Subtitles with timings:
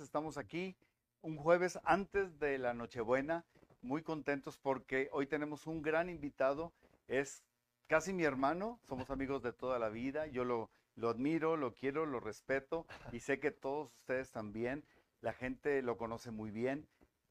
[0.00, 0.76] Estamos aquí
[1.22, 3.44] un jueves antes de la Nochebuena,
[3.80, 6.72] muy contentos porque hoy tenemos un gran invitado.
[7.08, 7.42] Es
[7.86, 10.26] casi mi hermano, somos amigos de toda la vida.
[10.26, 14.84] Yo lo, lo admiro, lo quiero, lo respeto y sé que todos ustedes también.
[15.20, 16.86] La gente lo conoce muy bien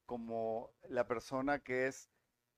[0.05, 2.09] como la persona que es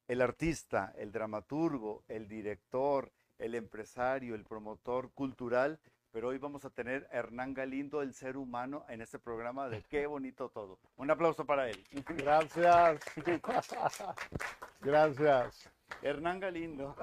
[0.07, 5.79] el artista, el dramaturgo, el director, el empresario, el promotor cultural
[6.11, 9.83] pero hoy vamos a tener a Hernán Galindo, el ser humano, en este programa de
[9.83, 10.79] Qué bonito todo.
[10.95, 11.83] Un aplauso para él.
[12.17, 13.01] Gracias.
[14.81, 15.69] Gracias.
[16.01, 16.95] Hernán Galindo,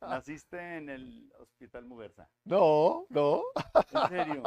[0.00, 2.28] naciste en el Hospital Muguerza.
[2.44, 3.42] No, no.
[3.92, 4.42] ¿En serio?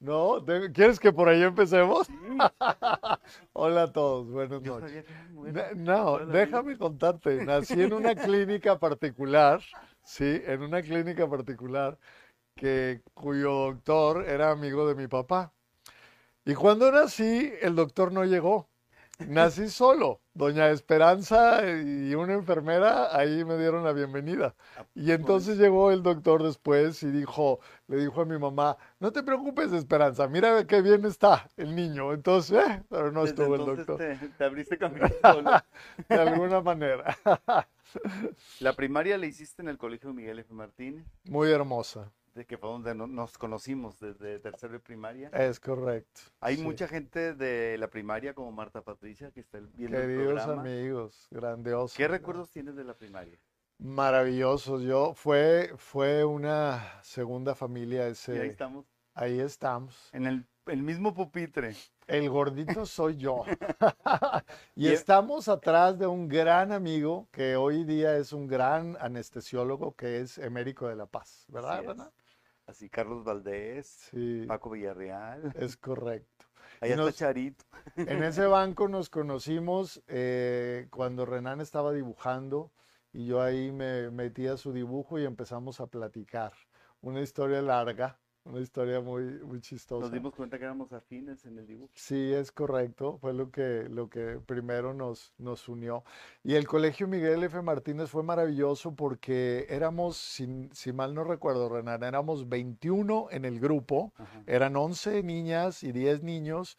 [0.00, 2.06] No, ¿quieres que por ahí empecemos?
[2.06, 2.14] Sí.
[3.52, 5.04] Hola a todos, buenas Yo noches.
[5.04, 7.44] sabía que No, déjame contarte.
[7.44, 9.60] Nací en una clínica particular,
[10.04, 11.98] sí, en una clínica particular
[12.58, 15.52] que cuyo doctor era amigo de mi papá.
[16.44, 18.68] Y cuando nací, el doctor no llegó.
[19.18, 20.20] Nací solo.
[20.34, 24.54] Doña Esperanza y una enfermera ahí me dieron la bienvenida.
[24.94, 29.24] Y entonces llegó el doctor después y dijo, le dijo a mi mamá, no te
[29.24, 32.12] preocupes, Esperanza, mira qué bien está el niño.
[32.12, 33.96] Entonces, eh, pero no Desde estuvo el doctor.
[33.98, 35.50] Te, te abriste camino solo.
[36.08, 37.18] De alguna manera.
[38.60, 40.52] La primaria la hiciste en el Colegio Miguel F.
[40.54, 45.28] Martínez, Muy hermosa, de que fue donde no- nos conocimos desde tercero de primaria.
[45.32, 46.20] es correcto.
[46.40, 46.62] Hay sí.
[46.62, 50.62] mucha gente de la primaria como Marta Patricia que está viendo el Queridos programa.
[50.62, 51.96] amigos, grandiosos.
[51.96, 53.38] ¿Qué recuerdos tienes de la primaria?
[53.78, 54.82] Maravillosos.
[54.82, 58.40] Yo, fue, fue una segunda familia Y ese.
[58.40, 60.10] ahí estamos, Ahí estamos.
[60.12, 61.74] en el, el mismo pupitre.
[62.06, 63.44] El gordito soy yo.
[64.76, 69.94] y Y- estamos atrás de un gran amigo que hoy día es un gran anestesiólogo
[69.94, 71.82] que es Emérico de la Paz, ¿verdad,
[72.68, 76.44] Así Carlos Valdés, Sí, Paco Villarreal, es correcto.
[76.82, 77.64] ahí está Charito.
[77.96, 82.70] En ese banco nos conocimos eh, cuando Renan estaba dibujando
[83.10, 86.52] y yo ahí me metí a su dibujo y empezamos a platicar.
[87.00, 90.02] Una historia larga, una historia muy, muy chistosa.
[90.02, 91.90] Nos dimos cuenta que éramos afines en el dibujo.
[91.94, 96.04] Sí, es correcto, fue lo que, lo que primero nos, nos unió.
[96.42, 97.60] Y el Colegio Miguel F.
[97.62, 103.60] Martínez fue maravilloso porque éramos, si, si mal no recuerdo, Renan, éramos 21 en el
[103.60, 104.42] grupo, Ajá.
[104.46, 106.78] eran 11 niñas y 10 niños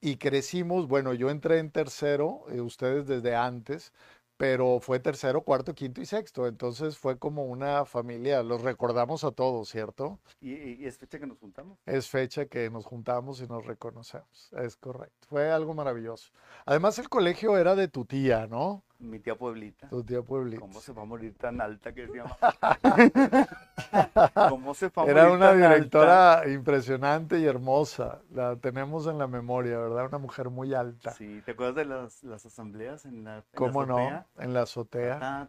[0.00, 3.92] y crecimos, bueno, yo entré en tercero, eh, ustedes desde antes,
[4.36, 9.30] pero fue tercero, cuarto, quinto y sexto, entonces fue como una familia, los recordamos a
[9.32, 10.18] todos, ¿cierto?
[10.40, 11.78] Y, y- es fecha que nos juntamos.
[11.86, 16.32] Es fecha que nos juntamos y nos reconocemos, es correcto, fue algo maravilloso.
[16.64, 18.82] Además el colegio era de tu tía, ¿no?
[18.98, 19.88] Mi tía Pueblita.
[19.88, 20.60] Tu tía Pueblita.
[20.60, 22.36] ¿Cómo se va a morir tan alta que se llama?
[24.48, 25.68] ¿Cómo se va a Era morir una tan alta?
[25.74, 30.06] directora impresionante y hermosa, la tenemos en la memoria, ¿verdad?
[30.06, 31.12] Una mujer muy alta.
[31.12, 34.24] Sí, ¿te acuerdas de las, las asambleas en la, en la ¿Cómo no?
[34.38, 35.18] En la azotea.
[35.18, 35.48] Ta,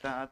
[0.00, 0.30] Claro,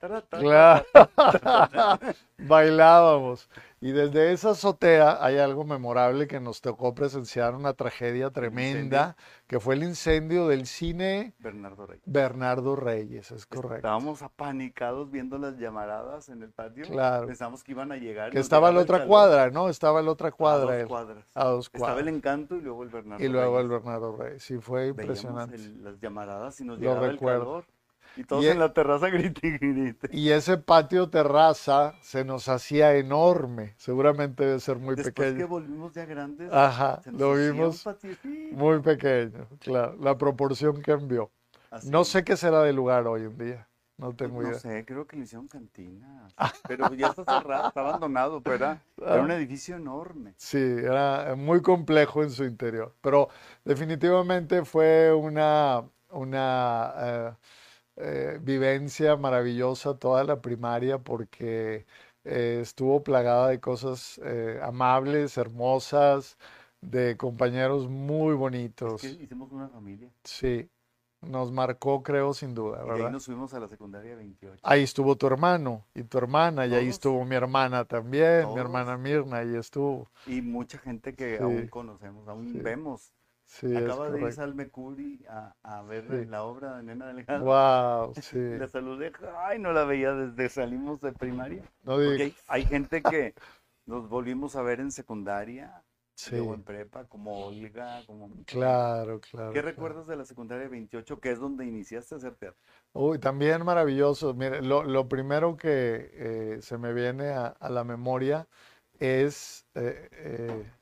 [2.39, 3.49] bailábamos.
[3.81, 9.61] Y desde esa azotea hay algo memorable que nos tocó presenciar una tragedia tremenda, que
[9.61, 12.01] fue el incendio del cine Bernardo Rey.
[12.05, 13.77] Bernardo Reyes, es correcto.
[13.77, 16.85] Estábamos apanicados viendo las llamaradas en el patio.
[16.87, 17.27] Claro.
[17.29, 18.31] Pensamos que iban a llegar.
[18.33, 19.69] Que estaba en la otra cuadra, ¿no?
[19.69, 20.79] Estaba en la otra A cuadra.
[20.79, 21.25] dos cuadras.
[21.35, 22.15] a dos Estaba el cuadras.
[22.15, 23.85] encanto y luego el Bernardo Y luego el Reyes.
[23.85, 24.43] Bernardo Reyes.
[24.43, 25.55] Sí, fue impresionante.
[25.57, 27.39] el- las llamaradas y nos Lo llegaba recuerdo.
[27.39, 27.65] el calor.
[28.19, 30.09] Y todos Y en e- la terraza grite y grite.
[30.13, 33.75] Y ese patio terraza se nos hacía enorme.
[33.77, 35.49] Seguramente debe ser muy Después que pequeño.
[35.49, 37.85] volvimos ya grandes, Ajá, se nos lo vimos
[38.53, 39.97] muy pequeño, claro.
[40.01, 41.31] La proporción cambió.
[41.71, 41.91] Así.
[41.91, 43.69] No sé qué será del lugar hoy en día.
[43.99, 44.59] No tengo No idea.
[44.61, 46.29] sé, creo que le hicieron cantina.
[46.69, 49.15] Pero ya está cerrado, está abandonado, pero era, Ah.
[49.15, 50.35] era un edificio enorme.
[50.37, 52.95] Sí, era muy complejo en su interior.
[53.01, 53.29] Pero
[53.65, 57.33] definitivamente fue una, una eh,
[58.01, 61.87] eh, vivencia maravillosa toda la primaria porque
[62.25, 66.37] eh, estuvo plagada de cosas eh, amables, hermosas,
[66.81, 69.01] de compañeros muy Es bonitos.
[69.01, 70.11] que hicimos una familia.
[70.25, 70.69] Sí,
[71.23, 73.13] nos marcó, creo, sin duda, Y de ahí ¿verdad?
[73.13, 74.61] nos fuimos a la secundaria 28.
[74.63, 76.95] Ahí estuvo tu hermano y tu hermana, y ahí Todos.
[76.95, 78.61] estuvo mi hermana también, mi Todos.
[78.61, 80.09] hermana Mirna, ahí estuvo.
[80.27, 81.43] Y mucha gente que Sí.
[81.43, 82.61] aún conocemos, aún Sí.
[82.63, 83.13] vemos.
[83.49, 84.33] Sí, Acaba de ir.
[84.33, 86.25] Salme Curi a, a ver Sí.
[86.27, 87.45] la obra de Nena Delgado.
[87.45, 88.39] Wow, sí.
[88.59, 91.63] La saludé, ay, no la veía desde salimos de primaria.
[91.83, 93.35] No Porque hay, hay gente que
[93.87, 95.83] nos volvimos a ver en secundaria,
[96.15, 98.29] Sí, luego en prepa, como Olga, como...
[98.45, 99.53] claro, claro.
[99.53, 99.69] ¿Qué claro.
[99.69, 102.61] recuerdas de la secundaria 28, que es donde iniciaste a hacer teatro?
[102.93, 104.35] Uy, también maravilloso.
[104.35, 108.49] Mire, lo, lo primero que eh, se me viene a, a la memoria
[108.99, 110.73] es eh, eh,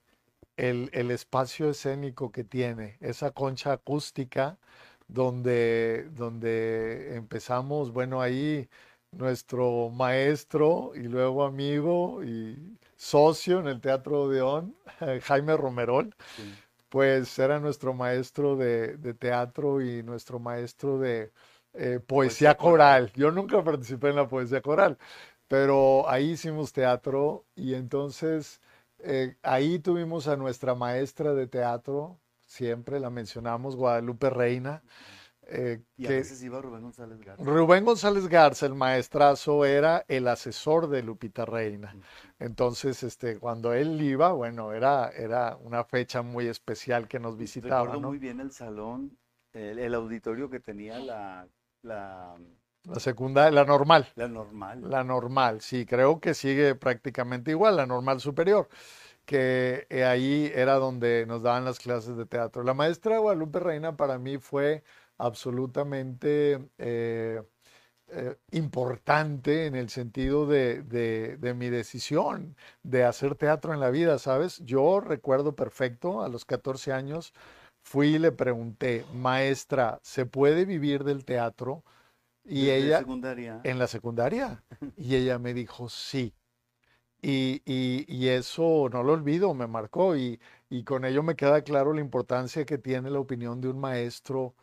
[0.56, 4.58] el, el espacio escénico que tiene, esa concha acústica
[5.08, 8.68] donde, donde empezamos, bueno, ahí
[9.12, 14.76] nuestro maestro y luego amigo y socio en el Teatro Odeón,
[15.22, 16.56] Jaime Romerol, Sí.
[16.88, 21.32] pues era nuestro maestro de, de teatro y nuestro maestro de
[21.74, 23.12] eh, poesía Poesía coral.
[23.14, 24.98] Yo nunca participé en la poesía coral,
[25.48, 28.60] pero ahí hicimos teatro y entonces
[29.06, 34.82] eh, ahí tuvimos a nuestra maestra de teatro, siempre la mencionamos, Guadalupe Reina.
[35.48, 37.44] eh, Y a que- veces iba Rubén González Garza.
[37.44, 41.94] Rubén González Garza, el maestrazo, era el asesor de Lupita Reina.
[42.38, 47.84] Entonces, este, cuando él iba, bueno, era, era una fecha muy especial que nos visitaba,
[47.84, 48.08] Recuerdo ¿no?
[48.08, 49.16] muy bien el salón,
[49.52, 51.48] el, el auditorio que tenía la,
[51.82, 52.36] la,
[52.88, 54.80] La secundaria, la normal, la normal.
[54.90, 58.68] la normal, sí, creo que sigue prácticamente igual, la normal superior,
[59.26, 62.62] que eh, ahí era donde nos daban las clases de teatro.
[62.64, 64.84] La maestra Guadalupe Reina para mí fue
[65.18, 67.42] absolutamente eh,
[68.08, 73.90] eh, importante en el sentido de, de- de mi decisión de hacer teatro en la
[73.90, 74.58] vida, ¿sabes?
[74.64, 77.34] Yo recuerdo perfecto, a los 14 años,
[77.82, 81.84] fui y le pregunté, maestra, ¿se puede vivir del teatro?
[82.48, 83.60] Y Desde ella, secundaria.
[83.64, 84.62] en la secundaria,
[84.96, 86.34] y ella me dijo, sí.
[87.22, 90.40] Y, y- y eso no lo olvido, me marcó y,
[90.70, 94.54] y con ello me queda claro la importancia que tiene la opinión de un maestro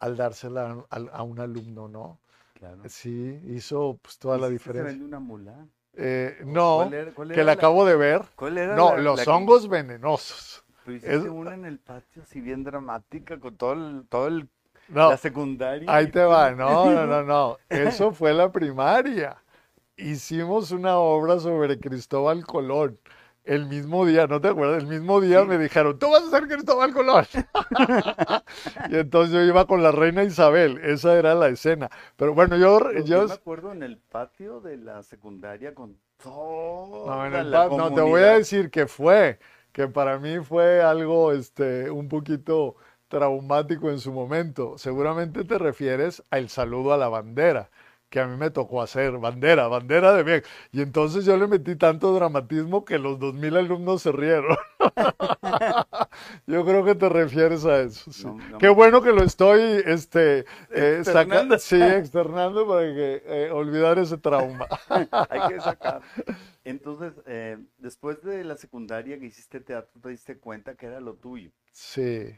[0.00, 2.20] al dársela a, a un alumno, ¿no?
[2.54, 2.82] Claro.
[2.88, 4.92] Sí, hizo pues toda la ¿Hiciste se diferencia.
[4.92, 5.66] vende una mula?
[5.94, 8.22] Eh, no, ¿Cuál era, cuál que la acabo de ver.
[8.36, 10.64] cuál era No, la- los la que- hongos venenosos.
[10.84, 14.48] Pero hiciste es- una en el patio así bien dramática con todo el, todo el,
[14.88, 15.94] No, la secundaria.
[15.94, 16.50] ahí te va.
[16.56, 17.58] No, no, no, no.
[17.68, 19.42] Eso fue la primaria.
[19.96, 22.98] Hicimos una obra sobre Cristóbal Colón.
[23.44, 24.82] El mismo día, ¿no te acuerdas?
[24.82, 25.46] El mismo día Sí.
[25.46, 27.26] me dijeron, tú vas a ser Cristóbal Colón.
[28.90, 30.78] Y entonces yo iba con la reina Isabel.
[30.84, 31.90] Esa era la escena.
[32.16, 35.98] Pero bueno, yo, Yo, yo yo, me acuerdo en el patio de la secundaria con
[36.24, 39.38] No, en el la no, te voy a decir que fue,
[39.72, 42.76] que para mí fue algo este, un poquito
[43.12, 44.78] traumático en su momento.
[44.78, 47.68] Seguramente te refieres al saludo a la bandera,
[48.08, 50.42] que a mí me tocó hacer, bandera, bandera de bien.
[50.72, 54.56] Y entonces yo le metí tanto dramatismo que los dos mil alumnos se rieron.
[56.46, 58.10] Yo creo que te refieres a eso.
[58.10, 58.24] sí.
[58.26, 61.58] No, no Qué bueno que lo estoy este, eh, Externando.
[61.58, 64.66] sí, externando para que eh, olvidar ese trauma.
[64.88, 66.00] Hay que sacar.
[66.64, 71.14] Entonces, eh, después de la secundaria que hiciste teatro, te diste cuenta que era lo
[71.14, 71.50] tuyo.
[71.72, 72.34] Sí,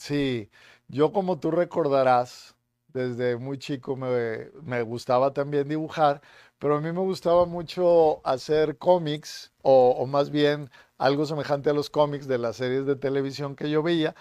[0.00, 0.50] sí.
[0.88, 2.56] Yo como tú recordarás,
[2.88, 6.20] desde muy chico me, me gustaba también dibujar,
[6.58, 11.72] pero a mí me gustaba mucho hacer cómics, o, o más bien algo semejante a
[11.72, 14.14] los cómics de las series de televisión que yo veía.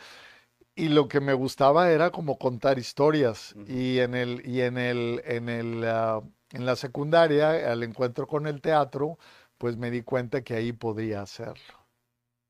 [0.75, 3.53] Y lo que me gustaba era como contar historias.
[3.67, 6.21] Y en el, y en el, en el, ah,
[6.51, 9.17] en la secundaria, al encuentro con el teatro,
[9.57, 11.73] pues me di cuenta que ahí podía hacerlo.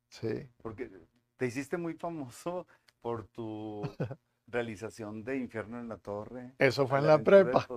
[0.09, 0.47] Sí.
[0.61, 0.91] Porque
[1.37, 2.67] te hiciste muy famoso
[3.01, 3.81] por tu
[4.47, 6.53] realización de Infierno en la Torre.
[6.57, 7.67] Eso fue en la prepa.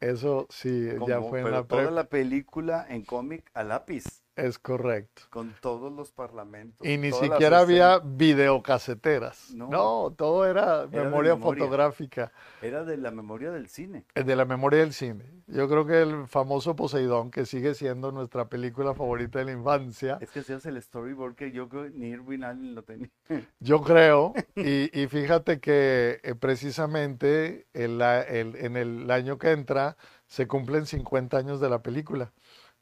[0.00, 1.90] Eso sí, ya fue en la toda prepa.
[1.92, 5.22] la película en cómic a lápiz, Es correcto.
[5.30, 6.86] con todos los parlamentos.
[6.86, 9.50] Y ni siquiera había videocaseteras.
[9.54, 9.68] No.
[9.68, 11.64] No, todo era memoria memoria.
[11.64, 14.04] fotográfica, Era de la memoria del cine.
[14.14, 15.24] eh, de la memoria del cine.
[15.46, 20.18] Yo creo que el famoso Poseidón, que sigue siendo nuestra película favorita de la infancia,
[20.20, 23.10] Es que hacías el storyboard que yo creo ni Irving Allen lo tenía.
[23.60, 29.96] yo creo, y, y fíjate que eh, precisamente el el- en el año que entra
[30.26, 32.32] se cumplen 50 años de la película.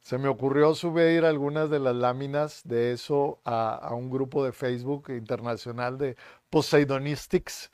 [0.02, 4.52] Se me ocurrió subir algunas de las láminas de eso a, a un grupo de
[4.52, 6.16] Facebook internacional de
[6.50, 7.70] Poseidonistics.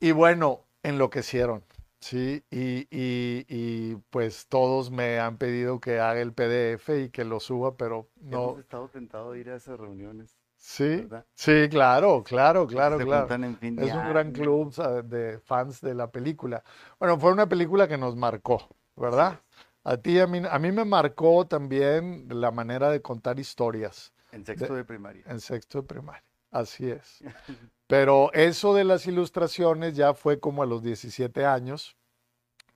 [0.00, 1.64] Y bueno, enloquecieron,
[2.00, 2.44] ¿sí?
[2.50, 7.40] Y, y- y, pues todos me han pedido que haga el PDF y que lo
[7.40, 8.56] suba, pero no.
[8.56, 11.24] Hemos estado tentados de ir a esas reuniones, Sí, ¿verdad?
[11.34, 13.28] sí, claro, claro, claro, se claro.
[13.34, 14.72] en fin Es un gran club
[15.04, 16.62] de fans de la película.
[16.98, 19.40] Bueno, fue una película que nos marcó, ¿verdad?
[19.84, 24.46] A ti, a mí, a mí me marcó también la manera de contar historias En
[24.46, 25.24] sexto de primaria.
[25.26, 26.24] en sexto de primaria.
[26.50, 27.22] Así es.
[27.88, 31.96] Pero eso de las ilustraciones ya fue como a los 17 años,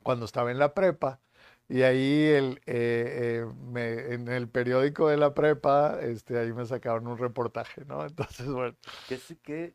[0.02, 1.20] cuando estaba en la prepa.
[1.68, 6.66] Y ahí el, eh, eh, me- en el periódico de la prepa, este, ahí me
[6.66, 8.04] sacaron un reportaje, ¿no?
[8.06, 8.76] Entonces, bueno.
[9.08, 9.74] ¿Qué, qué,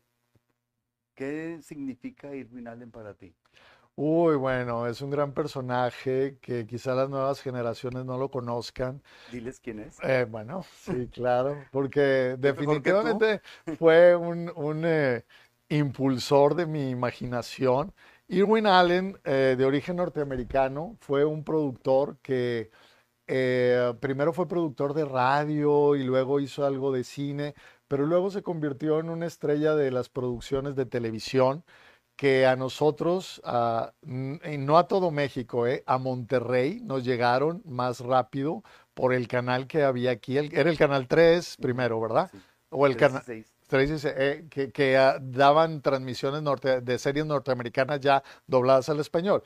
[1.14, 3.34] qué significa Irving Allen para ti?
[3.94, 9.02] Uy, bueno, es un gran personaje que quizá las nuevas generaciones no lo conozcan.
[9.30, 9.98] Diles quién es.
[10.02, 13.42] Eh, bueno, sí, claro, porque definitivamente
[13.78, 15.24] fue un, un, eh,
[15.68, 17.92] impulsor de mi imaginación.
[18.28, 22.70] Irwin Allen, eh, de origen norteamericano, fue un productor que
[24.00, 27.54] primero fue productor de radio y luego hizo algo de cine,
[27.88, 31.64] pero luego se convirtió en una estrella de las producciones de televisión
[32.16, 38.62] que a nosotros, a- no a todo México, eh, a Monterrey nos llegaron más rápido
[38.94, 40.36] por el canal que había aquí.
[40.38, 42.28] el- era el canal 3 primero, ¿verdad?
[42.30, 42.38] Sí.
[42.70, 43.52] O el canal 16.
[43.66, 49.42] 3 eh, que, que, ah, daban transmisiones norte- de series norteamericanas ya dobladas al español.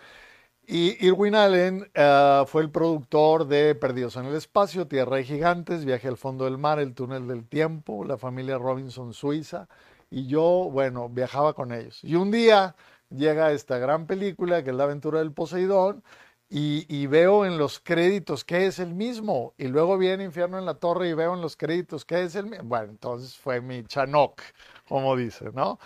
[0.66, 5.84] Y Irwin Allen ah, fue el productor de Perdidos en el Espacio, Tierra de Gigantes,
[5.84, 9.68] Viaje al Fondo del Mar, El Túnel del Tiempo, La familia Robinson Suiza.
[10.10, 12.02] Y yo, bueno, viajaba con ellos.
[12.04, 12.76] Y un día
[13.10, 16.02] llega esta gran película que es La aventura del Poseidón
[16.48, 19.54] y, veo en los créditos que es el mismo.
[19.58, 22.46] Y luego viene Infierno en la Torre y veo en los créditos que es el
[22.46, 22.64] mismo.
[22.68, 24.40] Bueno, entonces fue mi Chanok,
[24.88, 25.78] como dice, ¿no?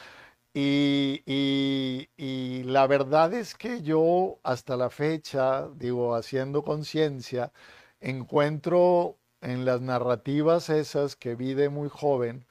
[0.54, 7.52] Y, y- y la verdad es que yo hasta la fecha, digo, haciendo conciencia,
[8.00, 12.46] encuentro en las narrativas esas que vi de muy joven,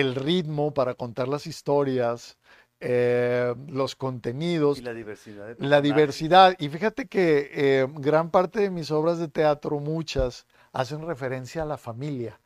[0.00, 2.36] el ritmo para contar las historias,
[2.80, 6.54] eh, los contenidos, Y la diversidad de la diversidad.
[6.58, 11.66] Y fíjate que eh, gran parte de mis obras de teatro, muchas, hacen referencia a
[11.66, 12.40] la familia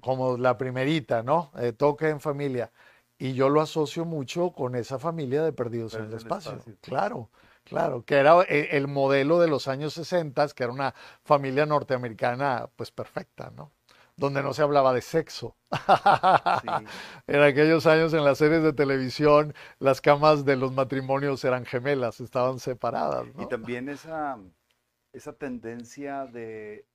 [0.00, 1.50] como la primerita, ¿no?
[1.58, 2.70] Eh, toca en familia.
[3.18, 6.32] Y yo lo asocio mucho con esa familia de Perdidos en el Perdidos en el
[6.38, 6.52] Espacio.
[6.58, 6.78] Espacio.
[6.82, 7.30] Claro,
[7.64, 10.94] claro, que era e- el modelo de los años 60, que era una
[11.24, 13.72] familia norteamericana, pues perfecta, ¿no?
[14.16, 15.56] Donde no se hablaba de sexo.
[15.70, 16.68] Sí.
[17.26, 22.20] En aquellos años en las series de televisión, las camas de los matrimonios eran gemelas,
[22.20, 24.38] estaban separadas, Y también esa,
[25.12, 26.86] esa tendencia de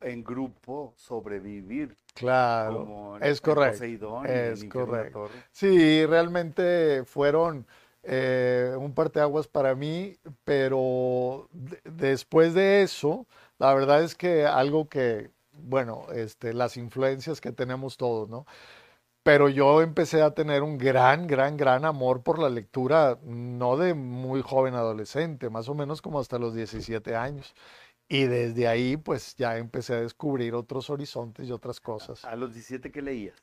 [0.00, 5.28] en grupo sobrevivir, Claro, como es correcto, Poseidón es correcto.
[5.52, 7.66] Sí, realmente fueron
[8.02, 13.26] eh, un parteaguas para mí, pero de- después de eso,
[13.58, 18.46] la verdad es que algo que, bueno, este, las influencias que tenemos todos, ¿no?
[19.22, 23.94] Pero yo empecé a tener un gran, gran, gran amor por la lectura, no de
[23.94, 27.54] muy joven adolescente, más o menos como hasta los 17 años.
[28.08, 32.24] Y desde ahí, pues ya empecé a descubrir otros horizontes y otras cosas.
[32.24, 33.36] A los 17 que leías.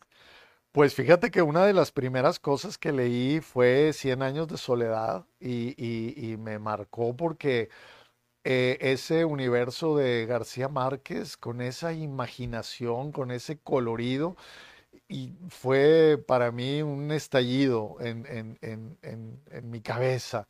[0.71, 5.25] Pues fíjate que una de las primeras cosas que leí fue Cien años de soledad
[5.39, 7.69] y, y- y me marcó porque
[8.43, 14.35] eh, ese universo de García Márquez, con esa imaginación, con ese colorido,
[15.07, 18.97] y fue para mí un estallido en, en- en-
[19.51, 20.47] en- mi cabeza.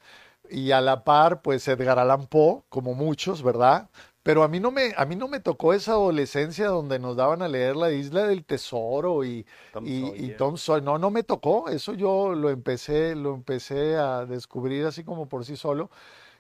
[0.50, 3.90] Y a la par, pues Edgar Allan Poe, como muchos, ¿verdad?
[4.24, 7.42] Pero a mí no me, a mí no me tocó esa adolescencia donde nos daban
[7.42, 9.92] a leer La Isla del Tesoro y, Tom y,
[10.26, 10.38] y Sawyer.
[10.38, 10.84] Tom Sawyer.
[10.84, 11.70] No, no me tocó.
[11.70, 15.90] Eso yo lo empecé, lo empecé a descubrir así como por sí solo.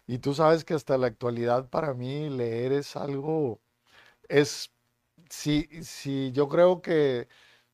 [0.07, 3.61] Y tú sabes que hasta la actualidad para mí leer es algo,
[4.29, 4.71] es,
[5.29, 7.27] si, si yo creo que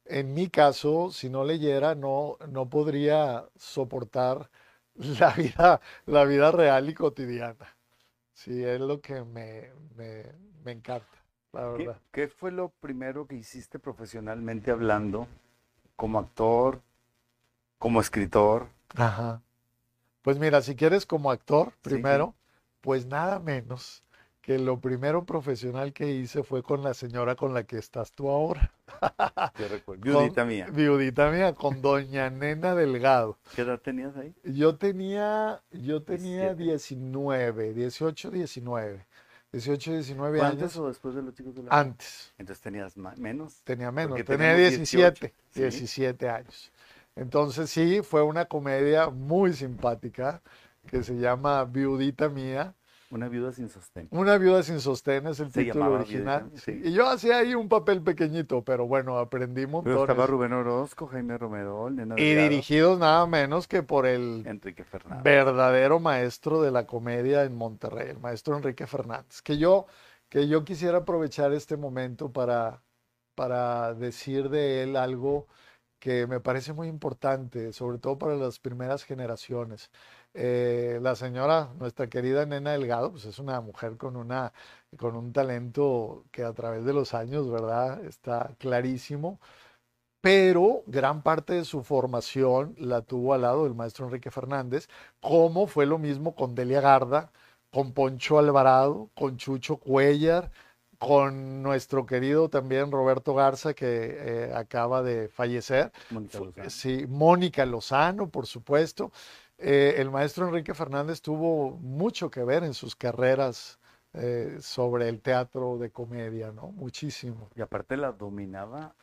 [0.06, 4.52] en mi caso, si no leyera, no, no podría soportar
[4.96, 7.78] la vida, la vida real y cotidiana.
[8.34, 10.24] Sí, es lo que me, me,
[10.64, 11.18] me encanta,
[11.54, 12.02] la ¿Qué, verdad.
[12.12, 15.28] qué fue lo primero que hiciste profesionalmente hablando,
[15.96, 16.82] como actor,
[17.80, 18.70] como escritor?
[18.96, 19.42] Ajá.
[20.28, 21.78] Pues mira, si quieres como actor, Sí.
[21.84, 22.36] primero,
[22.82, 24.04] pues nada menos
[24.42, 28.30] que lo primero profesional que hice fue con la señora con la que estás tú
[28.30, 28.70] ahora.
[29.58, 30.02] Yo recuerdo.
[30.04, 30.68] Con- Viudita mía.
[30.70, 33.38] Viudita mía, con doña Nena Delgado.
[33.56, 34.36] ¿Qué edad tenías ahí?
[34.44, 36.62] Yo tenía, yo tenía 17.
[36.62, 39.06] 19, 18, 19.
[39.54, 40.62] 18, 19 ¿Fue años.
[40.62, 42.34] antes o después de los chicos de la Antes.
[42.38, 43.62] Entonces tenías menos.
[43.64, 45.62] Tenía menos, tenía tenemos 17, 18, ¿sí?
[45.62, 46.72] 17 años.
[47.18, 50.42] Entonces sí, fue una comedia muy simpática
[50.88, 52.76] que se llama Viudita Mía.
[53.10, 54.10] Una viuda sin sostén.
[54.12, 56.52] Una viuda sin sostén es el Se título original.
[56.56, 56.82] Sí.
[56.84, 60.02] Y yo hacía ahí un papel pequeñito, pero bueno, aprendí Pero montones.
[60.02, 64.84] estaba Rubén Orozco, Jaime Romero, Nena Y Delgado, dirigidos nada menos que por el Enrique
[64.84, 65.24] Fernández.
[65.24, 69.42] verdadero maestro de la comedia en Monterrey, el maestro Enrique Fernández.
[69.42, 69.86] Que yo,
[70.28, 72.84] que yo quisiera aprovechar este momento para,
[73.36, 75.48] para decir de él algo
[76.00, 79.92] que me parece muy importante, sobre todo para las primeras generaciones.
[80.34, 84.54] Eh, la señora, nuestra querida Nena Delgado, pues es una mujer con una,
[84.98, 88.04] con un talento que a través de los años, ¿verdad?
[88.06, 89.40] Está clarísimo.
[90.22, 94.88] pero gran parte de su formación la tuvo al lado del maestro Enrique Fernández,
[95.22, 97.32] como fue lo mismo con Delia Garda,
[97.72, 100.52] con Poncho Alvarado, con Chucho Cuellar,
[100.98, 105.92] con nuestro querido también Roberto Garza, que eh, acaba de fallecer.
[106.10, 106.70] Mónica Lozano.
[106.70, 109.12] Sí, Mónica Lozano, por supuesto.
[109.58, 113.80] Eh, el maestro Enrique Fernández tuvo mucho que ver en sus carreras
[114.14, 116.72] eh, sobre el teatro de comedia, ¿no?
[116.72, 117.50] Muchísimo.
[117.56, 118.96] Y aparte la dominaba.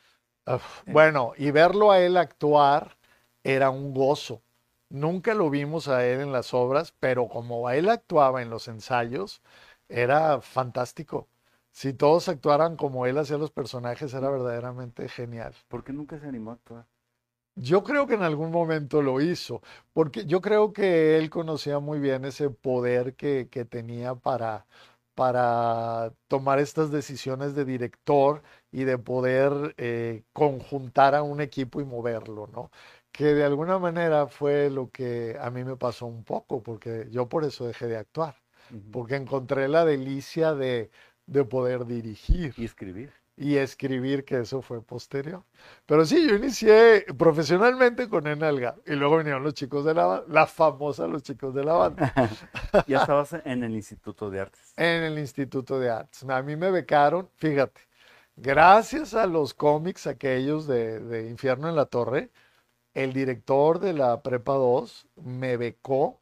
[0.85, 2.97] Bueno, y verlo a él actuar
[3.43, 4.41] era un gozo.
[4.89, 8.67] Nunca lo vimos a él en las obras, pero como a él actuaba en los
[8.67, 9.41] ensayos,
[9.89, 11.27] era fantástico.
[11.75, 15.53] Si todos actuaran como él hacía los personajes, era verdaderamente genial.
[15.67, 16.87] ¿Por qué nunca se animó a actuar?
[17.57, 19.61] Yo creo que en algún momento lo hizo,
[19.93, 24.67] porque yo creo que él conocía muy bien ese poder que, que tenía para,
[25.15, 28.41] para tomar estas decisiones de director
[28.71, 32.71] y de poder eh, conjuntar a un equipo y moverlo, ¿no?
[33.11, 37.29] Que de alguna manera fue lo que a mí me pasó un poco, porque yo
[37.29, 38.35] por eso dejé de actuar,
[38.91, 40.91] porque encontré la delicia de,
[41.27, 43.13] de poder dirigir Y escribir.
[43.37, 45.43] y escribir, que eso fue posterior.
[45.85, 50.25] Pero sí, yo inicié profesionalmente con Enalga y luego vinieron los chicos de la banda,
[50.29, 52.13] la famosa Los Chicos de la Banda,
[52.87, 54.77] Ya estabas en el Instituto de Artes.
[54.77, 56.23] en el Instituto de Artes.
[56.29, 57.81] A mí me becaron, fíjate,
[58.35, 62.31] gracias a los cómics aquellos de, de Infierno en la Torre,
[62.95, 66.21] el director de la Prepa 2 me becó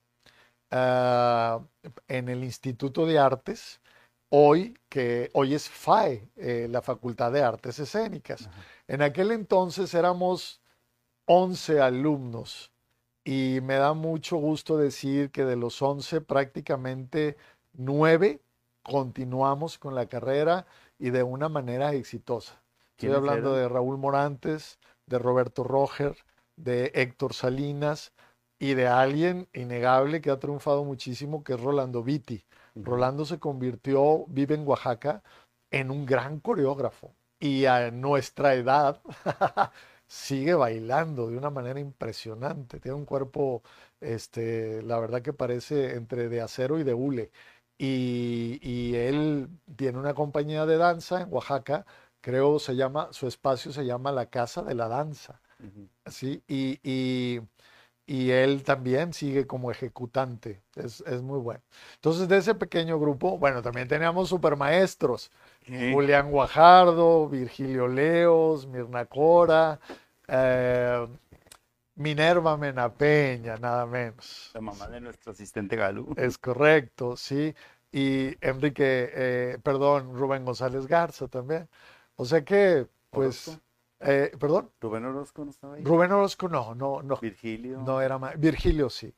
[0.71, 1.61] ah,
[2.09, 3.81] en el Instituto de Artes,
[4.35, 8.49] hoy que hoy es FAE, eh, la Facultad de Artes Escénicas.
[8.87, 10.59] En aquel entonces éramos
[11.25, 12.71] 11 alumnos
[13.23, 17.37] y me da mucho gusto decir que de los 11 prácticamente
[17.73, 18.41] 9
[18.81, 20.65] continuamos con la carrera
[20.97, 22.53] y de una manera exitosa.
[22.53, 26.17] Estoy ¿Quiénes hablando de Raúl Morantes, de Roberto Roger,
[26.55, 28.13] de Héctor Salinas
[28.57, 32.43] y de alguien innegable que ha triunfado muchísimo, que es Rolando Vitti.
[32.75, 35.23] Rolando se convirtió, vive en Oaxaca,
[35.71, 39.01] en un gran coreógrafo y a nuestra edad
[40.07, 42.79] sigue bailando de una manera impresionante.
[42.79, 43.63] Tiene un cuerpo,
[43.99, 47.31] este, la verdad que parece entre de acero y de hule.
[47.77, 51.85] Y, y él tiene una compañía de danza en Oaxaca,
[52.21, 55.41] creo se llama, su espacio se llama La Casa de la Danza.
[55.59, 55.87] Ujú.
[56.07, 56.43] ¿sí?
[56.47, 57.41] Y, y-
[58.05, 61.61] y él también sigue como ejecutante, es, es muy bueno.
[61.95, 65.31] Entonces, de ese pequeño grupo, bueno, también teníamos supermaestros,
[65.63, 65.93] ¿Qué?
[65.93, 69.79] Julián Guajardo, Virgilio Leos, Mirna Cora,
[70.27, 71.07] eh,
[71.95, 74.51] Minerva Menapeña, nada menos.
[74.53, 76.13] La mamá de nuestro asistente Galú.
[76.17, 77.53] Es correcto, sí.
[77.91, 81.69] Y Enrique, eh, perdón, Rubén González Garza también.
[82.15, 83.59] O sea que, pues.
[84.05, 85.83] Eh, perdón, Rubén Orozco no estaba ahí.
[85.83, 87.17] Rubén Orozco no, no, no.
[87.17, 87.79] Virgilio.
[87.79, 88.39] No era más.
[88.39, 89.13] Virgilio sí.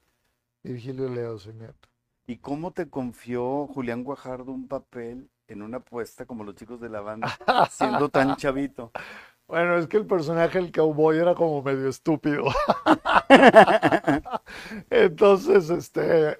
[0.63, 1.89] Virgilio Leo, sí, nieto.
[2.27, 6.89] ¿Y cómo te confió Julián Guajardo un papel en una apuesta como los chicos de
[6.89, 7.37] la banda,
[7.69, 8.91] siendo tan chavito?
[9.47, 12.45] Bueno, es que el personaje del cowboy era como medio estúpido.
[14.89, 16.39] Entonces, este.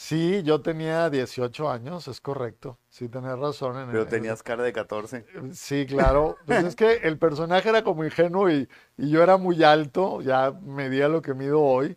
[0.00, 2.78] Sí, yo tenía 18 años, es correcto.
[2.88, 3.76] Sí, tenés razón.
[3.78, 5.24] En Pero en- tenías cara de 14.
[5.52, 6.36] Sí, claro.
[6.46, 10.52] Pues es que el personaje era como ingenuo y, y yo era muy alto, ya
[10.52, 11.96] medía lo que mido hoy.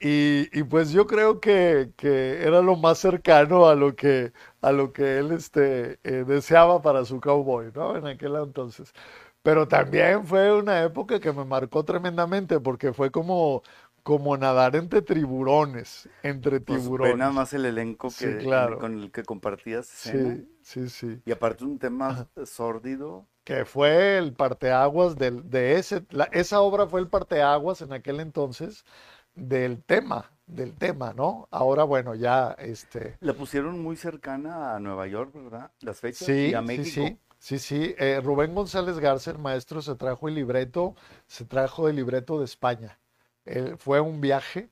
[0.00, 4.72] Y, y pues yo creo que, que era lo más cercano a lo que, a
[4.72, 7.96] lo que él este, eh, deseaba para su cowboy, ¿no?
[7.96, 8.92] En aquel entonces.
[9.42, 13.62] Pero también fue una época que me marcó tremendamente porque fue como,
[14.02, 17.18] como nadar entre tiburones, entre Pues tiburones.
[17.18, 18.78] nada más el elenco Sí, que, claro.
[18.78, 20.34] con el que compartías escena.
[20.62, 21.22] Sí, sí, sí.
[21.24, 23.26] Y aparte un tema sórdido.
[23.44, 28.20] que fue el parteaguas del, de ese, la- esa obra fue el parteaguas en aquel
[28.20, 28.84] entonces
[29.34, 31.48] del tema, del tema, ¿no?
[31.50, 35.70] Ahora, bueno, ya, este, La pusieron muy cercana a Nueva York, ¿verdad?
[35.80, 36.26] Las fechas.
[36.26, 40.28] sí, y a sí, sí, sí, sí, eh, Rubén González Garza, el maestro, se trajo
[40.28, 40.94] el libreto,
[41.26, 42.98] se trajo el libreto de España.
[43.44, 44.70] Él- fue un viaje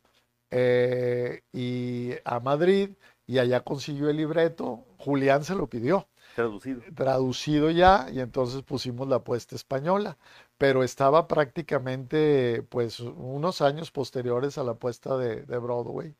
[0.50, 2.90] eh, y a Madrid
[3.26, 6.08] y allá consiguió el libreto, Julián se lo pidió.
[6.34, 6.82] Traducido.
[6.94, 10.18] traducido ya y entonces pusimos la puesta española,
[10.58, 16.14] pero estaba prácticamente pues unos años posteriores a la puesta de, de Broadway.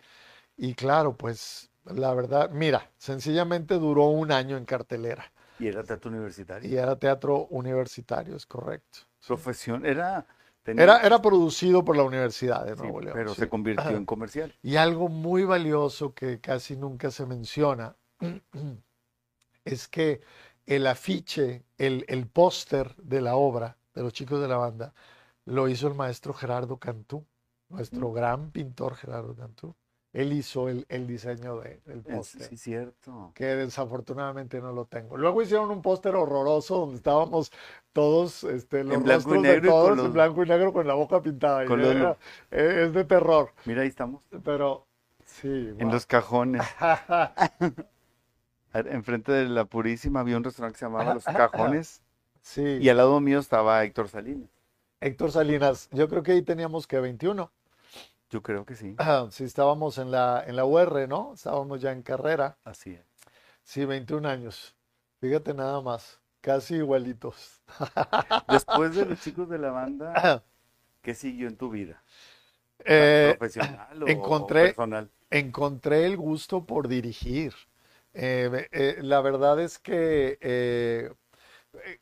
[0.56, 6.10] Y claro, pues la verdad, mira, sencillamente duró un año en cartelera Y era teatro
[6.10, 6.68] universitario.
[6.70, 9.00] y era teatro universitario, es correcto.
[9.26, 9.86] Profesión.
[9.86, 10.26] Era.
[10.62, 13.14] Tenía- Era, era producido por la Universidad de sí, Nuevo León.
[13.14, 13.40] pero sí.
[13.42, 14.54] se convirtió en comercial.
[14.62, 17.96] Y algo muy valioso que casi nunca se menciona
[19.64, 20.20] es que
[20.66, 24.94] el afiche, el, el póster de la obra, de los chicos de la banda,
[25.44, 27.26] lo hizo el maestro Gerardo Cantú,
[27.68, 29.74] nuestro gran pintor Gerardo Cantú.
[30.12, 33.30] Él hizo el, el diseño de- del póster, sí, cierto.
[33.34, 35.16] que desafortunadamente no lo tengo.
[35.16, 37.52] Luego hicieron un póster horroroso donde estábamos
[37.92, 40.72] todos, este, los En blanco y de negro con todos los- en blanco y negro
[40.72, 41.64] con la boca pintada.
[41.64, 42.16] y con los- era-
[42.50, 44.22] eh, es de terror, Mira, ahí estamos.
[44.42, 44.86] pero
[45.24, 45.74] sí.
[45.78, 46.60] En los cajones.
[48.72, 52.02] Enfrente de la Purísima había un restaurante que se llamaba Los Cajones.
[52.40, 52.62] sí.
[52.80, 54.48] Y al lado mío estaba Héctor Salinas.
[55.00, 57.50] Héctor Salinas, yo creo que ahí teníamos que 21.
[58.30, 58.96] Yo creo que sí.
[59.30, 61.32] Sí, estábamos en la, en la UR, ¿no?
[61.34, 62.56] Estábamos ya en carrera.
[62.64, 63.04] Así es.
[63.62, 64.74] Sí, 21 años.
[65.20, 67.60] Fíjate nada más, casi igualitos.
[68.48, 70.42] Después de los chicos de la banda,
[71.02, 72.02] ¿qué siguió en tu vida?
[72.84, 75.10] Eh, ¿Profesional o, encontré- o personal?
[75.30, 77.52] encontré el gusto por dirigir.
[78.14, 81.10] Eh, eh, la verdad es que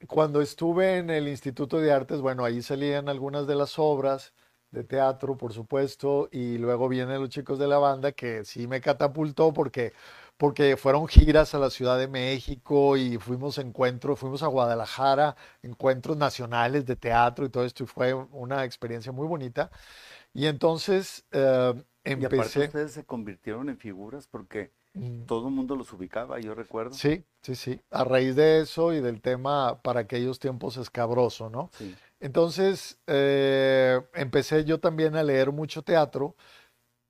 [0.07, 4.33] cuando estuve en el Instituto de Artes, bueno, ahí salían algunas de las obras
[4.71, 8.81] de teatro, por supuesto, y luego vienen los chicos de la banda que sí me
[8.81, 9.93] catapultó porque,
[10.37, 15.37] porque fueron giras a la Ciudad de México y fuimos a encuentros, fuimos a Guadalajara,
[15.63, 19.71] encuentros nacionales de teatro y todo esto, y fue una experiencia muy bonita.
[20.35, 21.75] Y entonces eh,
[22.13, 22.61] Y aparte empecé.
[22.61, 26.97] ustedes se convirtieron en figuras porque Mm, todo el mundo los ubicaba, yo recuerdo.
[26.97, 27.81] Sí, sí, sí.
[27.91, 31.71] A raíz de eso y del tema para aquellos tiempos escabroso, ¿no?
[31.71, 31.99] Sí.
[32.21, 36.37] Entonces, eh, empecé yo también a leer mucho teatro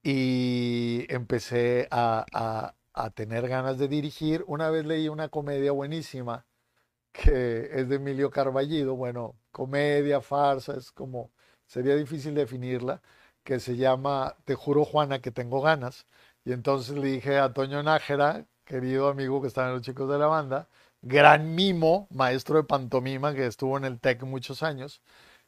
[0.03, 4.45] y empecé a, a- a tener ganas de dirigir.
[4.49, 6.47] Una vez leí una comedia buenísima
[7.13, 11.33] que es de Emilio Carballido, bueno, comedia, farsa, es como,
[11.67, 13.03] sería difícil definirla,
[13.45, 16.07] que se llama Te juro, Juana, que tengo ganas.
[16.45, 20.19] Y entonces le dije a Toño Nájera, querido amigo que estaba en los chicos de
[20.19, 20.69] la banda,
[21.03, 25.03] gran mimo, maestro de pantomima que estuvo en el TEC muchos años.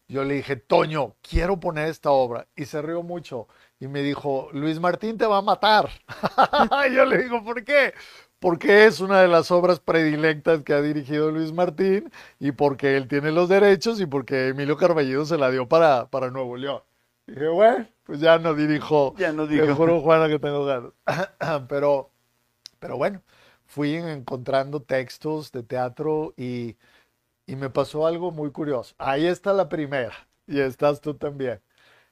[0.09, 2.49] Yo le dije, Toño, quiero poner esta obra.
[2.57, 3.47] Y se rió mucho.
[3.79, 5.89] Y me dijo, Luis Martín te va a matar.
[6.93, 7.95] Yo le digo, ¿por qué?
[8.41, 12.11] Porque es una de las obras predilectas que ha dirigido Luis Martín
[12.41, 16.31] y porque él tiene los derechos y porque Emilio Carballido se la dio para, para
[16.31, 16.83] Nuevo León.
[17.27, 20.93] Dije, bueno, pues ya no dirijo Ya no te juro, Juana, que tengo ganas.
[21.69, 22.11] Pero,
[22.81, 23.23] pero bueno,
[23.71, 26.77] fui encontrando textos de teatro y,
[27.47, 28.95] y me pasó algo muy curioso.
[28.99, 30.15] Ahí está la primera
[30.47, 31.61] y estás tú también.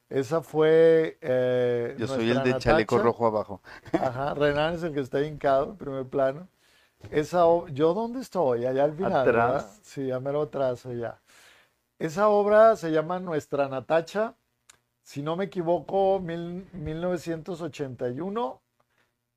[0.09, 3.03] Esa fue eh, Yo soy el de chaleco Natacha.
[3.03, 3.61] rojo abajo.
[3.97, 6.47] Ajá, Renan es el que está hincado en primer plano.
[7.11, 8.65] Esa, ¿yo dónde estoy?
[8.65, 9.71] Allá al final, ¿verdad?
[9.71, 9.79] Atrás.
[9.83, 11.21] Sí, ya me lo atrás allá.
[11.99, 14.35] Esa obra se llama Nuestra Natacha,
[15.03, 18.61] si no me equivoco, mil- 1981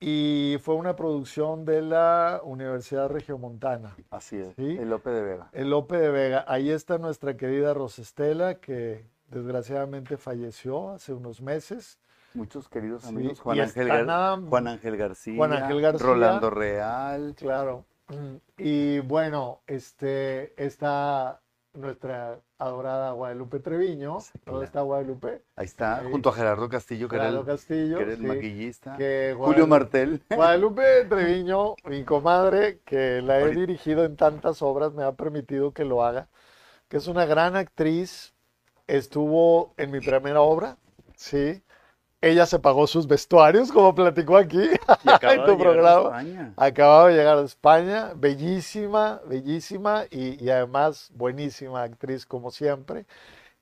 [0.05, 3.95] y fue una producción de la Universidad Regiomontana.
[4.11, 4.55] Así es.
[4.57, 4.77] Sí.
[4.81, 5.49] El Lope de Vega.
[5.53, 6.45] El Lope de Vega.
[6.49, 12.01] Ahí está nuestra querida Rosestela, que desgraciadamente falleció hace unos meses.
[12.35, 13.39] Muchos queridos amigos.
[13.41, 15.37] Juan Ángel, Gar- Juan Ángel García.
[15.37, 16.07] Juan Ángel García.
[16.07, 17.35] Rolando Real.
[17.37, 17.85] Claro.
[18.59, 21.41] Y bueno, este está
[21.75, 24.21] nuestra adorada Guadalupe Treviño.
[24.21, 24.63] Sí, ¿Dónde claro.
[24.65, 25.43] está Guadalupe?
[25.57, 26.11] Ahí está, Ahí.
[26.11, 27.97] junto a Gerardo Castillo, que era el, Castillo.
[27.99, 28.97] que era el sí, maquillista.
[28.97, 30.23] que Julio Martel.
[30.31, 35.73] Guadalupe Treviño, mi comadre, que la he Ahorita- dirigido en tantas obras, me ha permitido
[35.73, 36.29] que lo haga,
[36.89, 38.35] que es una gran actriz,
[38.87, 40.77] estuvo en mi primera obra,
[41.17, 41.63] sí.
[42.23, 44.69] Ella se pagó sus vestuarios, como platicó aquí en
[45.41, 46.23] de tu llegar a programa.
[46.23, 46.55] España.
[46.57, 53.05] Acababa de llegar a España, bellísima, bellísima y, y además buenísima actriz como siempre.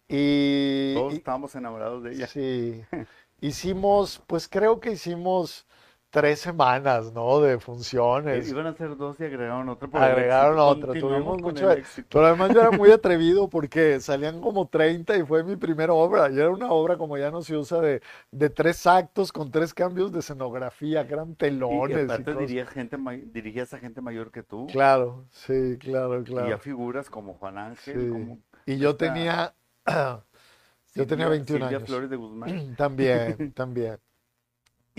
[0.09, 2.27] Y, Todos y- estábamos enamorados de ella.
[2.27, 2.83] Sí,
[3.41, 5.67] hicimos, pues creo que hicimos
[6.11, 7.41] tres semanas, ¿no?
[7.41, 8.49] De funciones.
[8.49, 9.89] Iban a ser dos y agregaron otra.
[9.93, 12.09] Agregaron otra, tuvimos mucho de- éxito.
[12.11, 16.29] Pero además yo era muy atrevido porque salían como 30 y fue mi primera obra.
[16.31, 19.73] Y era una obra como ya no se usa de, de tres actos con tres
[19.73, 22.49] cambios de escenografía, que eran Y, y telones y aparte cosas.
[22.49, 22.97] diría gente,
[23.33, 24.67] dirigías a gente mayor que tú.
[24.67, 26.59] Claro, sí, claro, Y ya claro.
[26.59, 28.09] figuras como Juan Ángel, Sí.
[28.11, 29.55] como Y yo tenía,
[29.87, 31.89] yo tenía Silvia- 21 Silvia años.
[31.89, 32.75] Flores de Guzmán.
[32.77, 33.99] También, también.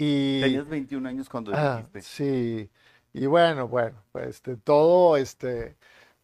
[0.04, 2.00] Y Tenías 21 años cuando Ah, dijiste.
[2.02, 2.70] sí,
[3.14, 5.78] y bueno, bueno, pues este, todo este,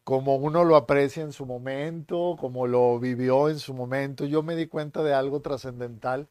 [0.03, 4.55] como uno lo aprecia en su momento, como lo vivió en su momento, yo me
[4.55, 6.29] di cuenta de algo trascendental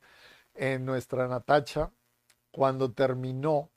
[0.55, 1.93] en nuestra Natacha.
[2.53, 3.71] Cuando terminó,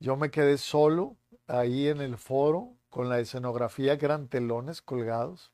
[0.00, 5.52] yo me quedé solo ahí en el foro con la escenografía que eran telones colgados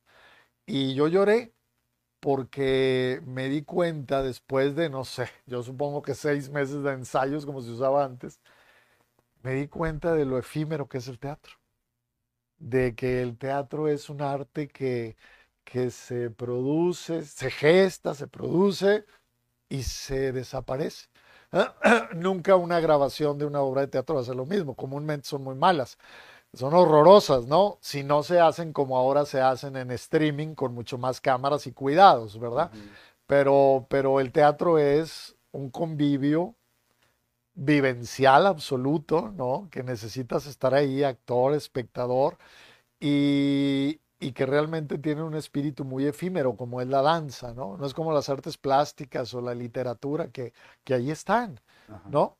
[0.66, 1.54] y yo lloré
[2.20, 7.46] porque me di cuenta después de, no sé, yo supongo que seis meses de ensayos
[7.46, 8.40] como se usaba antes,
[9.42, 11.54] me di cuenta de lo efímero que es el teatro,
[12.58, 15.16] de que el teatro es un arte que,
[15.64, 19.04] que se produce, se gesta, se produce
[19.68, 21.08] y se desaparece.
[22.16, 25.44] Nunca una grabación de una obra de teatro va a ser lo mismo, comúnmente son
[25.44, 25.98] muy malas,
[26.54, 27.78] son horrorosas, ¿no?
[27.80, 31.72] Si no se hacen como ahora se hacen en streaming con mucho más cámaras y
[31.72, 32.70] cuidados, ¿verdad?
[33.26, 36.56] pero, pero el teatro es un convivio
[37.54, 39.68] vivencial absoluto, ¿no?
[39.70, 42.38] Que necesitas estar ahí, actor, espectador,
[43.00, 47.78] y, y que realmente tiene un espíritu muy efímero, como es la danza, ¿no?
[47.78, 51.60] No es como las artes plásticas o la literatura, que, que ahí están,
[52.04, 52.37] ¿no?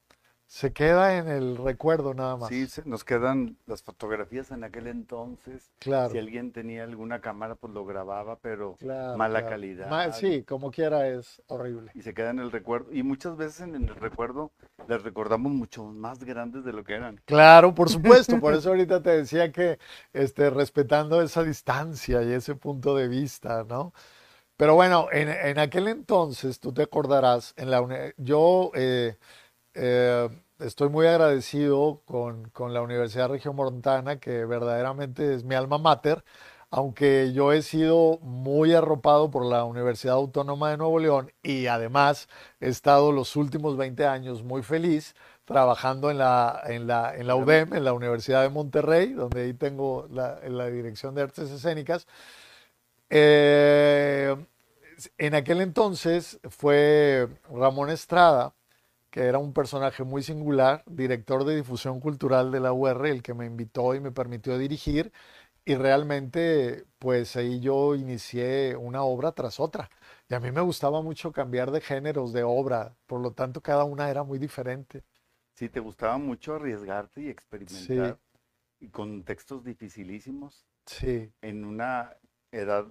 [0.48, 2.48] Se queda en el recuerdo nada más.
[2.48, 5.70] Sí, nos quedan las fotografías en aquel entonces.
[5.78, 6.08] Claro.
[6.08, 8.78] Si alguien tenía alguna cámara, pues lo grababa, pero
[9.18, 10.14] mala calidad.
[10.14, 11.90] sí, como quiera es horrible.
[11.94, 12.90] Y se queda en el recuerdo.
[12.94, 14.50] Y muchas veces en el recuerdo
[14.88, 17.20] les recordamos mucho más grandes de lo que eran.
[17.26, 18.40] Claro, por supuesto.
[18.40, 19.78] Por eso ahorita te decía que
[20.14, 23.92] este, respetando esa distancia y ese punto de vista, ¿no?
[24.56, 28.72] Pero bueno, en, en aquel entonces, tú te acordarás, en la yo...
[28.74, 29.18] Eh,
[29.74, 30.28] eh,
[30.58, 36.24] estoy muy agradecido con, con la Universidad Montana que verdaderamente es mi alma mater,
[36.70, 42.28] aunque yo he sido muy arropado por la Universidad Autónoma de Nuevo León y además
[42.60, 47.34] he estado los últimos 20 años muy feliz trabajando en la, en la, en la
[47.36, 52.06] UDEM, en la Universidad de Monterrey, donde ahí tengo la, la Dirección de Artes Escénicas.
[53.10, 54.36] Eh,
[55.18, 58.54] en aquel entonces fue Ramón Estrada,
[59.18, 63.34] que era un personaje muy singular, director de difusión cultural de la UR, el que
[63.34, 65.12] me invitó y me permitió dirigir.
[65.64, 69.90] Y realmente, pues ahí yo inicié una obra tras otra.
[70.28, 73.82] Y a mí me gustaba mucho cambiar de géneros de obra, por lo tanto cada
[73.82, 75.02] una era muy diferente.
[75.56, 78.20] Sí, te gustaba mucho arriesgarte y experimentar.
[78.78, 80.64] Y con textos dificilísimos.
[80.86, 81.32] Sí.
[81.42, 82.16] En una
[82.52, 82.86] edad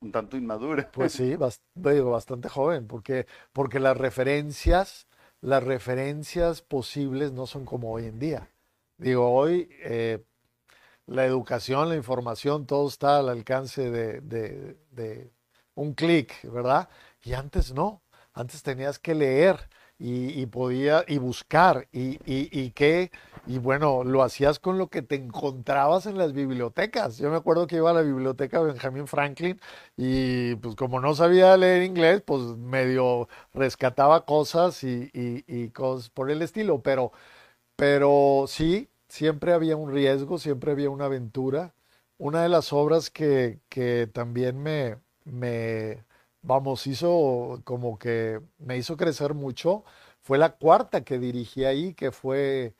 [0.00, 0.88] un tanto inmadura.
[0.92, 5.08] Pues sí, bastante joven, porque, porque las referencias
[5.40, 8.50] las referencias posibles no son como hoy en día.
[8.98, 10.24] Digo, hoy eh,
[11.06, 15.30] la educación, la información, todo está al alcance de,
[15.74, 16.88] un clic, ¿verdad?
[17.22, 19.68] Y antes no, antes tenías que leer
[19.98, 23.10] y, podía y buscar y, y, y qué
[23.46, 27.18] y bueno, lo hacías con lo que te encontrabas en las bibliotecas.
[27.18, 29.60] Yo me acuerdo que iba a la biblioteca Benjamin Franklin
[29.96, 36.42] y pues como no sabía leer inglés, pues medio rescataba cosas y, cosas por el
[36.42, 37.12] estilo, pero,
[37.76, 41.74] pero sí, siempre había un riesgo, siempre había una aventura.
[42.18, 46.04] Una de las obras que, que también me, me,
[46.46, 49.84] vamos, hizo como que me hizo crecer mucho
[50.22, 52.74] fue la cuarta que dirigí ahí, que fue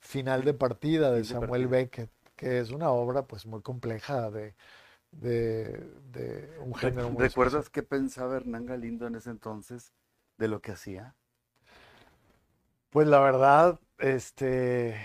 [0.00, 4.54] Final de partida de Samuel Beckett, que es una obra pues muy compleja de,
[5.10, 9.92] de, un género muy ¿Recuerdas qué pensaba Hernán Galindo en ese entonces
[10.38, 11.16] de lo que hacía?
[12.90, 14.96] Pues la verdad, este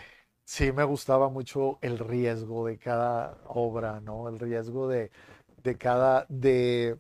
[0.46, 4.30] sí me gustaba mucho el riesgo de cada obra, ¿no?
[4.30, 5.12] El riesgo de,
[5.64, 7.00] de cada, de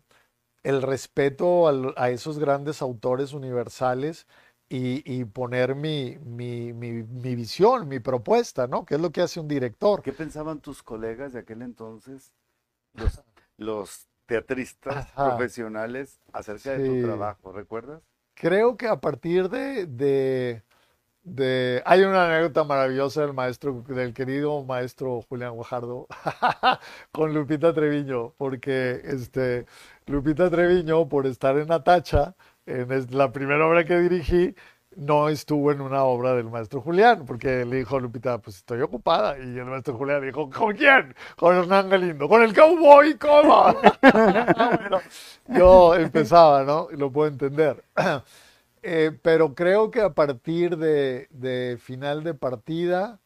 [0.63, 4.28] el respeto a esos grandes autores universales
[4.69, 7.04] y, poner mi, mi, mi,
[7.36, 8.86] visión, mi propuesta, ¿no?
[8.86, 10.02] ¿Qué es lo que hace un director?
[10.02, 12.34] ¿Qué pensaban tus colegas de aquel entonces,
[12.93, 13.21] los,
[13.58, 17.52] los teatristas profesionales, acerca de tu trabajo?
[17.52, 18.02] ¿Recuerdas?
[18.34, 20.63] Creo que a partir de, de,
[21.23, 26.07] de, Hay una anécdota maravillosa del maestro, del querido maestro Julián Guajardo,
[27.12, 29.65] con Lupita Treviño, porque este,
[30.05, 34.55] Lupita Treviño, por estar en Atacha, en la primera obra que dirigí,
[34.95, 38.81] no estuvo en una obra del maestro Julián, porque le dijo a Lupita, pues estoy
[38.81, 39.38] ocupada.
[39.38, 41.15] Y el maestro Julián dijo, ¿con quién?
[41.36, 43.75] Con Hernán Galindo, con el cowboy, ¿cómo?
[45.47, 46.88] yo empezaba, ¿no?
[46.91, 47.83] Lo puedo entender.
[48.84, 53.19] Eh, pero creo que a partir de, de final de partida,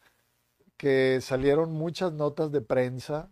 [0.77, 3.29] que salieron muchas notas de prensa,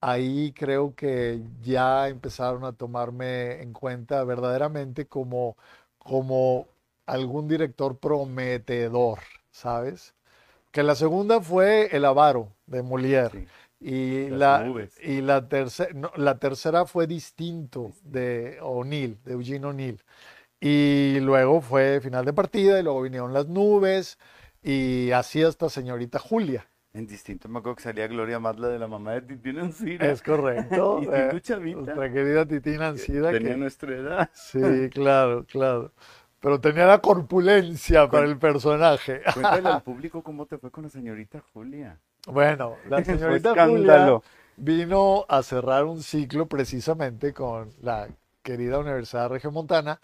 [0.00, 5.56] ahí creo que ya empezaron a tomarme en cuenta verdaderamente como,
[5.98, 6.68] como
[7.06, 9.20] algún director prometedor,
[9.52, 10.14] ¿sabes?
[10.72, 13.36] Que la segunda fue El Avaro de Molière.
[13.80, 14.66] Y, la,
[15.02, 15.46] y la,
[16.16, 20.02] la tercera fue Distinto de O'Neill, de Eugene O'Neill.
[20.60, 24.18] Y luego fue Final de Partida y luego vinieron Las Nubes
[24.62, 26.66] y así hasta Señorita Julia.
[26.94, 30.10] En distinto me acuerdo que salía Gloria Matla de la mamá de Titina Ancira.
[30.10, 31.00] Es correcto.
[31.02, 31.80] y eh, Chavita.
[31.80, 33.32] Nuestra querida Titina Ancira.
[33.32, 34.30] Tenía nuestra edad.
[34.32, 35.92] Sí, claro, claro.
[36.40, 39.20] Pero tenía la corpulencia para el personaje.
[39.34, 42.00] Cuéntale al público cómo te fue con la señorita Julia.
[42.26, 44.20] Bueno, la señorita Julia
[44.56, 48.08] vino a cerrar un ciclo precisamente con la
[48.42, 50.00] querida Universidad Regiomontana,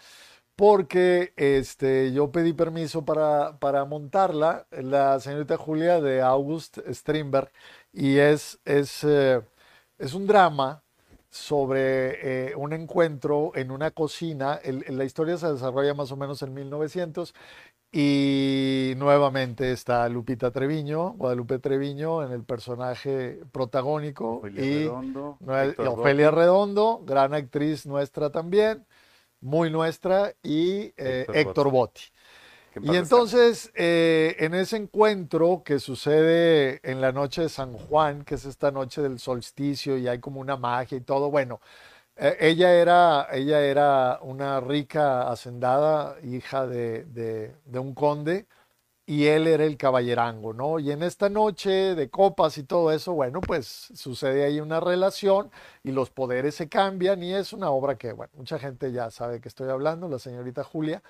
[0.55, 7.51] porque este, yo pedí permiso para, para montarla, la señorita Julia de August Strindberg,
[7.91, 9.41] y es, es, eh,
[9.97, 10.83] es un drama
[11.29, 14.59] sobre eh, un encuentro en una cocina.
[14.63, 17.33] la historia se desarrolla más o menos en 1900
[17.91, 24.37] y nuevamente está Lupita Treviño, Guadalupe Treviño en el personaje protagónico.
[24.39, 28.85] Ofelia y Redondo, Nue- Ofelia Redondo, gran actriz nuestra también,
[29.43, 32.01] muy nuestra, y eh, Héctor Héctor Botti.
[32.81, 38.35] Y entonces, eh, en ese encuentro que sucede en la noche de San Juan, que
[38.35, 41.61] es esta noche del solsticio y hay como una magia y todo, bueno,
[42.17, 48.47] eh, ella era, ella era una rica hacendada, hija de, de- de un conde,
[49.05, 50.79] y él era el caballerango, ¿no?
[50.79, 55.51] Y en esta noche de copas y todo eso, bueno, pues sucede ahí una relación
[55.83, 59.41] y los poderes se cambian y es una obra que, bueno, mucha gente ya sabe
[59.41, 61.03] qué estoy hablando, la señorita Julia.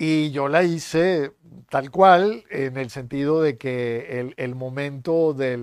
[0.00, 1.32] Y yo la hice
[1.70, 5.56] tal cual, en el sentido de que el, el momento de,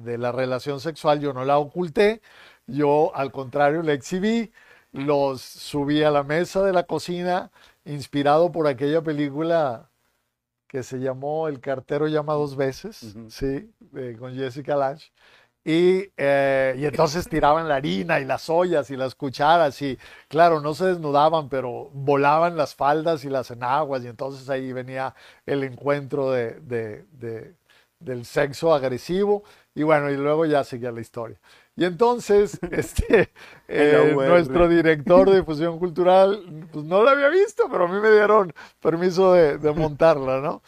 [0.00, 2.20] de la relación sexual yo no la oculté,
[2.66, 4.52] yo al contrario la exhibí,
[4.92, 7.52] los subí a la mesa de la cocina,
[7.84, 9.89] inspirado por aquella película
[10.70, 15.10] que se llamó El cartero llama dos veces, sí, de- con Jessica Lange.
[15.64, 20.60] Y, eh, y entonces tiraban la harina y las ollas y las cucharas y claro,
[20.60, 25.14] no se desnudaban, pero volaban las faldas y las enaguas y entonces ahí venía
[25.46, 27.54] el encuentro de, de- de-
[27.98, 31.38] del sexo agresivo y bueno, y luego ya seguía la historia.
[31.76, 33.32] Y entonces, este,
[33.68, 34.28] eh, UR.
[34.28, 38.52] nuestro director de difusión cultural, pues no la había visto, pero a mí me dieron
[38.80, 40.62] permiso de, de montarla, ¿no?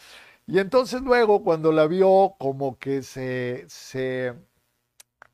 [0.47, 4.35] Y entonces luego, cuando la vio, como que se, se,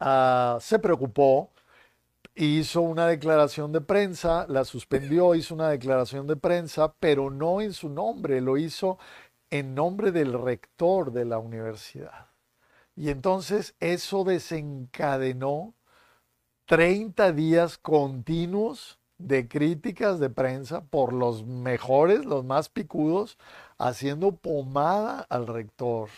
[0.00, 1.52] ah, se preocupó,
[2.36, 7.72] hizo una declaración de prensa, la suspendió, hizo una declaración de prensa, pero no en
[7.74, 8.98] su nombre, lo hizo
[9.50, 12.27] en nombre del rector de la universidad.
[12.98, 15.72] Y entonces eso desencadenó
[16.66, 23.38] 30 días continuos de críticas de prensa por los mejores, los más picudos,
[23.78, 26.08] haciendo pomada al rector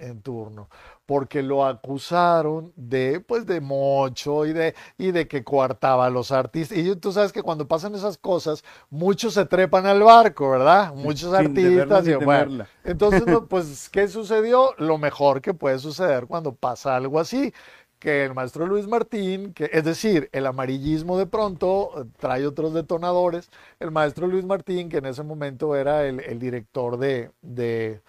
[0.00, 0.68] en turno,
[1.06, 6.32] porque lo acusaron de, pues, de mocho y de, y de que coartaba a los
[6.32, 6.78] artistas.
[6.78, 10.94] Y tú sabes que cuando pasan esas cosas, muchos se trepan al barco, ¿verdad?
[10.94, 12.06] Muchos Sin artistas.
[12.08, 12.50] y bueno,
[12.84, 14.74] entonces, pues, ¿qué sucedió?
[14.78, 17.52] Lo mejor que puede suceder cuando pasa algo así,
[17.98, 22.72] que el maestro Luis Martín, que es decir, el amarillismo de pronto eh, trae otros
[22.72, 28.00] detonadores, el maestro Luis Martín, que en ese momento era el, el director de, de-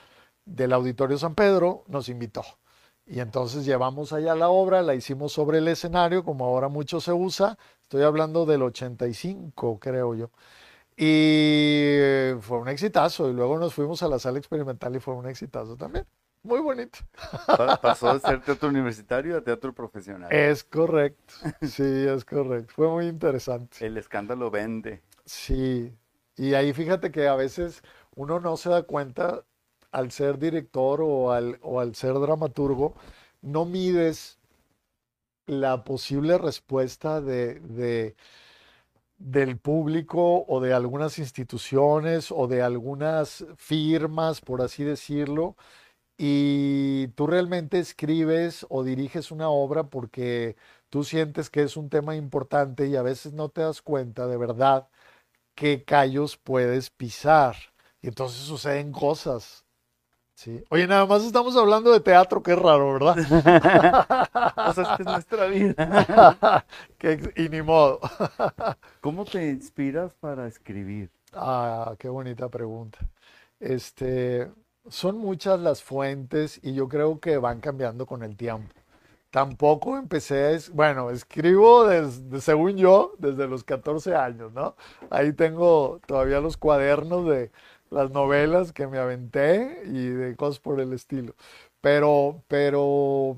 [0.45, 2.43] del Auditorio San Pedro, nos invitó.
[3.06, 7.12] Y entonces llevamos allá la obra, la hicimos sobre el escenario, como ahora mucho se
[7.12, 10.30] usa, estoy hablando del 85, creo yo.
[10.97, 13.30] Y fue un exitazo.
[13.30, 16.06] Y luego nos fuimos a la sala experimental y fue un exitazo también.
[16.43, 16.99] Muy bonito.
[17.47, 20.32] Pa- Pasó de ser teatro universitario a teatro profesional.
[20.32, 21.34] Es correcto.
[21.62, 22.73] Sí, es correcto.
[22.75, 23.86] Fue muy interesante.
[23.86, 25.01] El escándalo vende.
[25.25, 25.93] Sí.
[26.38, 27.84] Y ahí fíjate que a veces
[28.15, 29.43] uno no se da cuenta
[29.91, 32.95] al ser director o al, o al ser dramaturgo,
[33.41, 34.39] no mides
[35.47, 38.15] la posible respuesta de, de-
[39.17, 45.56] del público o de algunas instituciones o de algunas firmas, por así decirlo,
[46.17, 50.58] y tú realmente escribes o diriges una obra porque
[50.89, 54.38] tú sientes que es un tema importante y a veces no te das cuenta de
[54.38, 54.89] verdad
[55.55, 57.57] qué callos puedes pisar.
[58.01, 59.66] Y entonces suceden cosas.
[60.36, 60.63] Sí.
[60.69, 63.15] Oye, nada más estamos hablando de teatro, qué raro, ¿verdad?
[64.63, 66.65] O sea, es que es nuestra vida.
[66.97, 67.99] Que- y ni modo.
[69.01, 71.11] ¿Cómo te inspiras para escribir?
[71.34, 72.99] Ah, qué bonita pregunta.
[73.59, 74.51] Este,
[74.89, 78.73] son muchas las fuentes y yo creo que van cambiando con el tiempo.
[79.32, 84.75] Tampoco empecé, bueno, escribo desde, según yo, desde los 14 años, ¿no?
[85.09, 87.49] Ahí tengo todavía los cuadernos de
[87.92, 91.36] las novelas que me aventé y de cosas por el estilo.
[91.82, 93.38] Pero, pero,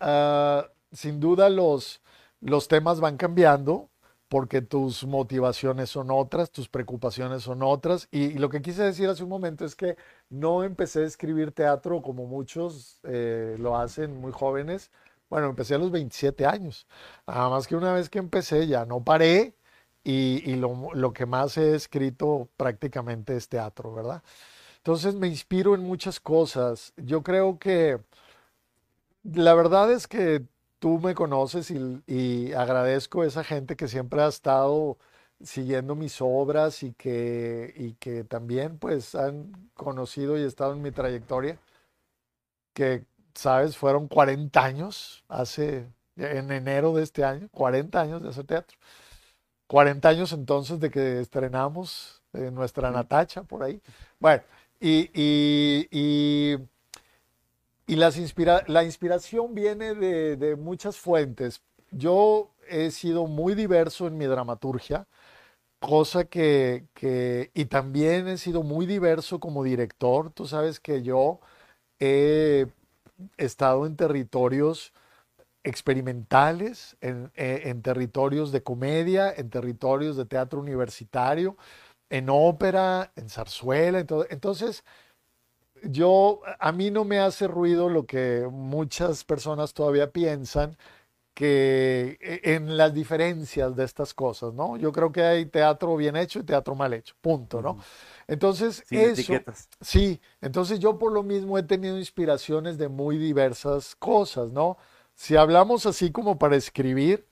[0.00, 2.02] ah, sin duda los,
[2.40, 3.90] los temas van cambiando
[4.28, 8.08] porque tus motivaciones son otras, tus preocupaciones son otras.
[8.10, 9.96] Y, y lo que quise decir hace un momento es que
[10.30, 14.90] no empecé a escribir teatro como muchos eh, lo hacen muy jóvenes.
[15.30, 16.86] Bueno, empecé a los 27 años.
[17.26, 19.54] Nada más que una vez que empecé ya no paré
[20.06, 24.22] y, y lo, lo que más he escrito prácticamente es teatro, ¿verdad?
[24.78, 26.92] Entonces me inspiro en muchas cosas.
[26.96, 28.00] Yo creo que
[29.24, 30.44] la verdad es que
[30.78, 34.98] tú me conoces y, y agradezco a esa gente que siempre ha estado
[35.42, 40.92] siguiendo mis obras y que, y que también pues han conocido y estado en mi
[40.92, 41.58] trayectoria,
[42.74, 43.04] que,
[43.34, 45.86] sabes, fueron 40 años, hace,
[46.16, 48.78] en enero de este año, 40 años de hacer teatro.
[49.66, 53.80] 40 años entonces de que estrenamos eh, nuestra Natacha por ahí.
[54.20, 54.42] Bueno,
[54.80, 56.56] y, y, y,
[57.86, 61.62] y las inspira la inspiración viene de, de muchas fuentes.
[61.90, 65.06] Yo he sido muy diverso en mi dramaturgia
[65.80, 70.30] cosa que, que, y también he sido muy diverso como director.
[70.32, 71.40] Tú sabes que yo
[72.00, 72.68] he
[73.38, 74.92] estado en territorios
[75.66, 81.56] experimentales, en, eh, en, territorios de comedia, en territorios de teatro universitario,
[82.08, 84.26] en ópera, en zarzuela, en todo.
[84.30, 84.84] Entonces,
[85.82, 90.76] yo, a mí no me hace ruido lo que muchas personas todavía piensan,
[91.34, 94.76] que e, en las diferencias de estas cosas, ¿no?
[94.78, 97.78] Yo creo que hay teatro bien hecho y teatro mal hecho, punto, ¿no?
[98.28, 99.68] Entonces, Sin eso, etiquetas.
[99.80, 104.78] sí, entonces yo por lo mismo he tenido inspiraciones de muy diversas cosas, ¿no?
[105.16, 107.26] Si hablamos así como para escribir,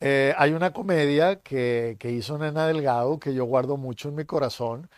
[0.00, 4.24] eh, hay una comedia que, que, hizo Nena Delgado que yo guardo mucho en mi
[4.24, 4.88] corazón,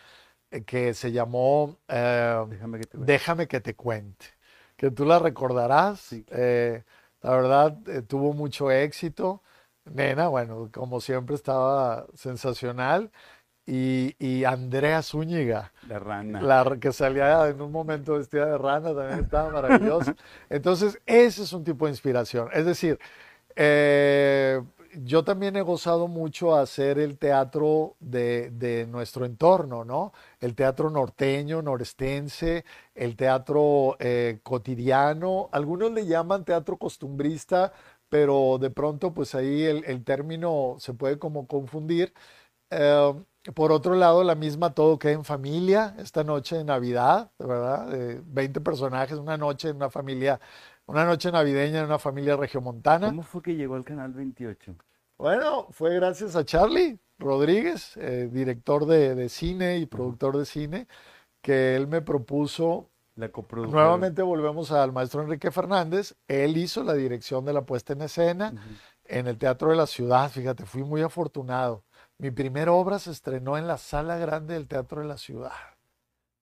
[0.51, 3.13] eh, que se llamó eh, Déjame que te cuente.
[3.13, 4.25] Déjame que te cuente,
[4.77, 5.99] que tú la recordarás.
[6.01, 6.25] Sí.
[7.21, 9.43] La verdad, tuvo mucho éxito.
[9.85, 13.11] Nena, bueno, como siempre estaba sensacional.
[13.67, 16.41] Y, y Andrea Zúñiga, La rana.
[16.41, 20.15] la que salía en un momento vestida de rana, también estaba maravillosa.
[20.49, 22.49] Entonces, ese es un tipo de inspiración.
[22.53, 22.99] Es decir,
[23.55, 24.61] eh,
[25.03, 30.13] yo también he gozado mucho hacer el teatro de, de, nuestro entorno, ¿no?
[30.39, 35.49] El teatro norteño, norestense, el teatro eh, cotidiano.
[35.51, 37.73] Algunos le llaman teatro costumbrista,
[38.09, 42.13] pero de pronto, pues ahí el, el término se puede como confundir.
[42.69, 43.13] Eh,
[43.53, 47.93] por otro lado, la misma Todo queda en familia, esta noche de Navidad, ¿verdad?
[47.93, 50.39] Eh, 20 personajes, una noche en una familia
[50.87, 53.07] una noche navideña en una familia regiomontana.
[53.07, 54.75] ¿Cómo fue que llegó al canal 28?
[55.17, 60.87] Bueno, fue gracias a Charlie Rodríguez, eh, director de, de, cine y productor de cine,
[61.41, 62.89] que él me propuso.
[63.15, 63.31] La.
[63.53, 66.17] Nuevamente volvemos al maestro Enrique Fernández.
[66.27, 68.79] Él hizo la dirección de la puesta en escena uh -huh.
[69.05, 70.29] en el Teatro de la Ciudad.
[70.29, 71.84] Fíjate, fui muy afortunado.
[72.17, 75.51] Mi primera obra se estrenó en la sala grande del Teatro de la Ciudad.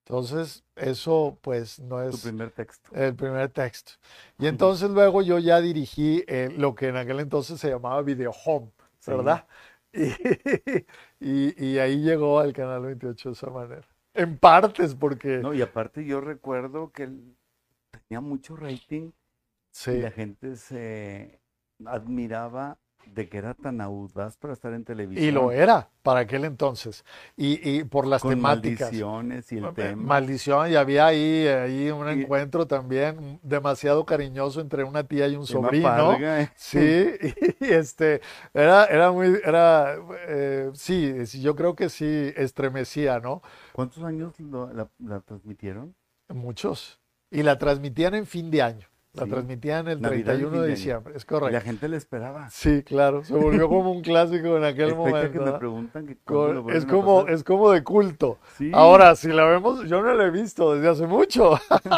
[0.05, 2.89] Entonces, eso pues no es tu primer texto.
[2.93, 3.93] el primer texto.
[4.37, 8.31] Y entonces luego yo ya dirigí eh, lo que en aquel entonces se llamaba Video
[8.45, 8.71] Home,
[9.05, 9.45] ¿verdad?
[9.47, 9.59] Sí.
[11.19, 13.87] Y, y, y, ahí llegó al Canal 28 de esa manera.
[14.15, 15.37] En partes, porque...
[15.37, 17.11] No, y aparte yo recuerdo que
[17.91, 19.11] tenía mucho rating.
[19.71, 19.91] Sí.
[19.91, 21.39] Y la gente se
[21.85, 25.27] admiraba de que era tan audaz para estar en televisión.
[25.27, 27.05] Y lo era para aquel entonces.
[27.37, 28.91] Y, y por las Con temáticas.
[28.91, 30.03] Maldiciones y el tema.
[30.03, 35.35] Maldición, y había ahí, ahí un y, encuentro también demasiado cariñoso entre una tía y
[35.35, 35.87] un sobrino.
[35.87, 36.51] Parga, ¿eh?
[36.55, 36.79] Sí,
[37.59, 38.21] y, este,
[38.53, 39.95] era, era muy, era,
[40.27, 43.41] eh, sí, yo creo que sí estremecía, ¿no?
[43.73, 45.95] ¿Cuántos años lo, la, la transmitieron?
[46.29, 46.99] Muchos.
[47.29, 48.87] Y la transmitían en fin de año.
[49.15, 49.29] La Sí.
[49.29, 51.53] transmitían el Navidad y 31 fin de diciembre, es Y correcto.
[51.53, 52.49] la gente le esperaba.
[52.49, 55.59] Sí, claro, se volvió como un clásico en aquel momento.
[56.71, 58.39] Es como, es como de culto.
[58.57, 58.71] Sí.
[58.73, 61.59] Ahora, si la vemos, yo no la he visto desde hace mucho.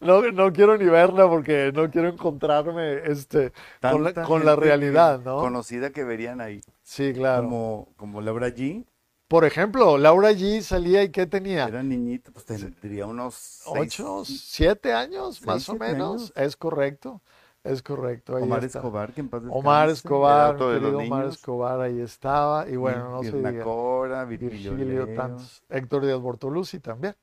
[0.00, 5.36] No, no quiero ni verla porque no quiero encontrarme este, con, la, con realidad, ¿no?
[5.38, 6.60] Conocida que verían ahí.
[6.82, 7.44] Sí, claro.
[7.44, 8.84] Como, como Laura G.
[9.30, 11.66] Por ejemplo, Laura G salía y ¿qué tenía?
[11.68, 16.32] Era niñita, pues tendría unos seis- ¿Ocho, siete años, seis, más o menos?
[16.32, 16.32] años.
[16.34, 17.22] Es correcto,
[17.62, 18.34] es correcto.
[18.34, 18.80] ahí Omar está.
[18.80, 21.26] Escobar, que en paz Omar Escobar, querido Omar.
[21.26, 22.68] Escobar, ahí estaba.
[22.68, 23.62] Y bueno, no se Mirna diga.
[23.62, 25.14] Cora, Virgilio, Virgilio, Leo.
[25.14, 25.62] tantos.
[25.68, 27.14] Héctor Díaz Bortoluzzi también,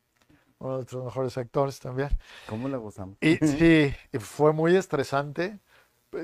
[0.59, 2.17] uno de nuestros mejores actores también.
[2.47, 3.17] ¿Cómo la gozamos?
[3.19, 5.59] Y sí, fue muy estresante.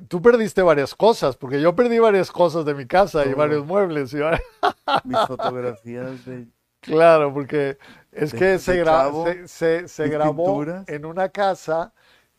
[0.08, 4.14] Tú perdiste varias cosas, porque yo perdí varias cosas de mi casa y varios muebles.
[4.14, 4.18] y
[5.04, 6.48] Mis fotografías de...
[6.82, 7.78] Claro, porque
[8.12, 10.88] es De- que se, gra- chavo, se, se- se mis grabó pinturas.
[10.88, 11.94] en una casa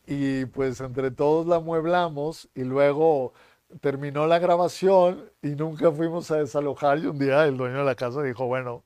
[0.05, 3.33] y pues entre todos la mueblamos y luego
[3.81, 7.95] terminó la grabación y nunca fuimos a desalojar y un día el dueño de la
[7.95, 8.83] casa dijo, bueno,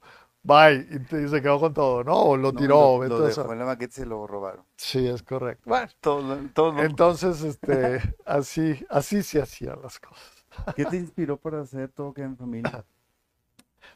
[0.50, 2.14] bye, y, se quedó con todo, ¿no?
[2.16, 3.54] O lo No, tiró, lo, lo todo dejó eso.
[3.54, 4.66] en la maqueta y se lo robaron.
[4.76, 5.70] Sí, es correcto.
[5.70, 6.82] Bueno, Todo, todo.
[6.82, 10.46] entonces, este, así, así se hacían las cosas.
[10.76, 12.84] ¿Qué te inspiró para hacer todo que en familia?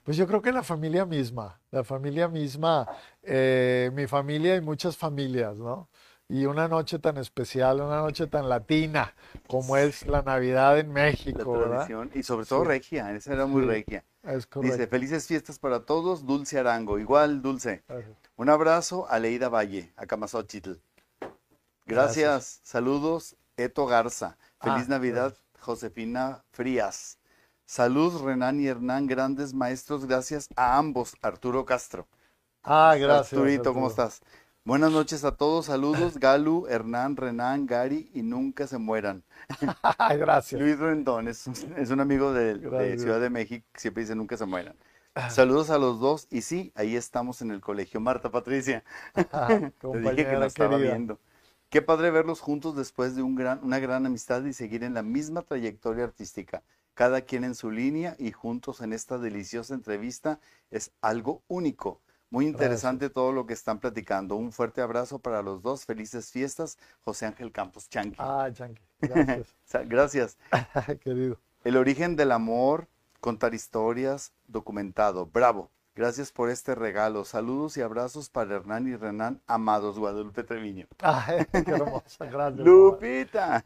[0.03, 2.87] Pues yo creo que la familia misma, la familia misma,
[3.21, 5.89] eh, mi familia y muchas familias, ¿no?
[6.29, 9.13] y una noche tan especial, una noche tan latina
[9.47, 11.75] como es la Navidad en La México, ¿verdad?
[11.75, 12.11] tradición.
[12.15, 12.69] Y sobre todo Sí.
[12.69, 13.67] regia, esa era muy Sí.
[13.67, 14.03] regia.
[14.23, 16.97] Es Dice, felices fiestas para todos, Dulce Arango.
[16.97, 17.83] Igual, Dulce.
[18.37, 20.73] Un abrazo a Leida Valle, a Camasochitl.
[21.85, 22.23] Gracias.
[22.25, 22.59] Gracias.
[22.63, 24.37] Saludos, Eto Garza.
[24.61, 27.19] Feliz Ah, Navidad, Josefina Frías.
[27.65, 30.05] Salud, Renan y Hernán, grandes maestros.
[30.05, 32.07] Gracias a ambos, Arturo Castro.
[32.63, 33.33] Ah, gracias.
[33.33, 34.05] Arturito, ¿cómo Arturo.
[34.07, 34.21] estás?
[34.65, 35.65] Buenas noches a todos.
[35.65, 39.21] Saludos, Galu, Hernán, Renan, Gary y nunca se mueran.
[40.17, 40.61] Gracias.
[40.61, 42.97] Luis Rendón es, es un amigo de.
[42.97, 44.75] Ciudad de México, siempre dice nunca se mueran.
[45.29, 47.99] Saludos a los dos y sí, ahí estamos en el colegio.
[47.99, 51.19] Marta Patricia, te dije que estaba viendo.
[51.69, 55.03] Qué padre verlos juntos después de un gran, una gran amistad y seguir en la
[55.03, 56.63] misma trayectoria artística.
[56.93, 60.39] Cada quien en su línea y juntos en esta deliciosa entrevista
[60.71, 61.99] es algo único.
[62.33, 64.35] Muy interesante todo lo que están platicando.
[64.35, 65.85] Un fuerte abrazo para los dos.
[65.85, 66.79] Felices fiestas.
[67.05, 68.15] José Ángel Campos Chanqui.
[68.17, 68.81] Ah, Chanqui.
[69.01, 69.55] Gracias,
[69.87, 70.37] Gracias.
[71.03, 71.37] querido.
[71.63, 72.87] El origen del amor,
[73.19, 75.27] contar historias, documentado.
[75.27, 75.69] Bravo.
[75.95, 77.23] Gracias por este regalo.
[77.23, 80.87] Saludos y abrazos para Hernán y Renan, amados Guadalupe Treviño.
[81.01, 82.65] Ay, qué hermosa, gracias.
[82.65, 83.61] Lupita.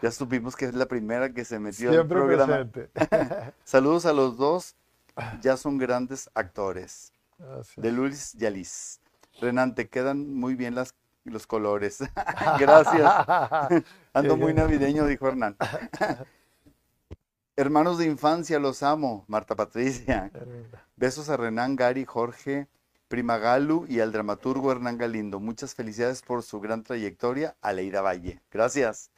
[0.00, 2.64] Ya supimos que es la primera que se metió al Siempre programa.
[2.64, 3.52] presente.
[3.62, 4.74] Saludos a los dos.
[5.42, 7.12] Ya son grandes actores.
[7.42, 7.82] Gracias.
[7.82, 9.00] De Luis Yalis.
[9.40, 11.98] Renan, te quedan muy bien las, los colores.
[12.58, 13.84] Gracias.
[14.12, 15.56] Ando muy navideño, dijo Hernán.
[17.56, 19.24] Hermanos de infancia, los amo.
[19.28, 20.30] Marta Patricia.
[20.96, 22.68] Besos a Renan, Gary, Jorge,
[23.08, 25.38] Prima Galu y al dramaturgo Hernán Galindo.
[25.38, 27.56] Muchas felicidades por su gran trayectoria.
[27.60, 28.40] A Leida Valle.
[28.50, 29.10] Gracias.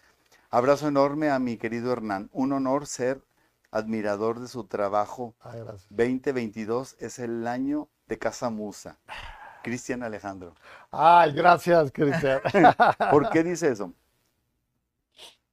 [0.51, 2.29] Abrazo enorme a mi querido Hernán.
[2.33, 3.23] Un honor ser
[3.71, 5.35] admirador de su trabajo.
[5.41, 5.87] Ay, gracias.
[5.91, 8.99] 2022 es el año de Casa Musa.
[9.63, 10.55] Cristian Alejandro.
[10.91, 12.41] Ay, gracias, Cristian.
[13.11, 13.93] ¿Por qué dice eso?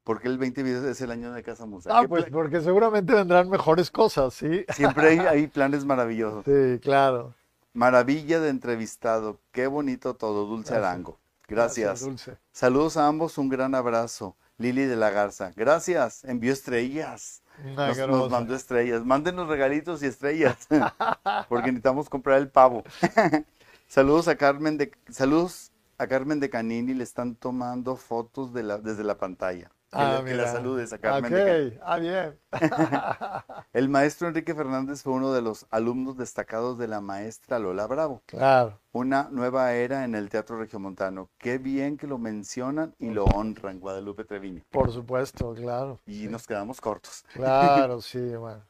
[0.03, 1.89] Porque el 2022 es el año de Casa Musa.
[1.97, 4.65] Ah, ¿Qué pues porque seguramente vendrán mejores cosas, ¿sí?
[4.73, 6.43] Siempre hay, hay planes maravillosos.
[6.43, 7.33] Sí, claro.
[7.73, 9.39] Maravilla de entrevistado.
[9.51, 10.89] Qué bonito todo, Dulce Gracias.
[10.89, 11.19] Arango.
[11.47, 12.01] Gracias.
[12.01, 12.37] Dulce.
[12.51, 14.35] Saludos a ambos, un gran abrazo.
[14.57, 15.51] Lili de la Garza.
[15.55, 16.23] Gracias.
[16.23, 17.40] Envió estrellas.
[17.63, 19.05] Nos, mandó estrellas.
[19.05, 20.67] Mándenos regalitos y estrellas.
[21.49, 22.83] Porque necesitamos comprar el pavo.
[23.87, 26.93] Saludos a Carmen de Saludos a Carmen de Canini.
[26.93, 29.71] Le están tomando fotos de la, desde la pantalla.
[29.91, 31.75] Que, Ah, la- que la saludes a Carmen de Canini.
[31.75, 32.39] Ok, ah, bien.
[33.73, 38.21] El maestro Enrique Fernández fue uno de los alumnos destacados de la maestra Lola Bravo.
[38.25, 38.79] Claro.
[38.93, 41.29] Una nueva era en el teatro regiomontano.
[41.37, 44.63] Qué bien que lo mencionan y lo honran, Guadalupe Treviño.
[44.71, 45.99] Por supuesto, claro.
[46.05, 47.25] Y nos quedamos cortos.
[47.33, 48.61] Claro, sí, bueno.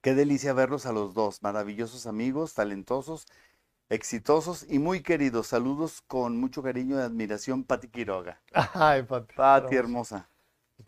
[0.00, 3.26] Qué delicia verlos a los dos, maravillosos amigos, talentosos,
[3.90, 5.48] exitosos y muy queridos.
[5.48, 8.40] Saludos con mucho cariño y admiración, Pati Quiroga.
[8.74, 9.34] Ay, Pati.
[9.36, 10.28] Pati hermosa.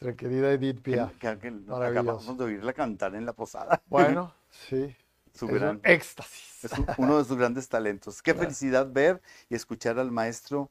[0.04, 1.10] Nuestra querida Edith Que, Pia.
[1.18, 3.82] que- que acabamos de oírla cantar en la posada.
[3.88, 4.94] Bueno, sí.
[5.34, 6.64] Su es gran, un éxtasis.
[6.64, 8.20] es un- uno de sus grandes talentos.
[8.22, 8.44] Qué Claro.
[8.46, 10.70] felicidad ver y escuchar al maestro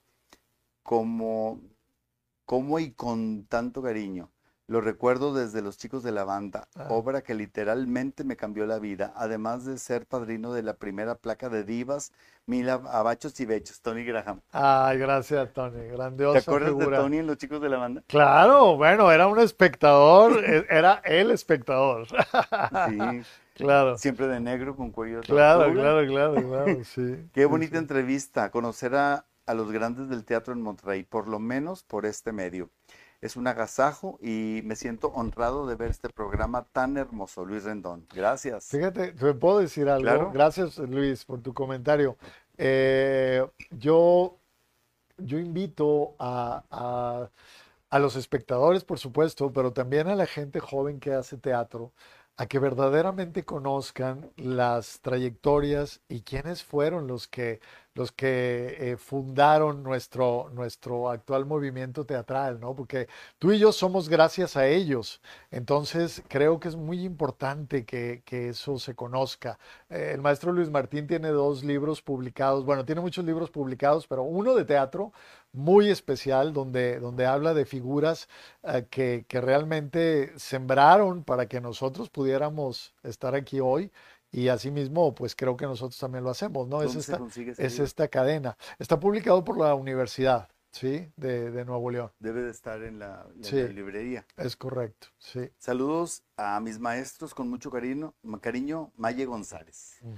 [0.83, 1.59] como,
[2.45, 4.29] como y con tanto cariño.
[4.73, 6.87] Lo recuerdo desde Los Chicos de la Banda, Ah.
[6.89, 11.47] obra que literalmente me cambió la vida, además de ser padrino de la primera placa
[11.47, 12.11] de divas,
[12.47, 14.41] Mila Abachos y Bechos, Tony Graham.
[14.51, 15.73] Ay, gracias, Tony.
[15.77, 16.97] ¿Te Grandiosa acuerdas figura.
[16.97, 18.01] de Tony en Los Chicos de la Banda?
[18.07, 22.07] Claro, bueno, era un espectador, e- era el espectador.
[22.07, 23.21] Sí,
[23.53, 27.15] Claro, siempre de negro con cuello claro, claro, claro, claro, sí.
[27.31, 27.77] Qué sí, bonita sí.
[27.77, 32.31] entrevista, conocer a, a los grandes del teatro en Monterrey, por lo menos por este
[32.31, 32.71] medio.
[33.23, 38.05] Es un agasajo y me siento honrado de ver este programa tan hermoso, Luis Rendón.
[38.13, 38.65] Gracias.
[38.67, 40.03] Fíjate, ¿te puedo decir algo?
[40.03, 40.31] Claro.
[40.33, 42.17] Gracias, Luis, por tu comentario.
[42.57, 44.37] Eh, yo,
[45.17, 47.29] yo invito a, a-
[47.89, 51.93] a los espectadores, por supuesto, pero también a la gente joven que hace teatro,
[52.37, 57.59] a que verdaderamente conozcan las trayectorias y quiénes fueron los que,
[57.93, 62.75] los que eh, fundaron nuestro, nuestro actual movimiento teatral, ¿no?
[62.75, 63.07] Porque
[63.37, 65.21] tú y yo somos gracias a ellos.
[65.51, 69.59] Entonces, creo que es muy importante que, que eso se conozca.
[69.89, 74.23] Eh, el maestro Luis Martín tiene dos libros publicados, bueno, tiene muchos libros publicados, pero
[74.23, 75.13] uno de teatro
[75.53, 78.27] muy especial donde, donde habla de figuras
[78.63, 83.91] eh, que, que realmente sembraron para que nosotros pudiéramos estar aquí hoy.
[84.31, 86.81] Y asimismo, pues creo que nosotros también lo hacemos, ¿no?
[86.81, 88.57] Es ¿Dónde se esta, es esta cadena.
[88.79, 91.11] Está publicado por la Universidad, ¿sí?
[91.15, 92.11] De, de Nuevo León.
[92.17, 93.61] Debe de estar en la, en Sí.
[93.61, 94.25] la librería.
[94.35, 95.51] Es correcto, sí.
[95.59, 99.97] Saludos a mis maestros con mucho cariño, cariño Maye González.
[100.01, 100.15] Mm.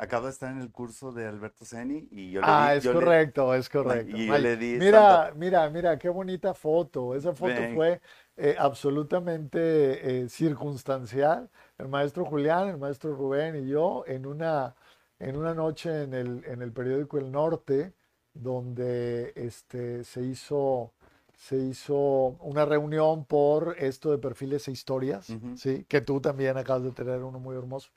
[0.00, 2.84] Acaba de estar en el curso de Alberto Seni y yo le Ah, di, es
[2.84, 4.16] yo le- correcto, es correcto.
[4.16, 7.14] y yo Ay, le di mira, mira, mira, qué bonita foto.
[7.14, 7.74] Esa foto Ven.
[7.74, 8.00] fue
[8.38, 11.50] eh, absolutamente eh, circunstancial.
[11.76, 14.74] El maestro Julián, el maestro Rubén y yo en una,
[15.18, 17.92] en una noche en el, en el periódico El Norte,
[18.32, 20.92] donde este, se hizo,
[21.36, 21.96] se hizo
[22.40, 25.56] una reunión por esto de perfiles e historias, Ujú.
[25.58, 25.84] ¿sí?
[25.88, 27.90] Que tú también acabas de tener uno muy hermoso.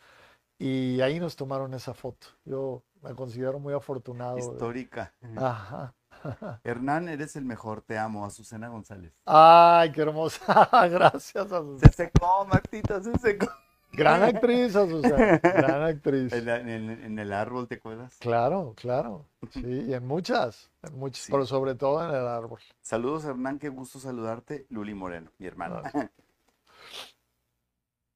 [0.59, 2.27] Y ahí nos tomaron esa foto.
[2.45, 4.35] Yo me considero muy afortunado.
[4.35, 5.13] de- histórica.
[5.37, 5.93] Ajá.
[6.63, 9.11] Hernán, eres el mejor, te amo, Azucena González.
[9.25, 10.69] Ay, qué hermosa.
[10.89, 11.91] Gracias, Se Azucena.
[11.91, 13.47] secó, Martita, se secó.
[13.91, 15.37] Gran actriz, Azucena.
[15.39, 16.31] Gran actriz.
[16.33, 18.15] En, en el- en el árbol, ¿te acuerdas?
[18.19, 19.25] Claro, claro.
[19.51, 21.31] Sí, y en muchas, en muchas, Sí.
[21.31, 22.59] pero sobre todo en el árbol.
[22.81, 24.65] Saludos, Hernán, qué gusto saludarte.
[24.69, 25.91] Luli Moreno, mi hermana.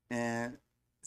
[0.10, 0.58] Eh,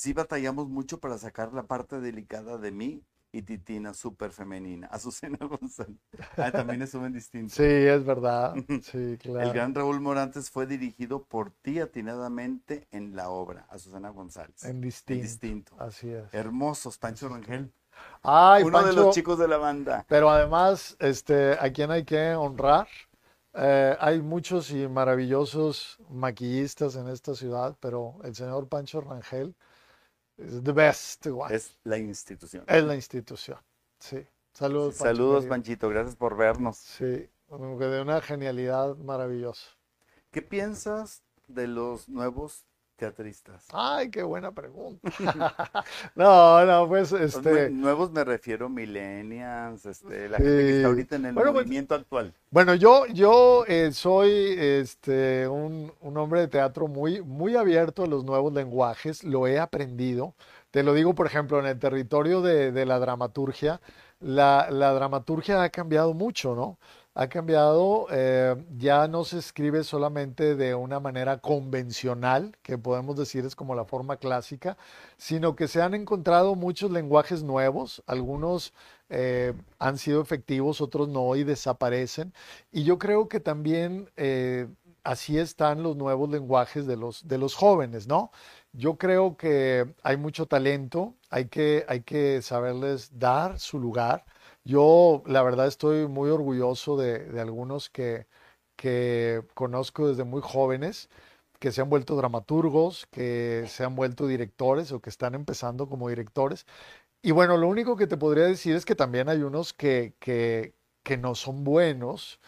[0.00, 4.86] sí batallamos mucho para sacar la parte delicada de mí y Titina, súper femenina.
[4.90, 5.98] Azucena González.
[6.38, 7.54] Ah, también es un distinto.
[7.54, 8.54] Sí, es verdad.
[8.82, 14.64] Sí, El gran Raúl Morantes fue dirigido por ti atinadamente en la obra, Azucena González.
[14.64, 15.22] En En distinto.
[15.22, 15.76] distinto.
[15.78, 16.32] Así es.
[16.32, 17.70] Hermosos, Pancho Rangel.
[18.22, 20.06] Ay, Uno de los chicos de la banda.
[20.08, 22.88] pero además, este, a quien hay que honrar.
[23.52, 29.54] Eh, hay muchos y maravillosos maquillistas en esta ciudad, pero el señor Pancho Rangel
[30.40, 31.54] es the best one.
[31.54, 32.64] Es la institución.
[32.66, 33.58] Es la institución.
[33.98, 34.26] Sí.
[34.52, 35.50] Saludos, Pancho, Saludos, querido.
[35.50, 35.88] Panchito.
[35.88, 36.76] Gracias por vernos.
[36.76, 37.04] Sí,
[37.48, 39.68] de una genialidad maravillosa.
[40.30, 42.64] ¿Qué piensas de los nuevos
[43.00, 43.66] teatristas?
[43.72, 45.12] Ay, qué buena pregunta.
[46.14, 50.88] No, no, pues Los este, nue- nuevos me refiero millennials, este, la gente que está
[50.88, 52.34] ahorita en el Bueno, pues, movimiento actual.
[52.50, 58.06] bueno, yo, yo eh, soy este, un, un hombre de teatro muy, muy abierto a
[58.08, 60.34] los nuevos lenguajes, lo he aprendido.
[60.70, 63.80] Te lo digo, por ejemplo, en el territorio de, de la dramaturgia,
[64.20, 66.78] la, la dramaturgia ha cambiado mucho, ¿no?
[67.20, 73.44] Ha cambiado, eh, ya no se escribe solamente de una manera convencional, que podemos decir
[73.44, 74.78] es como la forma clásica,
[75.18, 78.72] sino que se han encontrado muchos lenguajes nuevos, algunos
[79.10, 82.32] eh, han sido efectivos, otros no y desaparecen.
[82.72, 84.66] Y yo creo que también eh,
[85.04, 88.30] así están los nuevos lenguajes de los, de los jóvenes, ¿no?
[88.72, 94.24] Yo creo que hay mucho talento, hay que, hay que saberles dar su lugar.
[94.64, 98.26] Yo, la verdad, estoy muy orgulloso de, de algunos que,
[98.76, 101.08] que conozco desde muy jóvenes,
[101.58, 106.08] que se han vuelto dramaturgos, que se han vuelto directores o que están empezando como
[106.08, 106.66] directores.
[107.22, 110.74] Y bueno, lo único que te podría decir es que también hay unos que, que,
[111.04, 112.40] que no son buenos.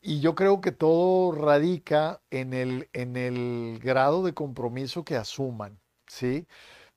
[0.00, 5.80] Y yo creo que todo radica en el, en el grado de compromiso que asuman,
[6.06, 6.46] ¿sí?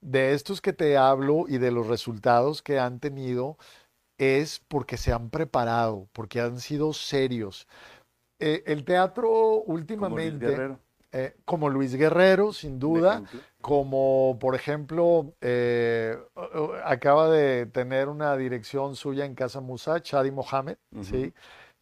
[0.02, 3.58] De estos que te hablo y de los resultados que han tenido
[4.20, 7.68] es porque se han preparado, porque han sido serios.
[8.38, 10.80] Eh, el teatro Como Luis últimamente, Guerrero,
[11.12, 13.24] eh, como Luis Guerrero, sin duda,
[13.62, 16.18] como por ejemplo, eh,
[16.86, 20.78] acaba de tener una dirección suya en Casa Musa, Chadi Mohamed.
[21.02, 21.34] ¿sí?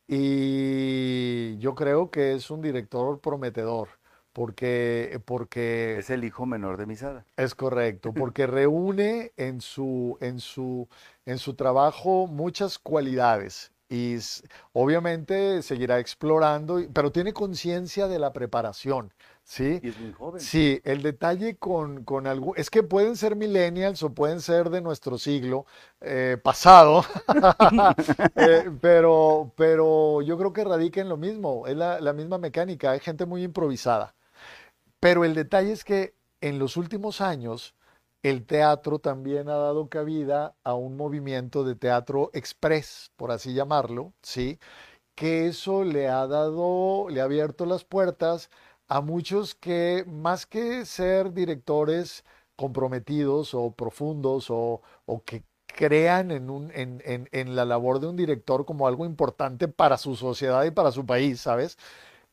[0.08, 3.90] Y yo creo que es un director prometedor,
[4.38, 7.26] porque, porque Es el hijo menor de Misada.
[7.38, 10.88] es correcto, porque reúne en su, en su,
[11.26, 14.18] en su trabajo muchas cualidades y
[14.74, 19.12] obviamente seguirá explorando, pero tiene conciencia de la preparación,
[19.44, 19.80] ¿sí?
[19.82, 20.42] Y es muy joven.
[20.42, 24.82] Sí, el detalle con, con algún, es que pueden ser millennials o pueden ser de
[24.82, 25.66] nuestro siglo
[26.02, 27.04] eh, pasado,
[28.36, 32.92] Eh, pero, pero yo creo que radica en lo mismo, es la, la misma mecánica,
[32.92, 34.14] hay gente muy improvisada.
[35.08, 37.76] Pero el detalle es que en los últimos años
[38.24, 44.12] el teatro también ha dado cabida a un movimiento de teatro express, por así llamarlo,
[44.22, 44.60] ¿sí?
[45.16, 48.50] Que eso le ha dado, le ha abierto las puertas
[48.90, 52.26] a muchos que más que ser directores
[52.58, 59.06] comprometidos o profundos o, o que crean en, la labor de un director como algo
[59.06, 61.78] importante para su sociedad y para su país, ¿sabes?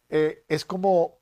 [0.09, 1.19] Eh, es como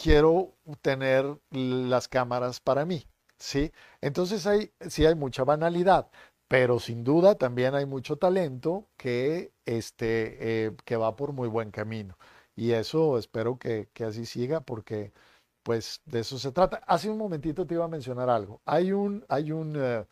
[0.00, 3.04] quiero tener las cámaras para mí,
[3.38, 3.72] ¿sí?
[4.00, 6.10] Entonces hay, sí hay mucha banalidad,
[6.48, 11.70] pero sin duda también hay mucho talento que, este, eh, que va por muy buen
[11.70, 12.16] camino.
[12.56, 15.12] Y eso espero que, que así siga porque
[15.62, 16.78] pues de eso se trata.
[16.86, 18.62] Hace un momentito te iba a mencionar algo.
[18.64, 20.06] Hay un, hay un eh,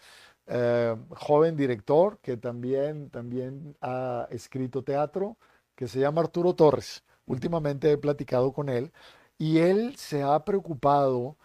[0.47, 5.39] eh, joven director que también, también ha escrito teatro
[5.74, 7.05] que se llama Arturo Torres.
[7.26, 8.93] Últimamente he platicado con él
[9.39, 11.36] y él se ha preocupado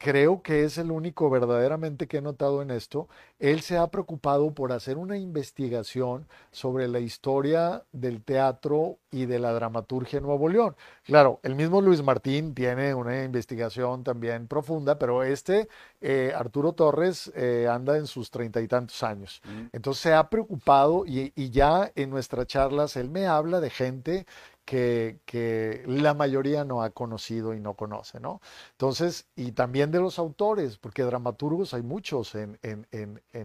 [0.00, 3.06] creo que es el único verdaderamente que he notado en esto,
[3.38, 9.38] él se ha preocupado por hacer una investigación sobre la historia del teatro y de
[9.38, 10.74] la dramaturgia en Nuevo León.
[11.04, 15.68] Claro, el mismo Luis Martín tiene una investigación también profunda, pero este,
[16.00, 19.42] eh, Arturo Torres, eh, anda en sus treinta y tantos años.
[19.70, 24.26] Entonces se ha preocupado y, y ya en nuestras charlas él me habla de gente
[24.64, 28.40] que, la mayoría no ha conocido y no conoce, ¿no?
[28.72, 32.58] Entonces, y también de los autores, porque dramaturgos hay muchos en,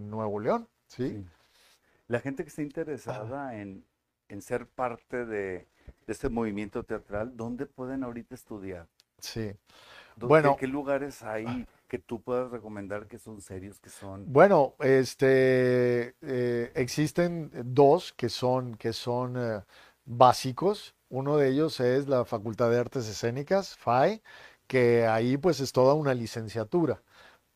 [0.10, 1.26] Nuevo León, ¿sí?
[2.08, 3.84] La gente que está interesada en,
[4.40, 5.68] ser parte de,
[6.08, 8.88] este movimiento teatral, ¿dónde pueden ahorita estudiar?
[9.20, 9.52] Sí.
[10.18, 14.32] Bueno, ¿Qué lugares hay que tú puedas recomendar que son serios, que son?
[14.32, 19.62] Bueno, este, eh, existen dos que son, que son eh,
[20.06, 20.95] básicos.
[21.16, 24.22] Uno de ellos es la Facultad de Artes Escénicas, FAE,
[24.68, 27.02] que ahí pues es toda una licenciatura.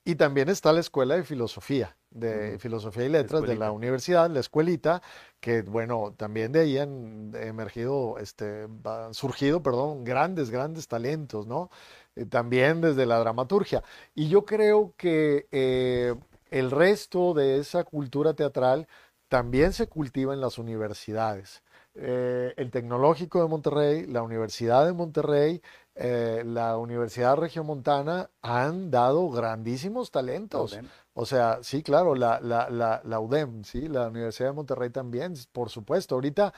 [0.05, 4.39] Y también está la Escuela de Filosofía, de Filosofía y Letras de la universidad, la
[4.39, 5.01] escuelita,
[5.41, 11.69] que bueno, también de ahí han emergido, este, han surgido, perdón, grandes, grandes talentos, ¿no?
[12.15, 13.83] Eh, también desde la dramaturgia.
[14.15, 16.15] Y yo creo que eh,
[16.49, 18.87] el resto de esa cultura teatral
[19.27, 21.61] también se cultiva en las universidades.
[21.95, 25.61] Eh, el Tecnológico de Monterrey, la Universidad de Monterrey,
[25.95, 30.79] eh, la Universidad Regiomontana han dado grandísimos talentos.
[31.13, 35.33] O sea, sí, claro, la, la, la, la UDEM, sí, la Universidad de Monterrey también,
[35.51, 36.15] por supuesto.
[36.15, 36.53] Ahorita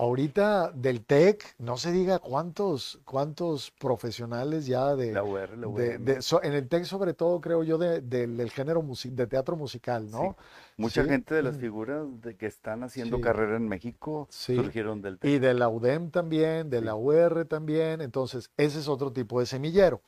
[0.00, 5.12] Ahorita del TEC, no se diga cuántos, cuántos profesionales ya de...
[5.12, 10.10] La UR, la en el TEC sobre todo creo yo del género de teatro musical,
[10.10, 10.38] ¿no?
[10.78, 11.60] Mucha gente de las mm.
[11.60, 15.32] figuras de que están haciendo carrera en México surgieron del TEC.
[15.32, 19.44] Y de la UDEM también, de la UR también, entonces ese es otro tipo de
[19.44, 20.00] semillero.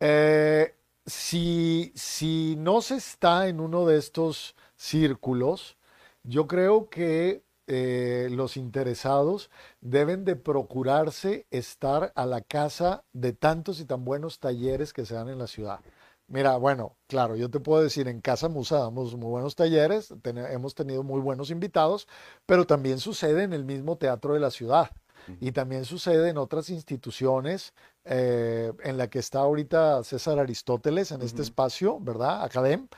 [0.00, 0.74] Eh,
[1.04, 5.76] si, si no se está en uno de estos círculos,
[6.22, 9.50] yo creo que eh, los interesados
[9.80, 15.14] deben de procurarse estar a la casa de tantos y tan buenos talleres que se
[15.14, 15.80] dan en la ciudad.
[16.28, 20.74] Mira, bueno, claro, yo te puedo decir, en Casa Musa damos muy buenos talleres, hemos
[20.74, 22.08] tenido muy buenos invitados,
[22.46, 24.90] pero también sucede en el mismo teatro de la ciudad
[25.40, 31.22] y también sucede en otras instituciones eh, en la que está ahorita César Aristóteles en
[31.22, 32.44] este espacio, ¿verdad?
[32.44, 32.88] Academ.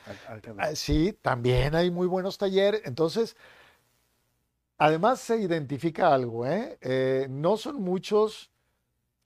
[0.57, 2.81] Ah, sí, también hay muy buenos talleres.
[2.85, 3.35] Entonces,
[4.79, 6.77] Además se identifica algo, ¿eh?
[6.79, 7.27] ¿eh?
[7.29, 8.49] no son muchos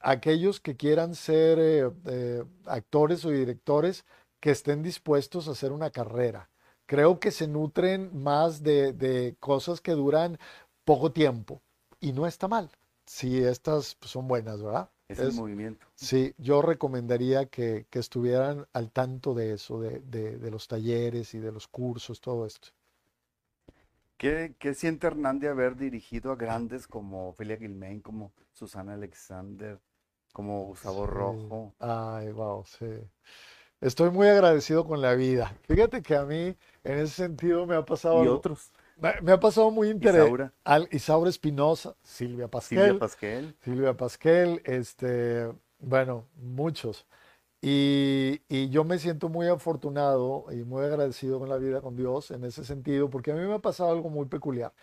[0.00, 4.04] aquellos que quieran ser eh, eh, actores o directores
[4.40, 6.50] que estén dispuestos a hacer una carrera.
[6.86, 10.38] Creo que se nutren más de, cosas que duran
[10.84, 11.62] poco tiempo
[12.00, 12.68] y no está mal
[13.06, 14.90] si estas pues, son buenas, ¿verdad?
[15.06, 15.86] Es, el movimiento.
[15.94, 21.68] Sí, yo recomendaría que, estuvieran al tanto de eso, de los talleres y de los
[21.68, 22.70] cursos, todo esto.
[24.16, 29.80] ¿Qué, siente Hernández haber dirigido a grandes como Ophelia Gilmain, como Susana Alexander,
[30.32, 31.74] como Gustavo Rojo?
[31.78, 32.86] Ay, wow, sí.
[33.80, 35.54] Estoy muy agradecido con la vida.
[35.62, 38.24] Fíjate que a mí, en ese sentido, me ha pasado.
[38.24, 38.70] Y otros.
[38.96, 40.50] Me, ha pasado muy interesante.
[40.92, 41.28] Isaura.
[41.28, 42.78] Espinosa, Silvia Pasquel.
[42.78, 43.56] Silvia Pasquel.
[43.60, 47.06] Silvia Pasquel, este, bueno, muchos.
[47.66, 52.44] Y, yo me siento muy afortunado y muy agradecido con la vida, con Dios, en
[52.44, 54.74] ese sentido, porque a mí me ha pasado algo muy peculiar.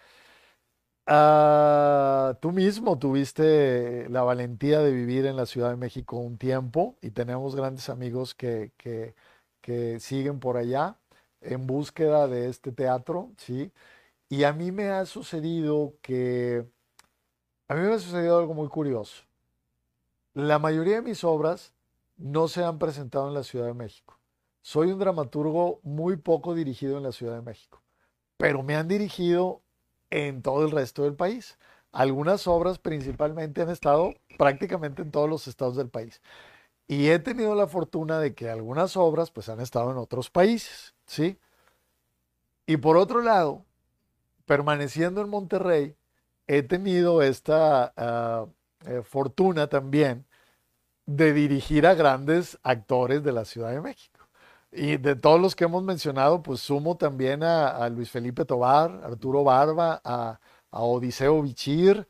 [1.05, 6.97] Ah, tú mismo tuviste la valentía de vivir en la Ciudad de México un tiempo
[7.01, 9.15] y tenemos grandes amigos que, que,
[9.61, 10.97] que siguen por allá
[11.41, 13.71] en búsqueda de este teatro, ¿sí?
[14.29, 16.65] Y a mí me ha sucedido que,
[17.67, 19.23] a mí me ha sucedido algo muy curioso.
[20.33, 21.73] La mayoría de mis obras
[22.21, 24.19] no se han presentado en la Ciudad de México.
[24.61, 27.81] Soy un dramaturgo muy poco dirigido en la Ciudad de México,
[28.37, 29.61] pero me han dirigido
[30.11, 31.57] en todo el resto del país.
[31.91, 36.21] Algunas obras principalmente han estado prácticamente en todos los estados del país.
[36.87, 40.93] Y he tenido la fortuna de que algunas obras pues han estado en otros países,
[41.05, 41.39] ¿sí?
[42.67, 43.65] Y por otro lado,
[44.45, 45.95] permaneciendo en Monterrey,
[46.47, 48.45] he tenido esta ah,
[48.85, 50.25] eh, fortuna también
[51.15, 54.19] de dirigir a grandes actores de la Ciudad de México.
[54.71, 59.43] Y de todos los que hemos mencionado, pues sumo también a, Luis Felipe Tobar, Arturo
[59.43, 60.39] Barba, a,
[60.69, 62.07] Odiseo Bichir,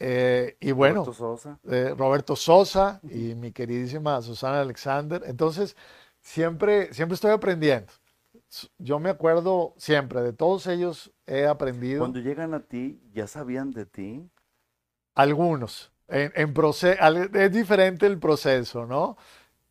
[0.00, 1.60] eh, y bueno, Roberto Sosa.
[1.68, 5.22] Eh, Roberto Sosa y mi queridísima Susana Alexander.
[5.26, 5.76] Entonces,
[6.20, 7.92] siempre, siempre estoy aprendiendo.
[8.78, 12.00] Yo me acuerdo siempre, de todos ellos he aprendido.
[12.00, 14.28] Cuando llegan a ti, ¿ya sabían de ti?
[15.14, 15.92] Algunos.
[16.10, 16.32] En,
[17.34, 19.16] es diferente el proceso, ¿no?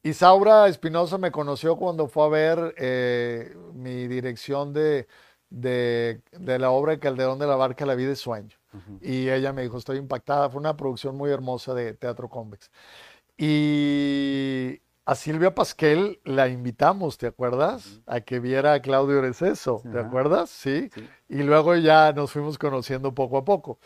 [0.01, 5.07] Isaura Espinosa me conoció cuando fue a ver eh, mi dirección de,
[5.49, 8.57] de, de la obra de Calderón de la Barca, La vida es sueño.
[9.01, 10.49] Y ella me dijo, estoy impactada.
[10.49, 12.69] Fue una producción muy hermosa de Teatro Convex.
[13.35, 17.99] Y a Silvia Pasquel la invitamos, ¿te acuerdas?
[18.05, 20.07] A que viera a Claudio Receso, ¿te Ajá.
[20.07, 20.51] acuerdas?
[20.51, 20.89] ¿Sí?
[20.93, 21.09] Sí.
[21.29, 23.79] Y luego ya nos fuimos conociendo poco a poco.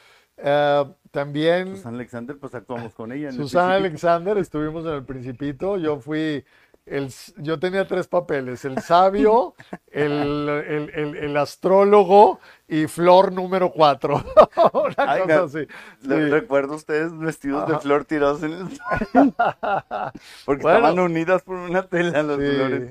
[0.45, 3.29] Eh, también Susana Alexander, pues actuamos con ella.
[3.29, 3.75] en Susana.
[3.75, 6.43] Alexander, estuvimos en el Principito, yo fui,
[6.85, 9.55] el, yo tenía tres papeles, el sabio,
[9.91, 10.49] el,
[10.91, 14.15] el- el- astrólogo y flor número cuatro,
[14.73, 15.67] una Ay, cosa me- así.
[16.01, 16.29] Le- Sí.
[16.31, 18.63] Recuerdo ustedes vestidos de flor tirados en el
[20.45, 20.77] Porque Bueno.
[20.77, 22.55] estaban unidas por una tela las Sí.
[22.55, 22.89] flores.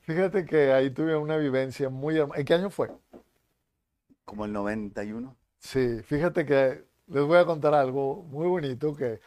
[0.00, 2.40] Fíjate que ahí tuve una vivencia muy hermosa.
[2.40, 2.90] ¿En qué año fue?
[4.24, 5.36] Como el 91.
[5.58, 9.20] Sí, fíjate que les voy a contar algo muy bonito que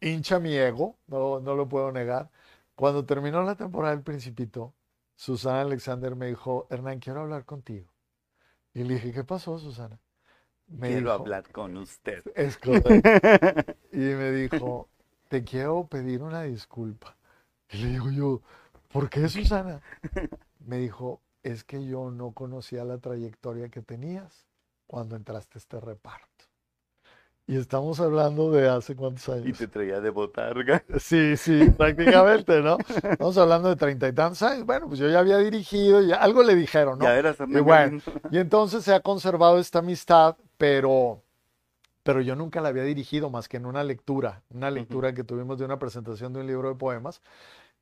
[0.00, 2.30] hincha mi ego, no, no lo puedo negar.
[2.74, 4.74] Cuando terminó la temporada del Principito,
[5.16, 7.92] Susana Alexander me dijo, Hernán, quiero hablar contigo.
[8.74, 10.00] Y le dije, ¿qué pasó, Susana?
[10.68, 12.24] Me Quiero dijo, hablar con usted.
[12.34, 13.24] Es correcto.
[13.92, 14.88] Y me dijo,
[15.28, 17.16] te quiero pedir una disculpa.
[17.70, 18.42] Y le digo yo,
[18.92, 19.82] ¿por qué, Susana?
[20.60, 24.46] Me dijo, es que yo no conocía la trayectoria que tenías
[24.86, 26.28] cuando entraste a este reparto.
[27.46, 29.58] Y estamos hablando de hace cuántos Y años.
[29.58, 30.82] te traía de botarga.
[30.98, 32.78] Sí, sí, prácticamente, ¿no?
[32.88, 34.64] Estamos hablando de treinta y tantos años.
[34.64, 37.04] Bueno, pues yo ya había dirigido, ya algo le dijeron, ¿no?
[37.04, 41.22] Ya eras Y bueno, y entonces se ha conservado esta amistad, pero,
[42.02, 45.58] pero yo nunca la había dirigido más que en una lectura, una lectura que tuvimos
[45.58, 47.20] de una presentación de un libro de poemas.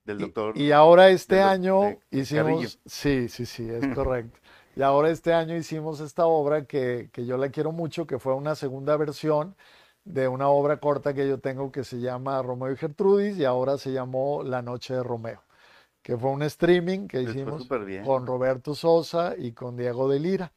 [0.04, 0.58] Del Y- doctor.
[0.58, 2.68] Y, ahora este año hicimos, Carrillo.
[2.86, 4.40] sí, sí, sí, es correcto.
[4.74, 8.34] Y ahora este año hicimos esta obra que, que yo la quiero mucho, que fue
[8.34, 9.54] una segunda versión
[10.04, 13.78] de una obra corta que yo tengo que se llama Romeo y Gertrudis y ahora
[13.78, 15.42] se llamó La Noche de Romeo,
[16.02, 17.68] que fue un streaming que hicimos
[18.04, 20.52] con Roberto Sosa y con Diego de Lira,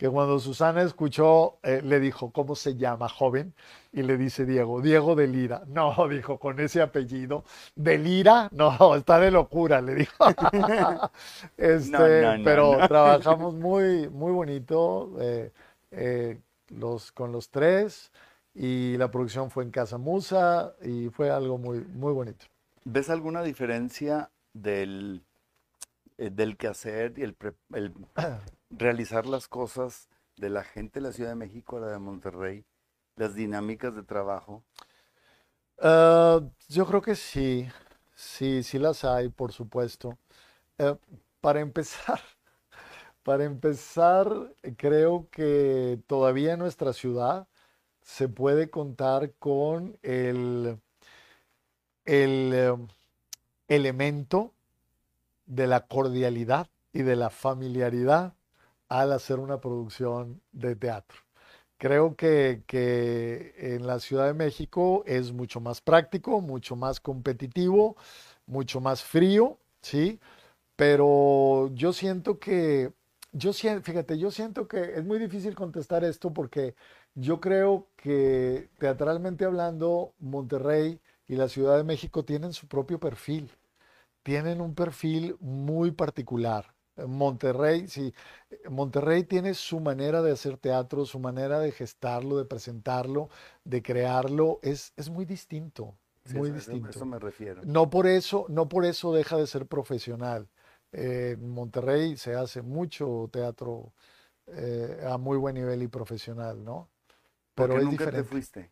[0.00, 3.52] que cuando Susana escuchó, eh, le dijo, ¿cómo se llama, joven?
[3.92, 5.62] Y le dice Diego, Diego de Lira.
[5.68, 7.44] No, dijo, con ese apellido.
[7.76, 8.48] ¿De Lira?
[8.50, 10.14] No, está de locura, le dijo.
[11.58, 15.52] Este, No, no, no, pero trabajamos muy, muy bonito eh,
[15.90, 16.38] eh,
[16.70, 18.10] los, con los tres
[18.54, 22.46] y la producción fue en Casa Musa y fue algo muy, muy bonito.
[22.84, 25.20] ¿Ves alguna diferencia del,
[26.16, 27.92] del quehacer y el, pre- el
[28.70, 32.64] realizar las cosas de la gente de la Ciudad de México a la de Monterrey?
[33.16, 34.64] Las dinámicas de trabajo.
[35.78, 37.68] Ah, yo creo que sí,
[38.14, 40.18] sí, sí las hay, por supuesto.
[40.78, 40.96] Eh,
[41.40, 42.20] para empezar,
[43.24, 44.28] para empezar,
[44.76, 47.48] creo que todavía en nuestra ciudad
[48.02, 50.80] se puede contar con el,
[52.04, 52.76] el eh,
[53.68, 54.52] elemento
[55.46, 58.34] de la cordialidad y de la familiaridad
[58.90, 61.18] al hacer una producción de teatro.
[61.78, 67.96] Creo que, que en la Ciudad de México es mucho más práctico, mucho más competitivo,
[68.46, 70.20] mucho más frío, ¿sí?
[70.76, 72.92] Pero yo siento que,
[73.32, 76.74] yo siento, fíjate, yo siento que es muy difícil contestar esto porque
[77.14, 83.50] yo creo que teatralmente hablando, Monterrey y la Ciudad de México tienen su propio perfil,
[84.22, 86.74] tienen un perfil muy particular.
[86.96, 88.12] Monterrey, sí,
[88.68, 93.28] Monterrey tiene su manera de hacer teatro, su manera de gestarlo, de presentarlo,
[93.64, 96.90] de crearlo, es, es muy distinto, Sí, muy eso- distinto.
[96.90, 97.62] Eso me refiero.
[97.62, 100.48] No por eso, no por eso deja de ser profesional.
[100.92, 103.92] Eh, en Monterrey se hace mucho teatro
[104.48, 106.88] eh, a muy buen nivel y profesional, ¿no?
[107.54, 108.30] ¿Por Pero es nunca te diferente.
[108.30, 108.70] fuiste?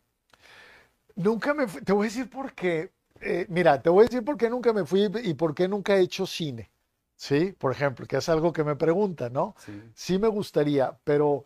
[1.15, 2.91] Nunca me fui, te voy a decir por qué.
[3.21, 5.95] eh, mira, te voy a decir por qué nunca me fui y por qué nunca
[5.97, 6.71] he hecho cine.
[7.19, 7.51] ¿Sí?
[7.51, 9.53] Por ejemplo, que es algo que me preguntan, ¿no?
[9.57, 9.83] Sí.
[9.93, 11.43] Sí me gustaría, pero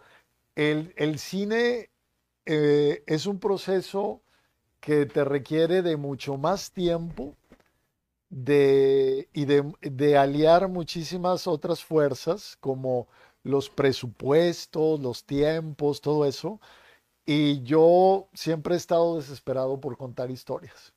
[0.54, 1.90] el, el cine
[2.46, 4.22] eh, es un proceso
[4.80, 7.36] que te requiere de mucho más tiempo
[8.30, 13.08] de, y de, de aliar muchísimas otras fuerzas, como
[13.42, 16.62] los presupuestos, los tiempos, todo eso.
[17.26, 20.94] Y yo siempre he estado desesperado por contar historias.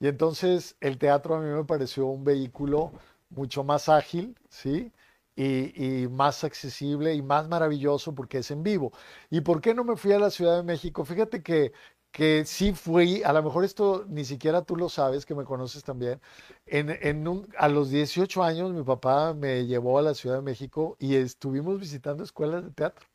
[0.00, 2.90] Y entonces el teatro a mí me pareció un vehículo
[3.30, 4.92] mucho más ágil, ¿sí?
[5.36, 8.92] Y, y más accesible y más maravilloso porque es en vivo.
[9.30, 11.04] ¿Y por qué no me fui a la Ciudad de México?
[11.04, 11.72] Fíjate que,
[12.12, 15.84] que sí fui, a lo mejor esto ni siquiera tú lo sabes, que me conoces
[15.84, 16.20] también.
[16.66, 20.42] En, en un- a los 18 años mi papá me llevó a la Ciudad de
[20.42, 23.06] México y estuvimos visitando escuelas de teatro.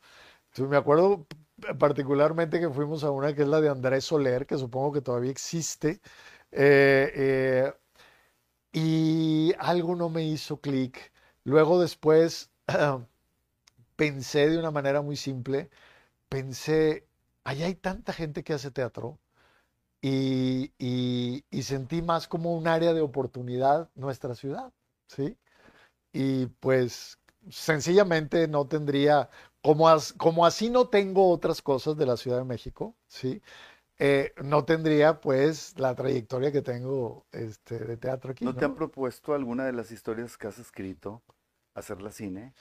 [0.50, 1.28] Entonces me acuerdo
[1.80, 5.32] particularmente que fuimos a una que es la de Andrés Soler, que supongo que todavía
[5.32, 6.02] existe.
[6.52, 7.74] Eh, eh,
[8.76, 11.14] y algo no me hizo clic.
[11.46, 12.52] Luego después
[13.96, 15.70] pensé de una manera muy simple,
[16.30, 17.08] pensé,
[17.46, 19.20] allá hay tanta gente que hace teatro
[20.02, 24.74] y, y, sentí más como un área de oportunidad nuestra ciudad,
[25.08, 25.38] ¿sí?
[26.14, 27.20] Y pues
[27.50, 29.30] sencillamente no tendría,
[29.62, 33.42] como, como así no tengo otras cosas de la Ciudad de México, ¿sí?
[33.98, 38.44] Eh, no tendría pues la trayectoria que tengo este, de teatro aquí.
[38.44, 41.24] ¿No, te han propuesto alguna de las historias que has escrito
[41.74, 42.54] hacerla cine?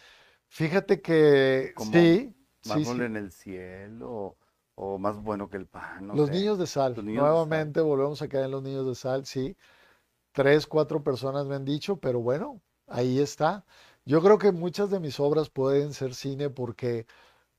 [0.49, 2.35] Fíjate que sí.
[2.67, 4.37] Mármol en el cielo
[4.77, 6.09] o más bueno que el pan.
[6.15, 6.95] los niños de sal.
[7.05, 9.57] Nuevamente volvemos a caer en los niños de sal, sí.
[10.33, 13.65] Tres, cuatro personas me han dicho, pero bueno, ahí está.
[14.05, 17.07] Yo creo que muchas de mis obras pueden ser cine porque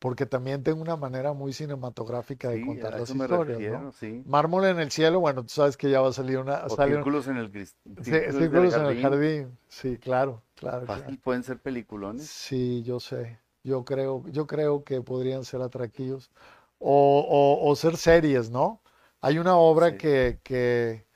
[0.06, 3.82] porque también tengo una manera muy cinematográfica de contar las historias.
[3.82, 3.92] ¿no?
[4.28, 6.70] Mármol en el cielo, bueno, tú sabes que ya va a salir una.
[6.70, 9.58] círculos en el, sí, círculos en el jardín.
[9.68, 10.86] Sí, claro, claro,
[11.24, 12.28] Pueden ser peliculones.
[12.28, 13.40] Sí, yo sé.
[13.64, 16.30] Yo creo, yo creo que podrían ser atractivos.
[16.78, 18.84] O, o, ser series, ¿no?
[19.22, 21.08] Hay una obra que, que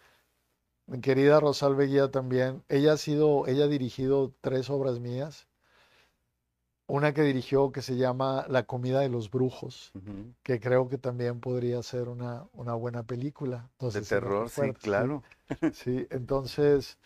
[0.87, 5.47] mi querida Rosalbe Guía también, ella ha sido, ella ha dirigido tres obras mías
[6.89, 9.91] una que dirigió que se llama La comida de los brujos,
[10.43, 13.69] que creo que también podría ser una, una buena película.
[13.79, 15.23] de terror, sí, claro.
[15.73, 16.05] Sí.
[16.11, 16.97] entonces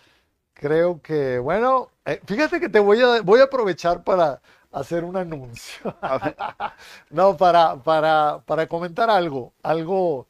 [0.53, 5.17] creo que, bueno, eh, fíjate que te voy a, voy a aprovechar para hacer un
[5.17, 5.95] anuncio.
[7.09, 10.27] no, para, para, para comentar algo, algo,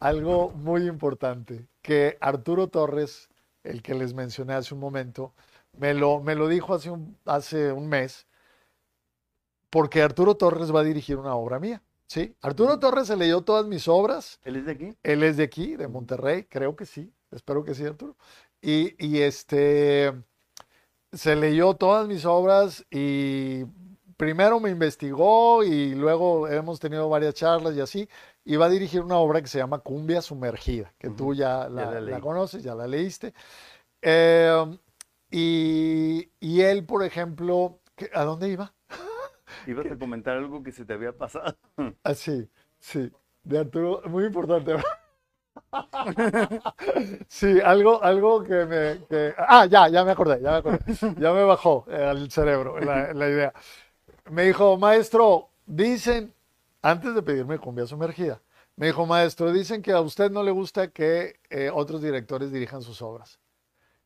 [0.00, 3.28] algo muy importante, que Arturo Torres,
[3.62, 5.32] el que les mencioné hace un momento,
[5.78, 8.26] me lo, me lo dijo hace un, hace un mes
[9.70, 11.82] porque Arturo Torres va a dirigir una obra mía.
[12.06, 12.34] ¿sí?
[12.42, 14.40] Arturo Torres se leyó todas mis obras.
[14.44, 14.96] ¿Él es de aquí?
[15.02, 17.12] Él es de aquí, de Monterrey, creo que sí.
[17.30, 18.16] Espero que sí, Arturo.
[18.60, 20.12] Y, y este
[21.12, 23.64] se leyó todas mis obras y
[24.16, 28.08] primero me investigó y luego hemos tenido varias charlas y así.
[28.44, 32.20] Y va a dirigir una obra que se llama Cumbia Sumergida, que tú ya la,
[32.20, 33.34] conoces, ya la leíste.
[34.02, 34.78] Eh,
[35.30, 37.80] y, y, él, por ejemplo,
[38.14, 38.72] ¿a dónde iba?
[39.66, 41.56] Ibas a comentar algo que se te había pasado.
[42.04, 42.48] Ah, sí,
[42.78, 43.10] sí.
[43.42, 44.76] De Arturo, muy importante.
[47.28, 49.34] Sí, algo, algo que me.
[49.38, 50.78] Ah, ya, ya me acordé, ya me acordé.
[51.18, 53.52] Ya me bajó el cerebro la, idea.
[54.30, 56.32] Me dijo, maestro, dicen,
[56.82, 58.40] antes de pedirme cumbia sumergida,
[58.76, 62.82] me dijo, maestro, dicen que a usted no le gusta que eh, otros directores dirijan
[62.82, 63.38] sus obras.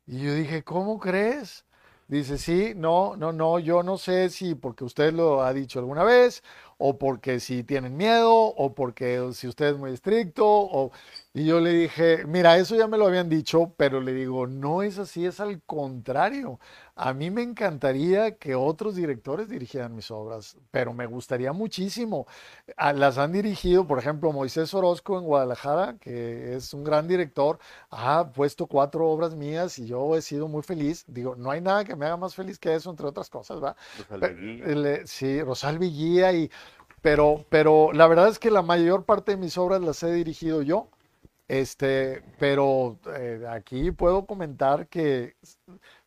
[0.07, 1.65] Y yo dije, ¿cómo crees?
[2.11, 6.03] Dice, sí, no, no, no, yo no sé si porque usted lo ha dicho alguna
[6.03, 6.43] vez,
[6.77, 10.91] o porque si tienen miedo, o porque si usted es muy estricto, o...
[11.33, 14.83] Y yo le dije, mira, eso ya me lo habían dicho, pero le digo, no
[14.83, 16.59] es así, es al contrario.
[17.03, 22.27] A mí me encantaría que otros directores dirigieran mis obras, pero me gustaría muchísimo.
[22.77, 28.29] Las han dirigido, por ejemplo, Moisés Orozco en Guadalajara, que es un gran director, ha
[28.29, 31.07] puesto cuatro obras mías y yo he sido muy feliz.
[31.09, 33.75] Digo, no hay nada que me haga más feliz que eso, entre otras cosas, ¿va?
[34.11, 36.51] Rosal Sí, Rosal Villía y...
[37.01, 40.61] Pero, pero la verdad es que la mayor parte de mis obras las he dirigido
[40.61, 40.91] yo.
[41.51, 45.35] Este, pero eh, aquí puedo comentar que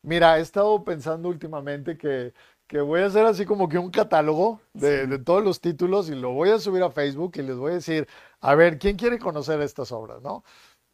[0.04, 2.34] Mira, he estado pensando últimamente que,
[2.82, 6.50] voy a hacer así como que un catálogo de, todos los títulos y lo voy
[6.50, 8.08] a subir a Facebook y les voy a decir,
[8.42, 10.22] a ver, ¿quién quiere conocer estas obras?
[10.22, 10.44] ¿no?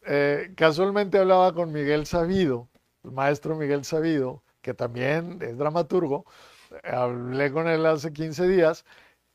[0.06, 2.70] Eh, casualmente hablaba con Miguel Sabido,
[3.04, 6.26] el maestro Miguel Sabido, que también es dramaturgo.
[6.84, 8.86] Hablé con él hace 15 días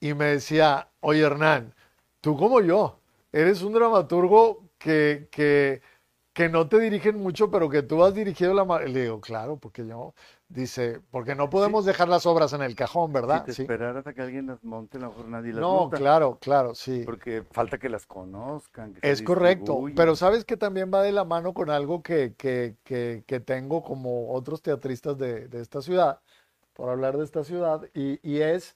[0.01, 1.75] y me decía, oye Hernán,
[2.21, 2.99] tú como yo,
[3.33, 5.83] eres un dramaturgo que, que
[6.35, 8.65] que no te dirigen mucho, pero que tú has dirigido la...
[8.81, 10.15] Le digo, claro, porque yo,
[10.49, 13.45] dice, porque no podemos dejar las obras en el cajón, ¿verdad?
[13.47, 16.39] Si te esperar hasta que alguien las monte, a lo mejor nadie las No, claro,
[16.41, 17.03] claro, sí.
[17.05, 18.99] Porque falta que las conozcan.
[19.01, 23.23] es correcto, pero sabes que también va de la mano con algo que, que, que,
[23.29, 26.21] que tengo como otros teatristas de, de, esta ciudad,
[26.73, 28.75] por hablar de esta ciudad, y, y, es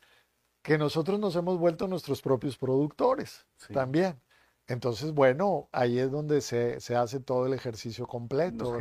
[0.62, 4.14] que nosotros nos hemos vuelto nuestros propios productores también.
[4.68, 8.76] Entonces, bueno, ahí es donde se, hace todo el ejercicio completo.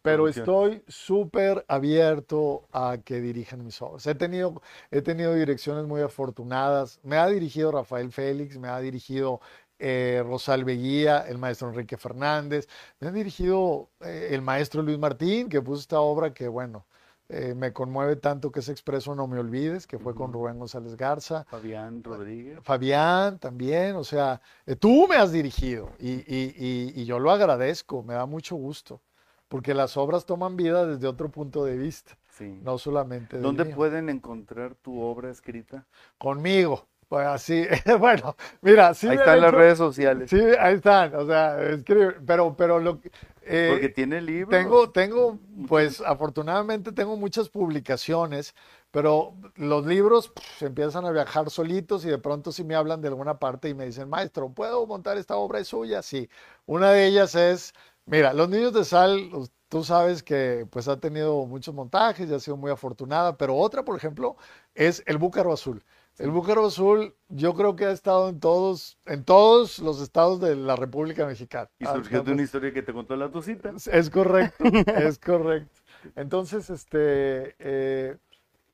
[0.00, 4.06] Pero estoy súper abierto a que dirijan mis obras.
[4.06, 4.62] He tenido,
[4.92, 7.00] he tenido direcciones muy afortunadas.
[7.02, 9.40] Me ha dirigido Rafael Félix, me ha dirigido
[9.80, 12.68] eh, Rosal Beguía, el maestro Enrique Fernández,
[13.00, 16.86] me ha dirigido eh, el maestro Luis Martín, que puso esta obra que, bueno,
[17.28, 20.96] eh, me conmueve tanto que ese expreso No Me Olvides, que fue con Rubén González
[20.96, 21.44] Garza.
[21.50, 22.58] Fabián Rodríguez.
[22.62, 28.02] Fabián también, o sea, eh, tú me has dirigido y, y, y, yo lo agradezco,
[28.02, 29.00] me da mucho gusto.
[29.48, 32.58] porque las obras toman vida desde otro punto de vista, Sí.
[32.64, 33.76] no solamente ¿Dónde mío.
[33.76, 35.86] pueden encontrar tu obra escrita?
[36.18, 36.86] Conmigo.
[37.08, 37.64] Pues así,
[38.00, 40.28] bueno, mira, sí Ahí están las redes sociales.
[40.28, 43.12] Sí, ahí están, o sea, escribe, pero, pero lo que-
[43.48, 44.50] eh, Porque tiene libros.
[44.50, 45.38] tengo, tengo,
[45.68, 48.54] pues afortunadamente tengo muchas publicaciones,
[48.90, 53.38] pero los libros empiezan a viajar solitos y de pronto si me hablan de alguna
[53.38, 55.60] parte y me dicen, maestro, ¿puedo montar esta obra?
[55.60, 56.02] ¿Es suya?
[56.02, 56.28] Sí.
[56.66, 57.72] Una de ellas es,
[58.04, 59.30] mira, Los Niños de Sal,
[59.68, 63.84] tú sabes que pues ha tenido muchos montajes y ha sido muy afortunada, pero otra,
[63.84, 64.36] por ejemplo,
[64.74, 65.84] es El Búcaro Azul.
[66.18, 70.56] El Búcaro Azul, yo creo que ha estado en todos, en todos los estados de
[70.56, 71.68] la República Mexicana.
[71.78, 73.72] Y surgió de una historia que te contó la tucita.
[73.92, 75.80] es correcto, es correcto.
[76.14, 78.16] Entonces, este, eh,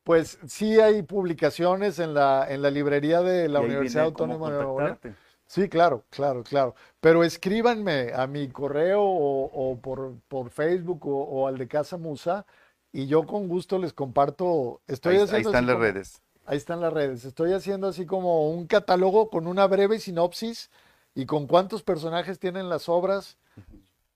[0.05, 4.81] pues sí hay publicaciones en la, en la librería de la Universidad Autónoma de Nuevo
[4.81, 4.99] León.
[5.47, 6.75] Sí, claro, claro, claro.
[7.01, 11.99] Pero escríbanme a mi correo o, o por, por Facebook o, o al de Casa
[11.99, 12.47] Musa
[12.93, 14.81] y yo con gusto les comparto.
[14.87, 16.23] Estoy Ahí, ahí están las redes.
[16.53, 17.25] Ahí están las redes.
[17.25, 20.71] Estoy haciendo así como un catálogo con una breve sinopsis
[21.15, 23.39] y con cuántos personajes tienen las obras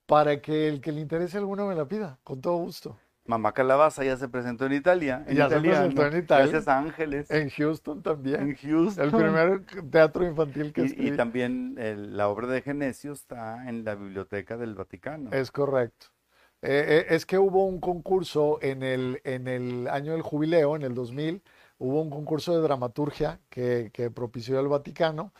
[0.05, 2.95] para que el que le interese alguno me la pida, con todo gusto.
[3.24, 5.24] Mamá Calabaza ya se presentó en Italia.
[5.26, 6.45] En Ya se presentó en Italia.
[6.47, 7.30] Gracias a Ángeles.
[7.30, 8.41] En Houston también.
[8.51, 9.03] En Houston.
[9.07, 11.16] El primer teatro infantil que Y, y escribí.
[11.16, 15.30] también el- la obra de Genesio está en la Biblioteca del Vaticano.
[15.32, 16.09] Es correcto.
[16.61, 20.82] Eh, eh, es que hubo un concurso en el, en el año del jubileo, en
[20.82, 21.43] el 2000,
[21.79, 25.33] hubo un concurso de dramaturgia que, que propició el Vaticano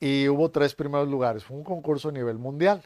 [0.00, 1.44] y hubo tres primeros lugares.
[1.44, 2.82] Fue un concurso a nivel mundial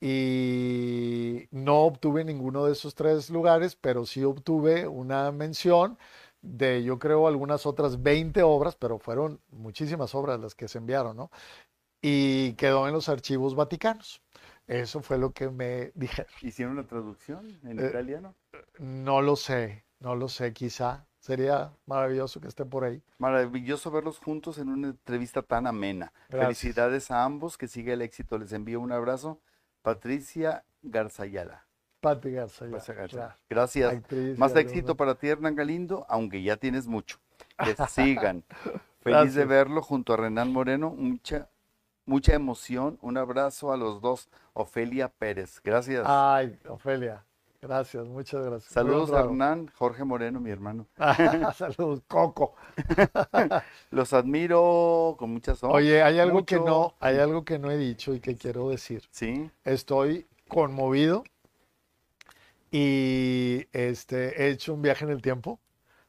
[0.00, 5.98] y no obtuve ninguno de esos tres lugares, pero sí obtuve una mención
[6.42, 11.16] de, yo creo, algunas otras 20 obras, pero fueron muchísimas obras las que se enviaron,
[11.16, 11.30] ¿no?
[12.02, 14.22] Y quedó en los archivos vaticanos.
[14.68, 16.32] Eso fue lo que me dijeron.
[16.40, 18.34] ¿Hicieron la traducción en Eh, italiano?
[18.80, 21.07] No lo sé, no lo sé, quizá.
[21.28, 23.02] Sería maravilloso que esté por ahí.
[23.18, 26.10] Maravilloso verlos juntos en una entrevista tan amena.
[26.30, 26.46] Gracias.
[26.60, 28.38] Felicidades a ambos, que siga el éxito.
[28.38, 29.38] Les envío un abrazo.
[29.82, 31.66] Patricia Garzayala.
[32.00, 33.16] Pati Garza, ya, Garza Garza.
[33.16, 33.34] claro.
[33.50, 33.92] Gracias.
[33.92, 37.18] Actriz, Más éxito para ti, Hernán Galindo, aunque ya tienes mucho.
[37.62, 38.42] Que sigan.
[39.00, 40.88] Feliz de verlo junto a Renan Moreno.
[40.96, 41.50] Mucha,
[42.06, 42.98] mucha emoción.
[43.02, 44.30] Un abrazo a los dos.
[44.54, 45.60] Ofelia Pérez.
[45.62, 46.04] Gracias.
[46.06, 47.22] Ay, Ofelia,
[47.60, 48.72] gracias, muchas gracias.
[48.72, 49.20] Saludos a.
[49.20, 50.86] Hernán, Jorge Moreno, mi hermano.
[51.54, 52.54] Saludos, Coco.
[53.90, 55.72] Los admiro con mucha son.
[55.72, 59.02] Oye, hay algo que no, hay algo que no he dicho y que quiero decir.
[59.10, 61.24] Sí, Estoy conmovido
[62.70, 65.58] y este, he hecho un viaje en el tiempo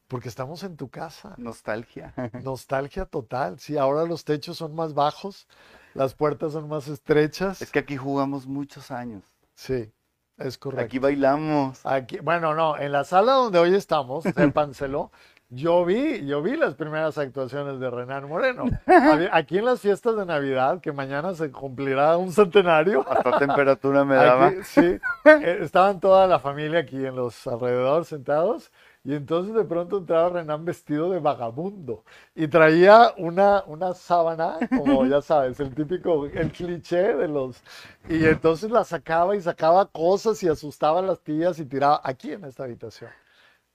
[0.07, 1.35] porque estamos en tu casa.
[1.37, 2.13] nostalgia.
[2.43, 3.59] Nostalgia total.
[3.59, 5.47] Sí, ahora los techos son más bajos,
[5.93, 7.61] las puertas son más estrechas.
[7.61, 9.23] Es que aquí jugamos muchos años.
[9.55, 9.91] Sí,
[10.39, 10.85] es correcto.
[10.85, 11.85] Aquí bailamos.
[11.85, 15.11] Aquí, bueno, no, en la sala donde hoy estamos, sépenselo,
[15.51, 18.65] yo vi, yo vi las primeras actuaciones de Renan Moreno.
[19.31, 23.03] Aquí en las fiestas de Navidad, que mañana se cumplirá un centenario.
[23.09, 24.47] Hasta temperatura me daba.
[24.47, 28.71] Aquí, sí, eh, estaban toda la familia aquí en los alrededor sentados
[29.03, 32.03] y entonces de pronto entraba Renan vestido de vagabundo
[32.35, 37.63] y traía una, una sábana, como ya sabes, el típico, el cliché de los...
[38.07, 42.31] Y entonces la sacaba y sacaba cosas y asustaba a las tías y tiraba aquí
[42.33, 43.11] en esta habitación.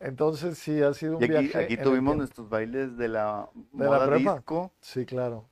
[0.00, 3.88] Entonces sí, ha sido un Y aquí, viaje aquí tuvimos nuestros bailes de la ¿De
[3.88, 4.72] la moda disco.
[4.80, 5.48] Sí, claro.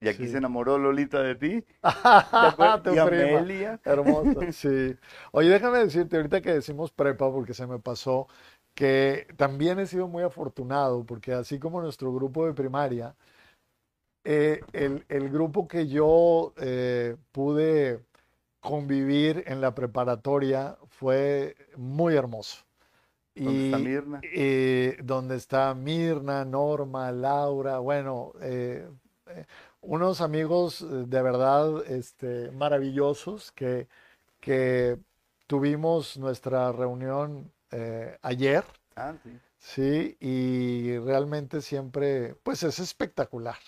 [0.00, 0.28] Y aquí Sí.
[0.28, 1.64] se enamoró Lolita de ti.
[2.38, 2.78] ¿te?
[2.82, 2.98] Tu y.
[2.98, 3.80] Amelia.
[3.84, 4.96] Hermoso, sí.
[5.32, 8.28] Oye, déjame decirte, ahorita que decimos prepa, porque se me pasó,
[8.74, 13.14] que también he sido muy afortunado, porque así como nuestro grupo de primaria,
[14.24, 18.04] eh, el, el grupo que yo eh, pude
[18.60, 22.64] convivir en la preparatoria fue muy hermoso.
[23.42, 24.24] ¿Dónde está Y- Mirna?
[24.24, 28.88] eh, donde está Mirna, Norma, Laura, bueno, eh,
[29.82, 33.88] unos amigos de verdad este, maravillosos que,
[34.40, 34.98] que
[35.48, 38.64] tuvimos nuestra reunión eh, ayer,
[38.96, 39.40] Ah, sí.
[39.58, 43.58] sí, y realmente siempre, pues es espectacular,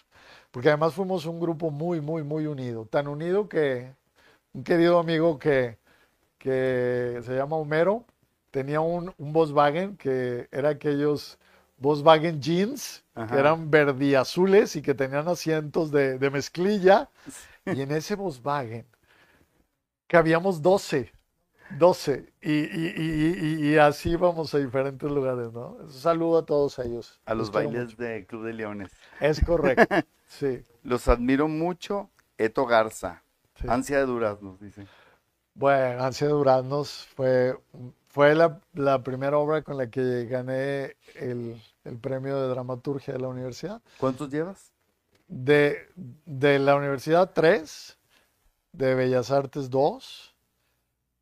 [0.51, 3.95] porque además fuimos un grupo muy, muy, muy unido, tan unido que
[4.55, 5.79] un querido amigo que,
[6.39, 8.07] que se llama Homero,
[8.51, 11.39] tenía un, un Volkswagen que era aquellos
[11.79, 17.11] Volkswagen Jeans, que eran verdiazules y que tenían asientos de, de mezclilla.
[17.71, 18.87] Y en ese Volkswagen
[20.09, 21.13] cabíamos 12,
[21.71, 22.33] 12.
[22.43, 25.77] Y, y- y- y- así íbamos a diferentes lugares, ¿no?
[25.91, 27.21] Saludo a todos ellos.
[27.25, 28.91] A los bailes de Club de Leones.
[29.21, 29.87] Es correcto,
[30.27, 30.65] sí.
[30.83, 32.11] Los admiro mucho.
[32.39, 33.23] Eto Garza.
[33.61, 33.67] sí.
[33.69, 34.87] Ansia de duraznos, dice.
[35.55, 37.57] Bueno, Ansia de Duraznos fue,
[38.09, 43.21] fue la, la primera obra con la que gané el, el premio de dramaturgia de
[43.21, 43.81] la universidad.
[43.99, 44.73] ¿Cuántos llevas?
[45.29, 45.89] De,
[46.27, 47.97] de la universidad, tres,
[48.73, 50.34] de Bellas Artes, dos,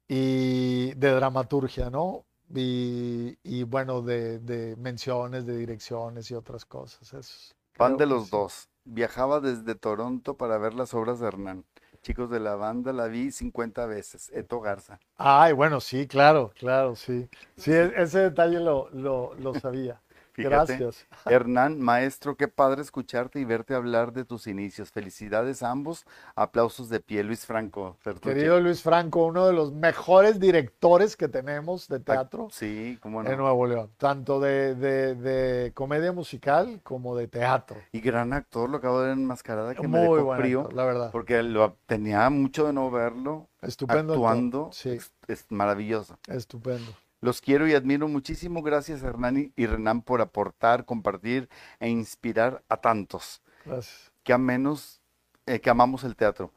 [0.09, 2.24] y de dramaturgia, ¿no?
[2.55, 7.12] Y, y bueno, de, de menciones, de direcciones y otras cosas.
[7.15, 8.31] Eso, creo de los sí.
[8.31, 8.70] dos.
[8.85, 11.66] Viajaba desde Toronto para ver las obras de Hernán.
[12.03, 14.31] Chicos de la banda, la vi 50 veces.
[14.35, 15.01] Eto Garza.
[15.16, 17.29] Ay, bueno, sí, claro, claro, sí.
[17.57, 20.02] Sí, e- ese detalle lo, lo, lo sabía.
[20.33, 20.79] Fíjate.
[20.79, 21.07] Gracias.
[21.27, 24.91] Hernán, maestro, qué padre escucharte y verte hablar de tus inicios.
[24.91, 26.07] Felicidades a ambos.
[26.35, 27.99] Aplausos de pie, Luis Franco.
[28.23, 33.31] Querido Luis Franco, uno de los mejores directores que tenemos de teatro Sí, cómo en
[33.31, 33.37] no.
[33.37, 37.77] Nuevo León, tanto de, de, de comedia musical como de teatro.
[37.93, 40.61] Y gran actor, lo acabo de ver en Enmascarada, que me Muy dejó buen frío,
[40.61, 41.11] actor, la verdad.
[41.13, 44.27] porque lo, tenía mucho de no verlo Estupendo actor.
[44.29, 44.71] actuando.
[44.73, 46.19] Sí, Es, es maravilloso.
[46.27, 46.93] estupendo.
[47.23, 48.62] Los quiero y admiro muchísimo.
[48.62, 54.11] Gracias, Hernán y Renan, por aportar, compartir e inspirar a tantos Gracias.
[54.24, 55.01] que, a menos,
[55.47, 56.51] eh, que amamos el teatro.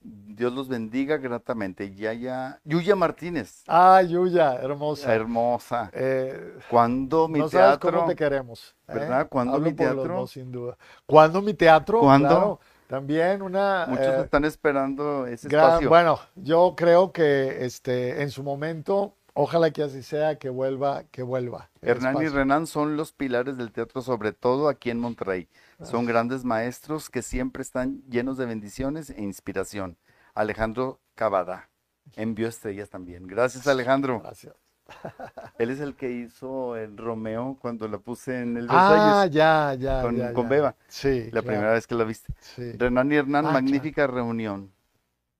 [0.00, 1.92] Dios los bendiga gratamente.
[1.94, 5.12] Yaya, Yuya Martínez, Ah, Yuya, hermosa.
[5.12, 5.90] hermosa.
[5.92, 8.08] Eh, ¿Cuándo mi no sabes cómo teatro?
[8.08, 8.74] te queremos.
[8.88, 8.94] ¿eh?
[8.94, 9.28] ¿Verdad?
[9.28, 10.26] ¿Cuándo Hablo mi los teatro?
[10.28, 10.76] sin duda.
[11.06, 11.98] ¿Cuándo mi teatro?
[12.00, 12.28] ¿Cuándo?
[12.28, 13.86] Claro, también una...
[13.88, 15.88] Muchos están esperando ese Gran- espacio.
[15.88, 21.22] bueno, yo creo que este, en su momento, ojalá que así sea, que vuelva, que
[21.22, 21.70] vuelva.
[21.80, 22.28] el Hernán y.
[22.28, 25.48] Renan son los pilares del teatro, sobre todo aquí en Monterrey.
[25.82, 29.96] Son grandes maestros que siempre están llenos de bendiciones e inspiración.
[30.34, 31.68] Alejandro Cavada
[32.16, 33.26] envió estrellas también.
[33.26, 34.20] Gracias, Alejandro.
[34.20, 34.54] Gracias.
[35.58, 39.74] Él es el que hizo el Romeo cuando la puse en el Ah, Versalles, ya,
[39.74, 40.48] ya, con, ya, con ya.
[40.50, 42.34] Beba, Sí, la claro, primera vez que la viste.
[42.40, 44.72] Sí, Renan y Hernán, Ah, magnífica reunión.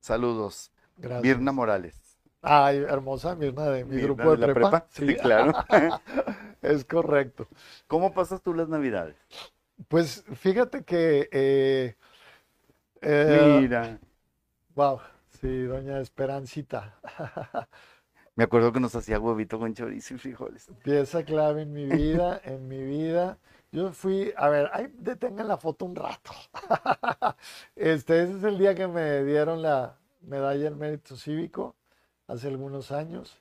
[0.01, 0.71] Saludos.
[0.97, 1.23] gracias.
[1.23, 1.97] Mirna Morales.
[2.43, 4.87] Ay, hermosa Mirna de mi Mirna grupo de, la prepa.
[4.91, 5.53] Sí, claro.
[6.63, 7.47] es correcto.
[7.87, 9.17] ¿Cómo pasas tú las navidades?
[9.89, 11.97] Pues fíjate que, eh,
[13.01, 13.99] eh, Mira.
[14.75, 15.01] wow,
[15.41, 16.99] sí, doña Esperancita,
[18.35, 20.71] Me acuerdo que nos hacía huevito con chorizo y frijoles.
[20.83, 23.39] pieza clave en mi vida, en mi vida.
[23.71, 26.33] Yo fui, a ver, ahí detengan la foto un rato.
[27.77, 31.75] Este, ese es el día que me dieron la medalla del mérito cívico,
[32.27, 33.39] hace algunos años.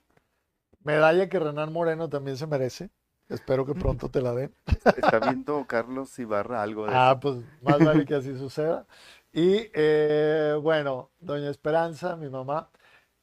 [0.84, 2.90] Medalla que Renan Moreno también se merece.
[3.28, 4.54] Espero que pronto te la den.
[4.96, 7.20] Está viendo Carlos Ibarra algo de Ah, eso.
[7.20, 8.86] pues más vale que así suceda.
[9.32, 12.70] Y eh, bueno, doña Esperanza, mi mamá,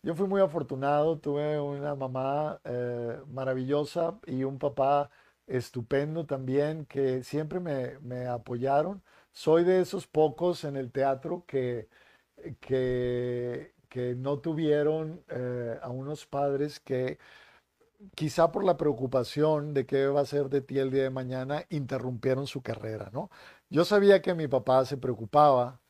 [0.02, 5.10] yo fui muy afortunado, tuve una mamá eh, maravillosa y un papá
[5.48, 9.03] estupendo también que siempre me, me apoyaron.
[9.31, 11.90] Soy de esos pocos en el teatro que,
[12.61, 17.19] que, que no tuvieron eh, a unos padres que
[18.15, 21.65] quizá por la preocupación de qué va a ser de ti el día de mañana,
[21.69, 23.29] interrumpieron su carrera, ¿no?
[23.69, 25.81] Yo sabía que mi papá se preocupaba,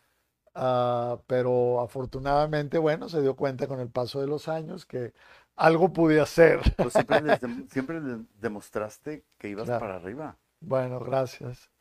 [0.56, 5.14] ah, pero afortunadamente, bueno, se dio cuenta con el paso de los años que
[5.58, 6.62] algo pude hacer.
[6.80, 9.80] Pues siempre, les dem- siempre les demostraste que ibas Claro.
[9.80, 10.38] para arriba.
[10.62, 11.72] Bueno, gracias.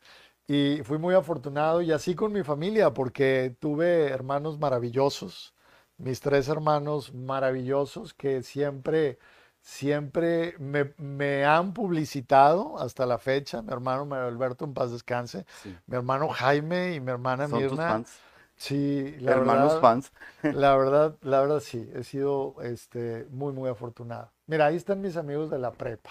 [0.47, 5.55] Y fui muy afortunado y así con mi familia, porque tuve hermanos maravillosos,
[5.99, 9.19] mis tres hermanos maravillosos que siempre,
[9.61, 13.61] siempre me, me han publicitado hasta la fecha.
[13.61, 15.79] Mi hermano Mario Alberto, en paz descanse, Sí.
[15.87, 17.85] mi hermano Jaime y mi hermana Son tus Mirna.
[17.85, 18.23] fans,
[18.55, 20.11] Sí, la hermanos verdad, fans.
[20.49, 24.31] la verdad, la verdad sí, he sido este, muy, muy afortunado.
[24.47, 26.09] Mira, ahí están mis amigos de la prepa.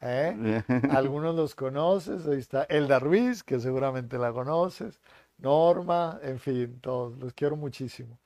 [0.00, 0.40] ¿eh?
[0.86, 5.00] Algunos los conoces, ahí está Elda Ruiz, que seguramente la conoces,
[5.38, 8.18] Norma, en fin, todos, los quiero muchísimo.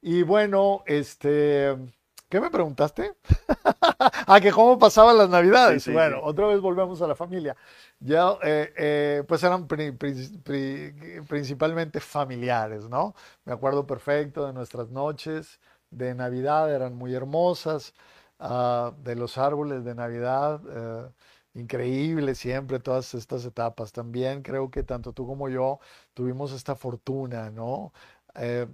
[0.00, 1.76] Y bueno, este,
[2.28, 3.14] ¿qué me preguntaste?
[4.26, 5.80] Ah, que cómo pasaban las Navidades.
[5.80, 6.22] Sí, sí, Bueno, sí.
[6.22, 7.56] otra vez volvemos a la familia.
[8.00, 13.14] Ya, eh, eh, pues eran pri- pri- pri- principalmente familiares, ¿no?
[13.44, 15.60] Me acuerdo perfecto de nuestras noches
[15.90, 17.94] de Navidad, eran muy hermosas,
[18.38, 21.10] ah, de los árboles de Navidad, eh,
[21.54, 23.92] increíble siempre todas estas etapas.
[23.92, 25.80] También creo que tanto tú como yo
[26.14, 27.92] tuvimos esta fortuna, ¿no?
[28.36, 28.66] Eh,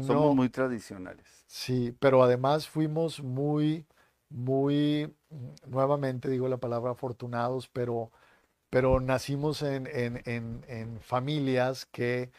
[0.00, 1.46] Somos muy tradicionales.
[1.46, 3.86] Sí, pero además fuimos muy,
[4.28, 8.10] muy, mm, nuevamente digo la palabra afortunados, pero,
[8.70, 12.30] pero nacimos en, en, en, en familias que,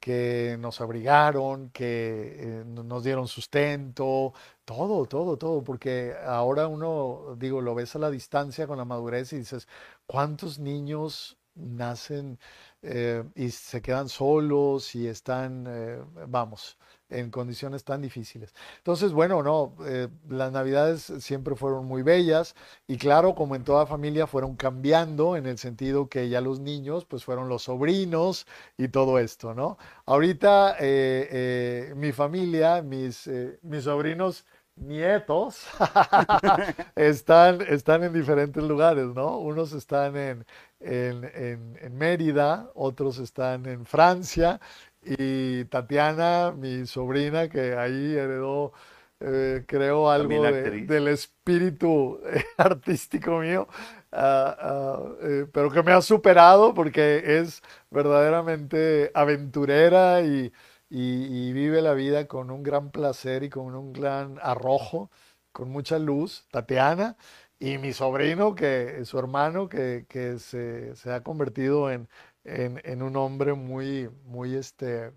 [0.00, 4.32] que nos abrigaron, que eh, no- nos dieron sustento,
[4.64, 9.32] todo, todo, todo, porque ahora uno, digo, lo ves a la distancia con la madurez
[9.32, 9.68] y dices,
[10.06, 12.38] ¿cuántos niños nacen
[12.82, 16.78] eh, y se quedan solos y están, eh, vamos,
[17.18, 18.54] en condiciones tan difíciles.
[18.78, 22.54] Entonces, bueno, no, eh, las navidades siempre fueron muy bellas
[22.86, 27.04] y claro, como en toda familia, fueron cambiando en el sentido que ya los niños,
[27.04, 28.46] pues fueron los sobrinos
[28.76, 29.78] y todo esto, ¿no?
[30.06, 33.28] Ahorita eh, eh, mi familia, mis,
[33.62, 34.44] mis sobrinos
[34.76, 35.66] nietos
[36.96, 39.38] están, están en diferentes lugares, ¿no?
[39.38, 40.46] Unos están en,
[40.80, 44.60] en, en, Mérida, otros están en Francia
[45.04, 48.72] y Tatiana, mi sobrina, que ahí heredó,
[49.20, 53.68] eh, creo, algo del espíritu eh, artístico mío,
[54.12, 60.52] ah, ah, eh, pero que me ha superado porque es verdaderamente aventurera y,
[60.90, 65.10] y, vive la vida con un gran placer y con un gran arrojo,
[65.52, 67.16] con mucha luz, Tatiana,
[67.58, 72.08] y mi sobrino, que su hermano, que, que se, se, ha convertido en,
[72.44, 75.12] en, en, un hombre muy, muy, este,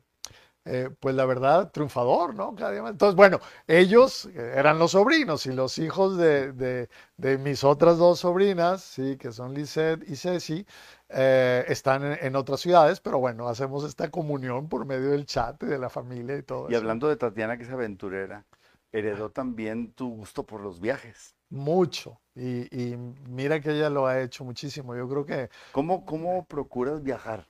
[0.69, 2.53] eh, pues la verdad, triunfador, ¿no?
[2.59, 8.19] Entonces, bueno, ellos eran los sobrinos y los hijos de, de, de mis otras dos
[8.19, 10.65] sobrinas, sí, que son Lisette y Ceci,
[11.09, 15.67] eh, están en, otras ciudades, pero bueno, hacemos esta comunión por medio del chat y
[15.67, 16.69] de la familia y todo.
[16.69, 18.45] Y hablando de Tatiana, que es aventurera,
[18.91, 21.36] heredó también tu gusto por los viajes.
[21.49, 22.19] Mucho.
[22.35, 22.97] Y, y
[23.27, 24.95] mira que ella lo ha hecho muchísimo.
[24.95, 25.49] Yo creo que...
[25.71, 27.47] ¿Cómo, cómo procuras viajar?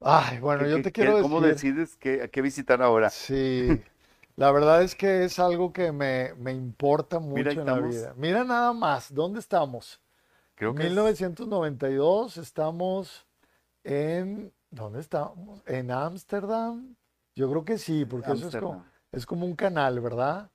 [0.00, 1.22] Ay, bueno, yo te quiero decir...
[1.22, 3.10] ¿Cómo decides qué, qué visitar ahora?
[3.10, 3.82] Sí.
[4.36, 8.14] La verdad es que es algo que me, me importa mucho en la vida.
[8.16, 10.00] Mira nada más, ¿dónde estamos?
[10.56, 13.26] Creo que 1992 estamos
[13.82, 15.62] en ¿dónde estamos?
[15.66, 16.96] En Ámsterdam.
[17.36, 20.50] Yo creo que sí, porque eso es como, es como un canal, ¿verdad?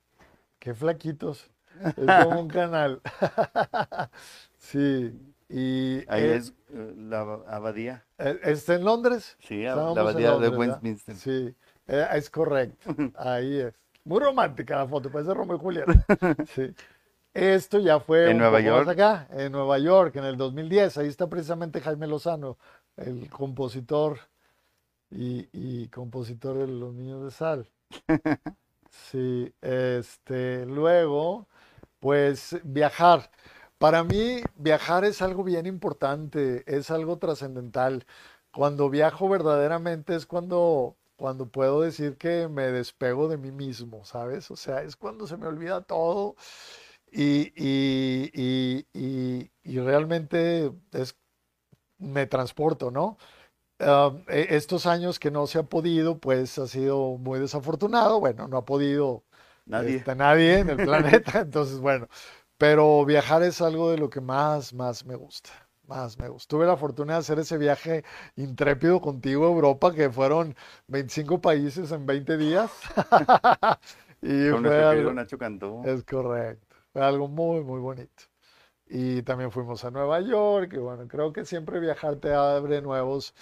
[0.59, 1.49] Qué flaquitos.
[1.85, 3.01] Es como un canal.
[4.57, 5.13] sí.
[5.49, 8.05] Y ahí es, eh, la abadía.
[8.19, 9.35] Eh, ¿Está en Londres?
[9.39, 11.15] Sí, la abadía de Westminster.
[11.15, 11.55] Sí,
[11.87, 12.95] eh, es correcto.
[13.17, 13.73] Ahí es.
[14.03, 16.05] Muy romántica la foto, parece Romeo y Julieta.
[16.53, 16.73] Sí.
[17.33, 18.89] Esto ya fue en Nueva York.
[18.89, 20.97] acá, en Nueva York, en el 2010.
[20.97, 22.57] Ahí está precisamente Jaime Lozano,
[22.97, 24.19] el compositor
[25.11, 27.69] y, compositor de Los Niños de Sal.
[28.89, 31.47] Sí, este, luego,
[31.99, 33.31] pues viajar.
[33.77, 38.05] Para mí, viajar es algo bien importante, es algo trascendental.
[38.51, 44.51] Cuando viajo verdaderamente es cuando, cuando puedo decir que me despego de mí mismo, ¿sabes?
[44.51, 46.35] O sea, es cuando se me olvida todo
[47.11, 51.15] y, y, y, y realmente es,
[51.97, 53.17] me transporto, ¿no?
[53.79, 58.19] Ah, e, estos años que no se ha podido, pues ha sido muy desafortunado.
[58.19, 59.23] Bueno, no ha podido
[59.69, 62.07] nadie, este, nadie en el planeta, entonces bueno,
[62.57, 65.49] pero viajar es algo de lo que más, más me gusta.
[65.87, 66.49] Más me gusta.
[66.49, 68.03] Tuve la fortuna de hacer ese viaje
[68.35, 70.53] intrépido contigo a Europa, que fueron
[70.87, 72.69] 25 países en 20 días.
[74.21, 75.81] y Con fue algo, Nacho Cantú.
[75.85, 76.75] Es correcto.
[76.93, 78.23] Fue algo muy, muy bonito.
[78.87, 83.33] Y también fuimos a Nueva York, y bueno, creo que siempre viajar te abre nuevos,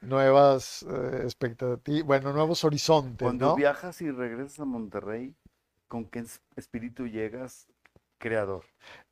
[0.00, 3.24] nuevas eh, expectativas, bueno, nuevos horizontes.
[3.24, 5.34] Cuando viajas y regresas a Monterrey,
[5.88, 6.24] ¿con qué
[6.56, 7.66] espíritu llegas
[8.18, 8.64] creador?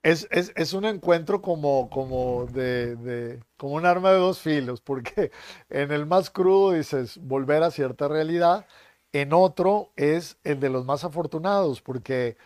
[0.02, 4.80] Es, es, es un encuentro como, como, de, de, como un arma de dos filos,
[4.80, 5.30] porque
[5.68, 8.66] en el más crudo dices volver a cierta realidad,
[9.12, 12.36] en otro es el de los más afortunados, porque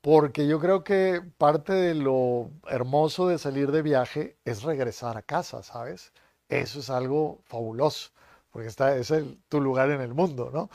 [0.00, 5.22] porque yo creo que parte de lo hermoso de salir de viaje es regresar a
[5.22, 6.12] casa, ¿sabes?
[6.48, 8.10] Eso es algo fabuloso,
[8.50, 10.70] porque está, es el, tu lugar en el mundo, ¿no?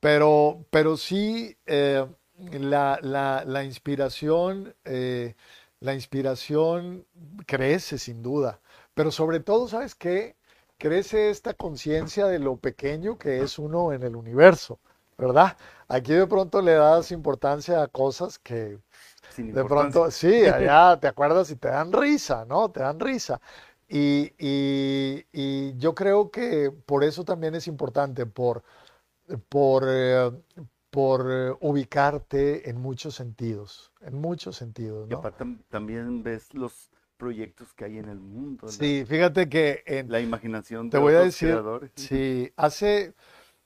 [0.00, 2.06] Pero, pero sí, eh,
[2.38, 5.34] la, la, la, inspiración, eh,
[5.80, 7.06] la inspiración
[7.46, 8.60] crece sin duda,
[8.94, 10.36] pero sobre todo, ¿sabes qué?
[10.78, 14.78] Crece esta conciencia de lo pequeño que es uno en el universo.
[15.18, 15.56] ¿verdad?
[15.88, 18.78] Aquí de pronto le das importancia a cosas que
[19.36, 22.70] de pronto, sí, allá te acuerdas y te dan risa, ¿no?
[22.70, 23.40] Te dan risa.
[23.88, 28.62] Y, y, yo creo que por eso también es importante, por,
[29.48, 30.30] por, eh,
[30.90, 35.08] por eh, ubicarte en muchos sentidos, en muchos sentidos.
[35.08, 35.16] ¿no?
[35.16, 38.68] Y aparte también ves los proyectos que hay en el mundo.
[38.68, 41.90] Sí, fíjate que en la imaginación de te voy a decir, creadores.
[41.96, 43.14] Sí, hace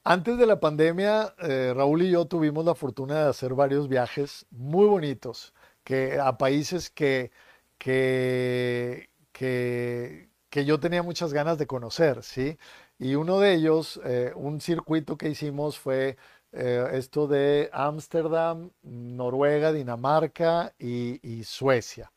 [0.04, 4.46] antes de la pandemia, eh, Raúl y yo tuvimos la fortuna de hacer varios viajes
[4.50, 5.54] muy bonitos
[5.84, 7.30] que, a países que,
[7.78, 10.28] que, que,
[10.64, 12.58] yo tenía muchas ganas de conocer, ¿sí?
[12.98, 16.16] Y uno de ellos, eh, un circuito que hicimos fue
[16.52, 22.12] eh, esto de Ámsterdam, Noruega, Dinamarca y, Suecia.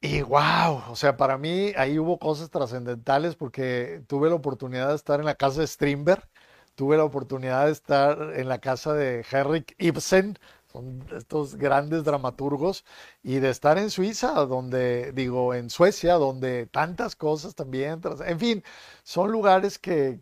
[0.00, 4.96] Y wow, o sea, para mí ahí hubo cosas trascendentales porque tuve la oportunidad de
[4.96, 6.28] estar en la casa de Strindberg,
[6.74, 10.38] tuve la oportunidad de estar en la casa de Henrik Ibsen,
[10.72, 12.84] son estos grandes dramaturgos,
[13.22, 18.64] y de estar en Suiza, donde, digo, en Suecia, donde tantas cosas también, en fin,
[19.04, 20.20] son lugares que,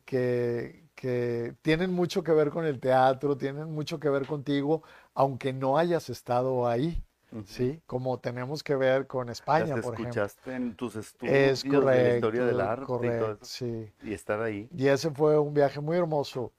[1.01, 4.83] que tienen mucho que ver con el teatro, tienen mucho que ver contigo,
[5.15, 7.03] aunque no hayas estado ahí.
[7.47, 7.81] ¿sí?
[7.87, 10.67] Como tenemos que ver con España, te por escuchaste ejemplo.
[10.69, 13.93] en tus estudios Es de la correcto, historia del arte y correcto, eso, sí.
[14.03, 14.69] y estar ahí.
[14.77, 16.53] Y ese fue un viaje muy hermoso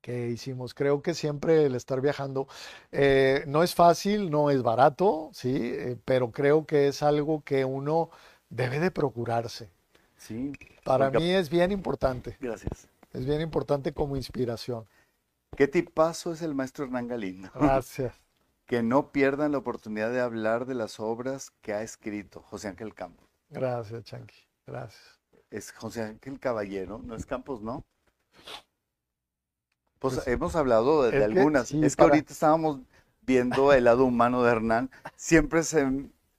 [0.00, 0.72] que hicimos.
[0.72, 2.46] Creo que siempre el estar viajando
[2.92, 7.64] eh, no es fácil, no es barato, sí, Eh, pero creo que es algo que
[7.64, 8.08] uno
[8.48, 9.68] debe de procurarse.
[10.16, 10.52] Sí,
[10.84, 12.88] Para porque- mí es bien importante, gracias.
[13.12, 14.86] Es bien importante como inspiración.
[15.56, 17.50] ¿Qué tipazo es el maestro Hernán Galindo?
[17.54, 18.14] Gracias.
[18.68, 22.92] Que no pierdan la oportunidad de hablar de las obras que ha escrito José Ángel
[22.94, 23.26] Campos.
[23.48, 24.36] Gracias, Chanqui.
[24.66, 25.18] Gracias.
[25.48, 27.82] Es José Ángel Caballero, no es Campos, ¿no?
[29.98, 31.68] Pues, Pues, hemos hablado de, de es que algunas.
[31.68, 32.80] sí, es que ahorita estábamos
[33.22, 34.90] viendo el lado humano de Hernán.
[35.16, 35.90] Siempre se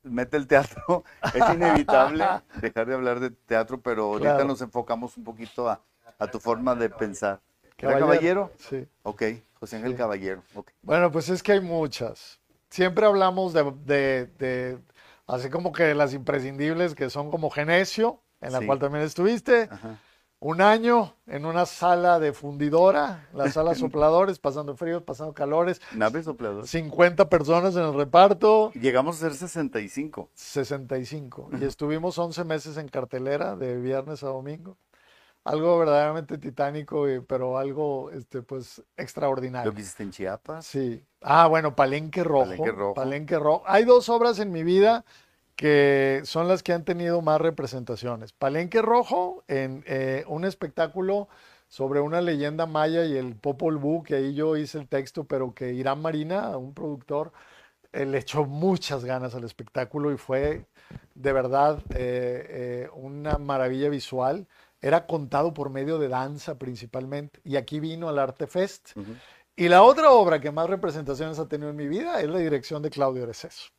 [0.03, 1.03] mete el teatro.
[1.33, 2.23] Es inevitable
[2.61, 4.47] dejar de hablar de teatro, pero ahorita Claro.
[4.47, 5.81] nos enfocamos un poquito a,
[6.19, 7.39] a tu forma de pensar.
[7.77, 8.51] ¿Era Caballero.
[8.57, 8.85] Sí.
[9.03, 9.23] Ok,
[9.59, 9.97] José Ángel Sí.
[9.97, 10.43] Caballero.
[10.53, 10.69] ok.
[10.81, 12.39] Bueno, pues es que hay muchas.
[12.69, 14.77] Siempre hablamos de, de- de-
[15.27, 18.65] así como que las imprescindibles que son como Genesio, en la Sí.
[18.65, 19.97] cual también estuviste, Ajá.
[20.41, 26.21] un año en una sala de fundidora, la sala sopladores, pasando fríos, pasando calores, Nave
[26.21, 26.67] soplador.
[26.67, 30.29] 50 personas en el reparto, Llegamos a ser 65.
[30.33, 31.49] 65.
[31.59, 34.77] Y estuvimos 11 meses en cartelera de viernes a domingo.
[35.45, 39.71] Algo verdaderamente titánico, y- pero algo, este, pues, extraordinario.
[39.71, 40.65] Lo que hiciste en Chiapas.
[40.65, 41.03] Sí.
[41.21, 42.45] Ah, bueno, Palenque Rojo.
[42.45, 42.93] Palenque Rojo.
[42.93, 43.63] Palenque Rojo.
[43.65, 45.05] Hay dos obras en mi vida
[45.55, 48.31] que son las que han tenido más representaciones.
[48.31, 51.27] Palenque Rojo, en eh, un espectáculo
[51.67, 55.53] sobre una leyenda maya y el Popol Vuh, que ahí yo hice el texto, pero
[55.53, 57.33] que Irán Marina, un productor,
[57.91, 60.65] eh, le echó muchas ganas al espectáculo y fue
[61.15, 64.47] de verdad eh, eh, una maravilla visual.
[64.81, 67.39] Era contado por medio de danza principalmente.
[67.43, 68.91] Y aquí vino al Arte Fest.
[69.55, 72.81] Y la otra obra que más representaciones ha tenido en mi vida es la dirección
[72.81, 73.71] de Claudio Receso,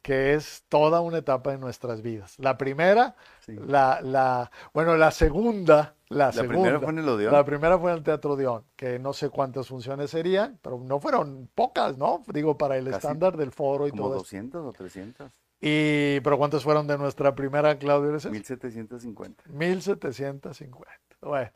[0.00, 2.38] que es toda una etapa de nuestras vidas.
[2.38, 3.52] La primera, Sí.
[3.66, 6.52] la, la, bueno, la segunda, la, La segunda.
[6.54, 7.32] primera fue en el Odeón.
[7.34, 11.00] La primera fue en el Teatro Dion, que no sé cuántas funciones serían, pero no
[11.00, 12.22] fueron pocas, ¿no?
[12.28, 14.20] Digo, para el Casi estándar del foro y Como todo eso.
[14.22, 15.30] 200 o 300.
[15.60, 18.30] Y, pero ¿cuántas fueron de nuestra primera Claudio Receso?
[18.30, 19.44] 1750.
[19.48, 20.90] 1750.
[21.20, 21.50] Bueno,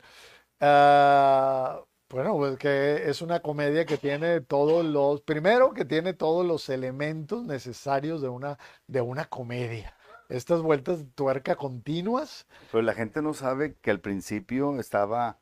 [0.61, 6.45] ah, bueno, pues que es una comedia que tiene todos los, primero que tiene todos
[6.45, 9.97] los elementos necesarios de una, de una comedia.
[10.29, 15.39] Estas vueltas de tuerca continuas, Pero la gente no sabe que al principio estaba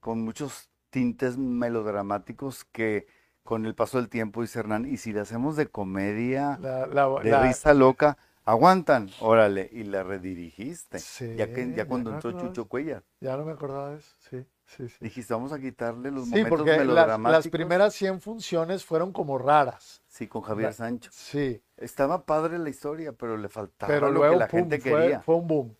[0.00, 3.06] con muchos tintes melodramáticos que
[3.44, 7.22] con el paso del tiempo dice Hernán, y si le hacemos de comedia, la, la-
[7.22, 10.98] de la- risa loca, aguantan, órale, y la redirigiste.
[10.98, 12.48] Sí, ya que ya cuando entró acordaba.
[12.48, 14.98] Chucho Cuellar, ya no me acordaba de eso, sí, sí, sí.
[15.00, 17.50] dijiste, vamos a quitarle los Sí, momentos porque las, las melodramáticos.
[17.50, 21.10] primeras 100 funciones fueron como raras, Sí, con Javier La- Sancho.
[21.10, 24.88] sí, Estaba padre la historia, pero le faltaba pero lo que la pum, gente fue,
[25.00, 25.22] quería.
[25.22, 25.76] fue un boom.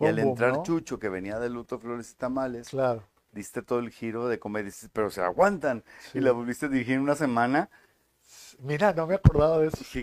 [0.00, 0.62] Y Fue al un boom, entrar ¿no?
[0.62, 3.07] Chucho, que venía de Luto, Flores y Tamales, Claro.
[3.32, 5.84] Diste todo el giro de comedia, dices, pero se aguantan.
[6.12, 6.18] Sí.
[6.18, 7.68] Y la volviste a dirigir en una semana.
[8.60, 9.84] Mira, no me acordaba de eso.
[9.84, 10.00] Sí.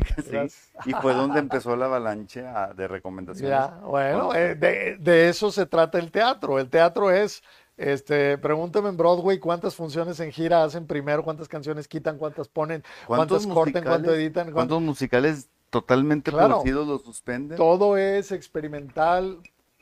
[0.86, 3.50] Y fue donde empezó la avalancha de recomendaciones.
[3.50, 6.58] Ya, bueno, eh, de, de eso se trata el teatro.
[6.60, 7.44] El teatro es,
[7.76, 12.84] este, pregúntame en Broadway cuántas funciones en gira hacen primero, cuántas canciones quitan, cuántas ponen,
[13.06, 16.48] ¿Cuántos cuántas cortan, cuánto editan, cuánto- ¿Cuántos musicales totalmente Claro.
[16.62, 17.58] producidos los suspenden?
[17.58, 19.40] todo es experimental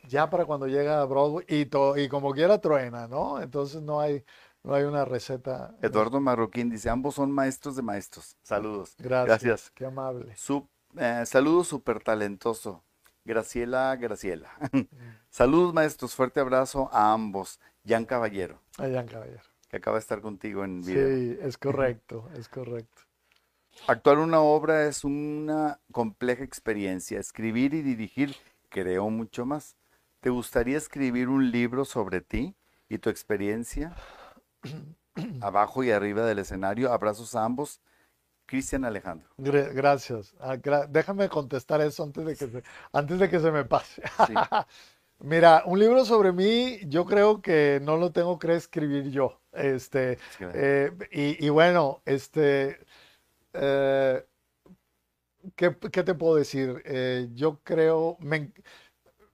[0.07, 3.41] ya para cuando llega a Broadway y, to- y como quiera truena, ¿no?
[3.41, 4.23] Entonces no hay,
[4.63, 5.75] no hay una receta.
[5.81, 8.37] Eduardo Marroquín dice, ambos son maestros de maestros.
[8.43, 8.95] Saludos.
[8.97, 9.71] Gracias, Gracias.
[9.71, 10.35] qué amable.
[10.35, 10.67] Su,
[10.97, 12.83] eh, saludos súper talentoso.
[13.25, 14.49] Graciela, Graciela.
[15.29, 17.59] Saludos maestros, fuerte abrazo a ambos.
[17.85, 19.41] Jan Caballero, Allá Caballero.
[19.69, 21.07] que acaba de estar contigo en video.
[21.07, 23.01] Sí, es correcto, es correcto.
[23.87, 27.19] Actuar una obra es una compleja experiencia.
[27.19, 28.35] Escribir y dirigir
[28.69, 29.75] creo mucho más.
[30.23, 32.55] ¿Te gustaría escribir un libro sobre ti
[32.87, 33.93] y tu experiencia?
[35.41, 36.93] Abajo y arriba del escenario.
[36.93, 37.81] Abrazos a ambos.
[38.45, 39.27] Cristian Alejandro.
[39.37, 40.33] Gra- Gracias.
[40.39, 40.55] Ah,
[40.89, 42.63] déjame contestar eso antes de que se,
[42.93, 44.01] antes de que se me pase.
[44.25, 44.33] Sí.
[45.19, 49.41] Mira, un libro sobre mí, yo creo que no lo tengo que escribir yo.
[49.51, 50.45] Este, Sí.
[50.53, 52.79] eh, y, y bueno, este,
[53.53, 54.25] eh,
[55.55, 56.81] ¿qué, qué te puedo decir?
[56.85, 58.51] Eh, yo creo, me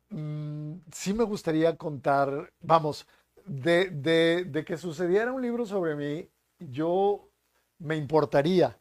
[0.10, 3.08] en- mm, sí me gustaría contar, vamos,
[3.46, 6.30] de, de, de que sucediera un libro sobre mí,
[6.60, 7.30] yo
[7.80, 8.80] me importaría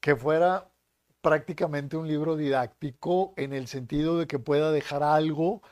[0.00, 0.70] que fuera
[1.22, 5.62] prácticamente un libro didáctico en el sentido de que pueda dejar algo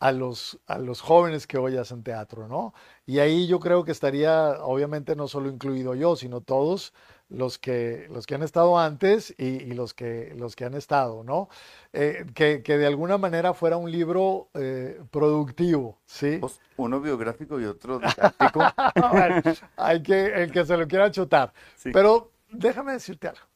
[0.00, 2.74] a los, a los jóvenes que hoy hacen teatro, ¿no?
[3.06, 6.92] Y ahí yo creo que estaría, obviamente, no solo incluido yo, sino todos
[7.28, 11.24] los que, los que han estado antes y, y los, que, los que han estado,
[11.24, 11.48] ¿no?
[11.92, 16.38] Eh, que, que, de alguna manera fuera un libro eh, productivo, ¿sí?
[16.40, 18.60] Pues uno biográfico y otro didáctico.
[19.10, 19.42] bueno,
[19.76, 21.52] hay que, el que se lo quiera chutar.
[21.74, 21.90] Sí.
[21.92, 23.46] Pero déjame decirte algo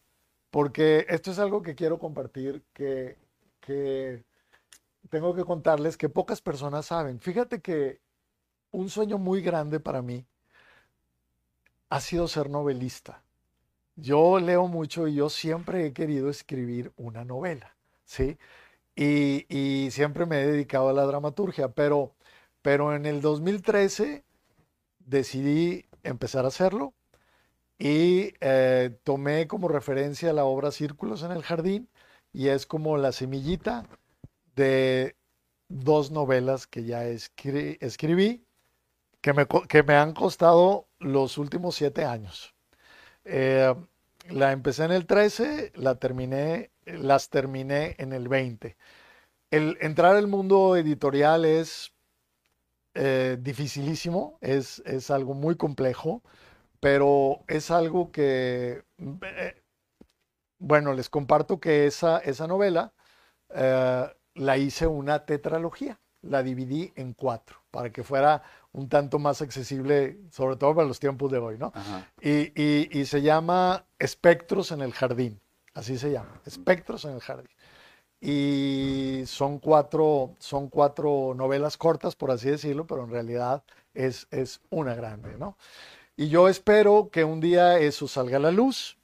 [0.50, 3.16] porque esto es algo que quiero compartir, que,
[3.60, 4.24] que,
[5.08, 7.20] tengo que contarles que pocas personas saben.
[7.20, 8.00] Fíjate que
[8.72, 10.26] un sueño muy grande para mí
[11.88, 13.22] ha sido ser novelista.
[14.00, 18.38] Yo leo mucho y yo siempre he querido escribir una novela, ¿sí?
[18.96, 22.14] Y, siempre me he dedicado a la dramaturgia, pero,
[22.62, 24.24] pero en el 2013
[24.98, 26.94] decidí empezar a hacerlo
[27.78, 31.88] y eh, tomé como referencia la obra Círculos en el Jardín
[32.32, 33.86] y es como la semillita
[34.56, 35.16] de
[35.68, 38.44] dos novelas que ya escri escribí
[39.20, 42.54] que me, que me, han costado los últimos siete años.
[43.24, 43.74] Eh,
[44.30, 48.76] la empecé en el 13, la terminé, las terminé en el 20.
[49.50, 51.92] El entrar al mundo editorial es
[52.94, 56.22] eh, dificilísimo, es, es algo muy complejo
[56.80, 59.62] pero es algo que, eh,
[60.58, 62.92] bueno, les comparto que esa, esa novela
[63.50, 69.42] eh, la hice una tetralogía, la dividí en cuatro para que fuera un tanto más
[69.42, 71.72] accesible, sobre todo para los tiempos de hoy, ¿no?
[72.20, 75.40] Y, y, y, se llama Espectros en el Jardín,
[75.74, 77.50] así se llama, Espectros en el Jardín.
[78.20, 83.64] Y son cuatro, son cuatro novelas cortas, por así decirlo, pero en realidad
[83.94, 85.56] es, es una grande, ¿no?
[86.16, 88.98] Y yo espero que un día eso salga a la luz,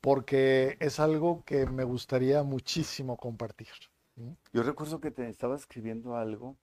[0.00, 3.68] porque es algo que me gustaría muchísimo compartir.
[4.52, 6.56] Yo recuerdo que te estaba escribiendo algo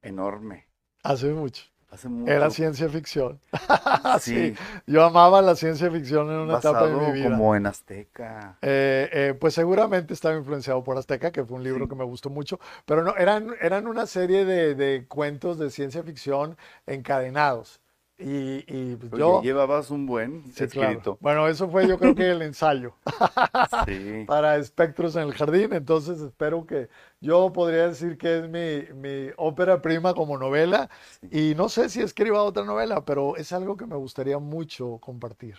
[0.00, 0.66] enorme.
[1.04, 1.64] Hace mucho.
[1.90, 2.32] Hace mucho.
[2.32, 3.38] Era ciencia ficción.
[4.20, 4.52] sí.
[4.84, 7.30] Yo amaba la ciencia ficción en una Basado etapa de mi vida.
[7.30, 8.58] como en Azteca.
[8.62, 11.90] Eh, eh, pues seguramente estaba influenciado por Azteca, que fue un libro Sí.
[11.90, 16.02] que me gustó mucho, pero no, eran, eran una serie de, de cuentos de ciencia
[16.02, 16.56] ficción
[16.86, 17.80] encadenados.
[18.16, 19.42] Y, y pues yo...
[19.42, 20.90] llevabas un buen Sí, claro.
[20.90, 21.18] escrito.
[21.20, 22.94] Bueno, eso fue yo creo que el ensayo
[23.86, 24.24] Sí.
[24.26, 26.88] para Espectros en el Jardín, entonces espero que
[27.20, 30.88] yo podría decir que es mi, mi ópera prima como novela
[31.28, 35.56] y no sé si escriba otra novela, pero es algo que me gustaría mucho compartir.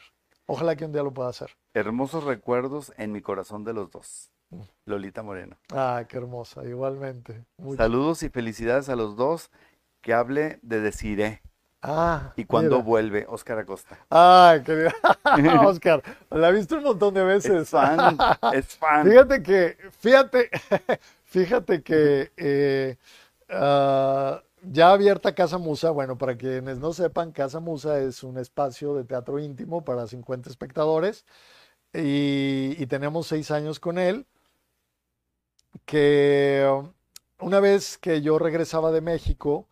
[0.47, 1.49] Ojalá que un día lo pueda hacer.
[1.73, 4.31] Hermosos recuerdos en mi corazón de los dos.
[4.51, 4.61] Mm.
[4.85, 5.57] Lolita Moreno.
[5.73, 7.43] Ah, qué hermosa, igualmente.
[7.57, 7.77] Mucho.
[7.77, 9.49] Saludos y felicidades a los dos.
[10.01, 11.41] Que hable de Desiré
[11.87, 12.83] Ah, y cuando mira.
[12.83, 13.97] vuelve, Óscar Acosta.
[14.09, 14.93] Ay, querida
[15.61, 16.01] Oscar,
[16.31, 17.63] la he visto un montón de veces.
[17.63, 19.05] Es fan, es fan.
[19.07, 20.49] Fíjate que, fíjate,
[21.25, 22.97] fíjate que eh,
[23.49, 28.95] ah, ya abierta Casa Musa, bueno, para quienes no sepan, Casa Musa es un espacio
[28.95, 31.25] de teatro íntimo para 50 espectadores
[31.93, 34.25] y, y tenemos seis años con él,
[35.85, 36.67] que
[37.39, 39.67] una vez que yo regresaba de México,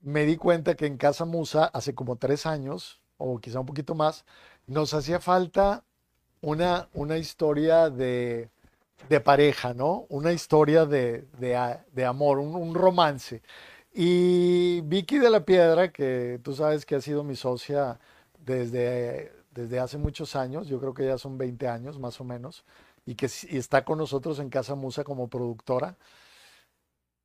[0.00, 3.94] me di cuenta que en Casa Musa, hace como tres años, o quizá un poquito
[3.94, 4.24] más,
[4.66, 5.84] nos hacía falta
[6.40, 8.50] una, una historia de,
[9.08, 10.06] de pareja, ¿no?
[10.08, 13.42] Una historia de, de, amor, un, romance.
[13.92, 17.98] Y Vicky de la Piedra, que tú sabes que ha sido mi socia
[18.38, 22.64] desde, desde hace muchos años, yo creo que ya son 20 años más o menos,
[23.06, 25.96] y que está con nosotros en Casa Musa como productora,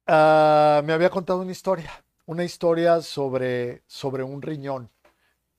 [0.08, 1.92] ah, me había contado una historia,
[2.26, 4.90] una historia sobre, sobre un riñón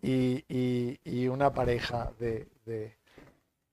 [0.03, 2.49] y, y- y una pareja de,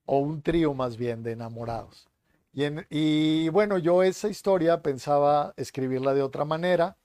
[0.05, 2.07] o un trío más bien de enamorados.
[2.53, 6.97] Y, y bueno, yo esa historia pensaba escribirla de otra manera.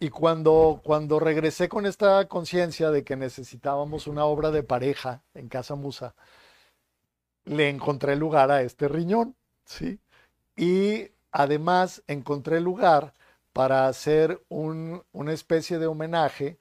[0.00, 5.48] Y cuando, cuando regresé con esta conciencia de que necesitábamos una obra de pareja en
[5.48, 6.14] Casa Musa,
[7.44, 10.00] le encontré lugar a este riñón, ¿sí?
[10.56, 13.14] Y además encontré lugar
[13.56, 16.58] para hacer un- una especie de homenaje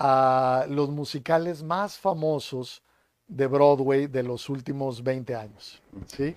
[0.00, 2.82] a los musicales más famosos
[3.28, 6.34] de Broadway de los últimos 20 años, ¿sí?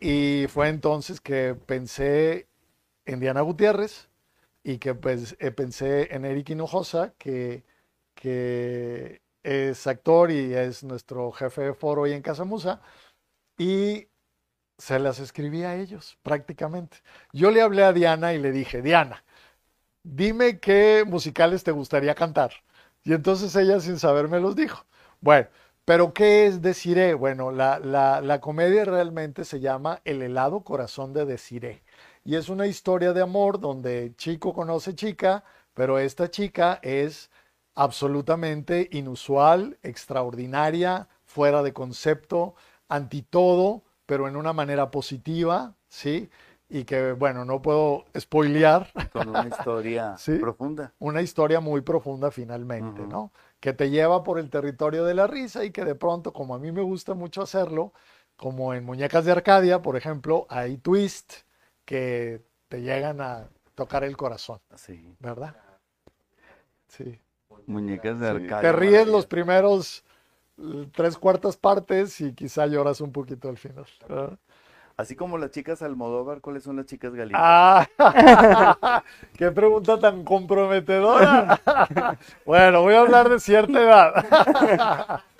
[0.00, 2.46] Y fue entonces que pensé
[3.06, 4.10] en Diana Gutiérrez
[4.62, 7.64] y que pues eh, pensé en Eric Hinojosa, que,
[8.14, 12.82] que es actor y es nuestro jefe de foro hoy en Casa Musa,
[13.56, 14.08] y
[14.82, 16.96] se las escribí a ellos prácticamente.
[17.32, 19.22] Yo le hablé a Diana y le dije, Diana,
[20.02, 22.50] dime qué musicales te gustaría cantar.
[23.04, 24.84] Y entonces ella sin saber me los dijo.
[25.20, 25.46] Bueno,
[25.84, 27.14] pero ¿qué es Desiree?
[27.14, 31.84] Bueno, la, la, la comedia realmente se llama El helado corazón de Desiree.
[32.24, 35.44] Y es una historia de amor donde chico conoce chica,
[35.74, 37.30] pero esta chica es
[37.76, 42.56] absolutamente inusual, extraordinaria, fuera de concepto,
[42.88, 46.28] anti todo, pero en una manera positiva, ¿sí?
[46.68, 48.90] Y que, bueno, no puedo spoilear.
[49.10, 50.36] Con una historia Sí.
[50.36, 50.92] profunda.
[50.98, 53.06] Una historia muy profunda finalmente.
[53.06, 53.32] ¿no?
[53.58, 56.58] Que te lleva por el territorio de la risa y que de pronto, como a
[56.58, 57.94] mí me gusta mucho hacerlo,
[58.36, 61.32] como en Muñecas de Arcadia, por ejemplo, hay twist
[61.86, 65.16] que te llegan a tocar el corazón, Sí.
[65.20, 65.56] ¿verdad?
[66.88, 67.18] Sí.
[67.64, 68.60] Muñecas de Sí, Arcadia.
[68.60, 70.04] Te ríes los primeros
[70.94, 73.86] tres cuartas partes y quizá lloras un poquito al final.
[74.08, 74.38] ¿verdad?
[74.96, 77.38] Así como las chicas Almodóvar, ¿cuáles son las chicas Galindo?
[77.40, 77.86] Ah,
[79.36, 81.58] qué pregunta tan comprometedora.
[82.46, 85.22] Bueno, voy a hablar de cierta edad.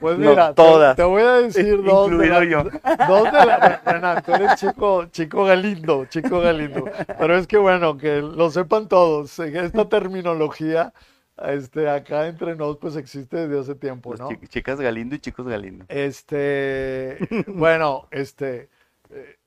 [0.00, 0.96] Pues No, mira, te- todas.
[0.96, 2.64] Te, voy a decir dos de Incluido yo.
[2.64, 6.84] dos de la- Renan, tú eres chico, chico Galindo, chico Galindo.
[7.16, 10.92] Pero es que bueno, que lo sepan todos, esta terminología,
[11.38, 14.28] este, acá entre nos, pues existe desde hace tiempo, ¿no?
[14.28, 15.84] chi- chicas Galindo y chicos Galindo.
[15.88, 18.70] Este, bueno, este,
[19.10, 19.38] eh,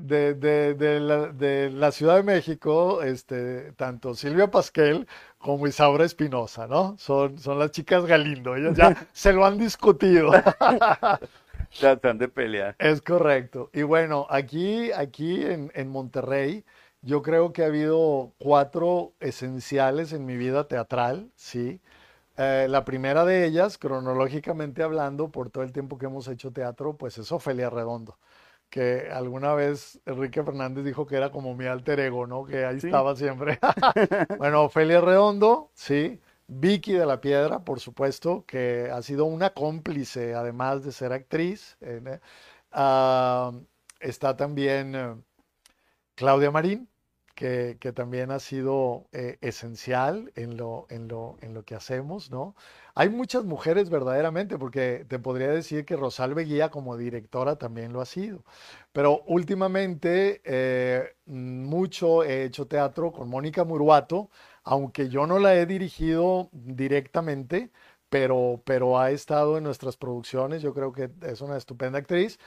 [0.00, 5.06] de, de, de la, de la Ciudad de México, este, tanto Silvia Pasquel
[5.38, 6.96] como Isaura Espinosa, ¿no?
[6.98, 10.32] Son, son las chicas Galindo, ellas ya se lo han discutido.
[11.78, 12.76] Tratan de pelear.
[12.78, 13.70] Es correcto.
[13.72, 16.64] Y bueno, aquí, aquí en, en Monterrey,
[17.04, 21.80] yo creo que ha habido cuatro esenciales en mi vida teatral, ¿sí?
[22.36, 26.96] Eh, la primera de ellas, cronológicamente hablando, por todo el tiempo que hemos hecho teatro,
[26.96, 28.18] pues es Ofelia Redondo,
[28.70, 32.44] que alguna vez Enrique Fernández dijo que era como mi alter ego, ¿no?
[32.44, 32.88] Que ahí Sí.
[32.88, 33.58] estaba siempre.
[34.38, 36.20] Bueno, Ofelia Redondo, sí.
[36.48, 41.76] Vicky de la Piedra, por supuesto, que ha sido una cómplice, además de ser actriz.
[41.80, 42.20] eh,
[42.72, 43.52] ah,
[44.00, 45.14] está también eh,
[46.14, 46.88] Claudia Marín,
[47.34, 52.30] que, que también ha sido eh, esencial en lo, en lo, en lo que hacemos,
[52.30, 52.54] ¿no?
[52.94, 58.00] Hay muchas mujeres verdaderamente, porque te podría decir que Rosalbe Guía como directora también lo
[58.00, 58.44] ha sido.
[58.92, 64.30] Pero últimamente eh, mucho he hecho teatro con Mónica Muruato,
[64.62, 67.70] aunque yo no la he dirigido directamente,
[68.08, 70.62] pero, pero ha estado en nuestras producciones.
[70.62, 72.38] Yo creo que es una estupenda actriz.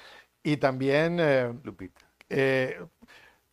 [0.43, 2.01] Y también, eh, Lupita.
[2.29, 2.79] eh,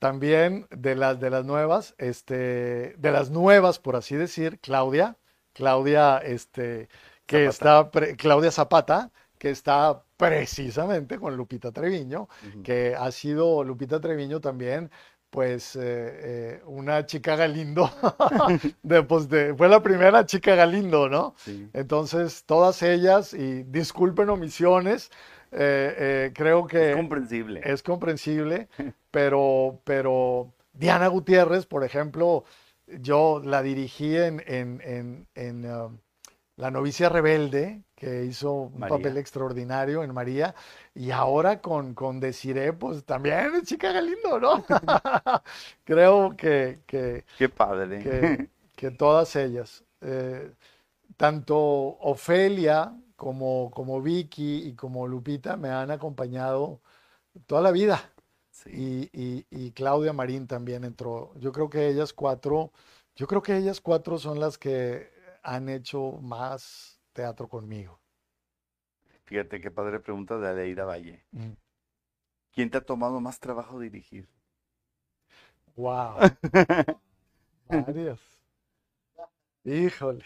[0.04, 5.16] también de las, de las nuevas, este, de las nuevas, por así decir, Claudia,
[5.54, 6.88] Claudia, este,
[7.24, 12.28] que está, pre- Claudia Zapata, que está precisamente con Lupita Treviño
[12.62, 14.90] que ha sido Lupita Treviño también,
[15.30, 17.90] pues eh, eh, una chica Galindo,
[18.82, 21.34] de, pues, de- fue la primera chica Galindo, ¿no?
[21.38, 21.66] Sí.
[21.72, 25.10] Entonces, todas ellas, y disculpen omisiones,
[25.56, 27.60] eh, creo que Es comprensible.
[27.62, 28.68] es comprensible,
[29.10, 32.44] pero, pero Diana Gutiérrez, por ejemplo,
[32.86, 35.98] yo la dirigí en, en, en, en, um,
[36.56, 38.86] La novicia rebelde, que hizo un María.
[38.86, 40.54] papel extraordinario en María,
[40.94, 44.64] y ahora con, con Desiree, pues también es chica Galindo, ¿no?
[45.84, 47.98] Creo que, que, Qué padre.
[47.98, 50.52] que, que todas ellas, eh,
[51.16, 56.80] tanto Ofelia como, como Vicky y como Lupita, me han acompañado
[57.46, 58.12] toda la vida.
[58.50, 58.70] Sí.
[58.70, 61.32] Y, y- y Claudia Marín también entró.
[61.38, 62.72] Yo creo que ellas cuatro,
[63.16, 65.10] yo creo que ellas cuatro son las que
[65.42, 68.00] han hecho más teatro conmigo.
[69.24, 71.26] Fíjate qué padre pregunta de Aleida Valle.
[72.52, 74.30] ¿Quién te ha tomado más trabajo dirigir?
[75.76, 76.30] Wow.
[77.70, 78.20] Varias.
[79.64, 80.24] Híjole.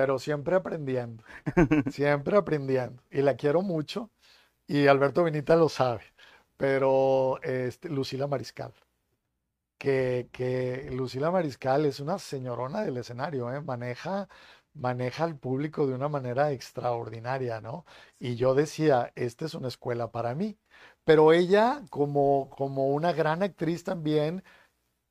[0.00, 1.22] Pero siempre aprendiendo.
[1.90, 3.02] Siempre aprendiendo.
[3.10, 4.10] Y la quiero mucho.
[4.66, 6.04] Y Alberto Benita lo sabe.
[6.56, 8.72] Pero este, Lucila Mariscal.
[9.78, 13.60] Que, que Lucila Mariscal es una señorona del escenario, ¿eh?
[13.60, 14.28] Maneja,
[14.72, 17.84] maneja al público de una manera extraordinaria, ¿no?
[18.18, 20.58] Y yo decía, esta es una escuela para mí.
[21.04, 24.42] Pero ella, como, como una gran actriz también,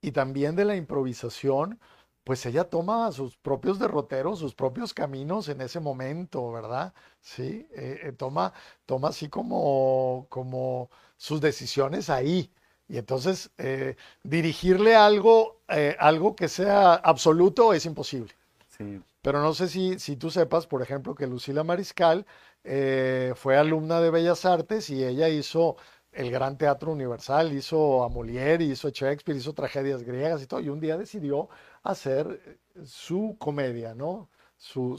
[0.01, 1.79] y también de la improvisación,
[2.23, 6.93] pues ella toma sus propios derroteros, sus propios caminos en ese momento, ¿verdad?
[7.21, 8.53] Sí, eh, eh, toma,
[8.85, 12.51] toma así como, como sus decisiones ahí.
[12.87, 15.61] Y entonces eh, dirigirle algo,
[15.99, 18.33] algo que sea absoluto es imposible.
[18.67, 19.01] Sí.
[19.21, 22.25] Pero no sé si, si tú sepas, por ejemplo, que Lucila Mariscal
[22.63, 25.77] fue alumna de Bellas Artes y ella hizo
[26.11, 30.59] el Gran Teatro Universal, hizo a Molière, hizo a Shakespeare, hizo tragedias griegas y todo.
[30.59, 31.49] Y un día decidió
[31.84, 32.41] hacer
[32.76, 34.30] eh, su comedia, ¿no?
[34.57, 34.97] Su,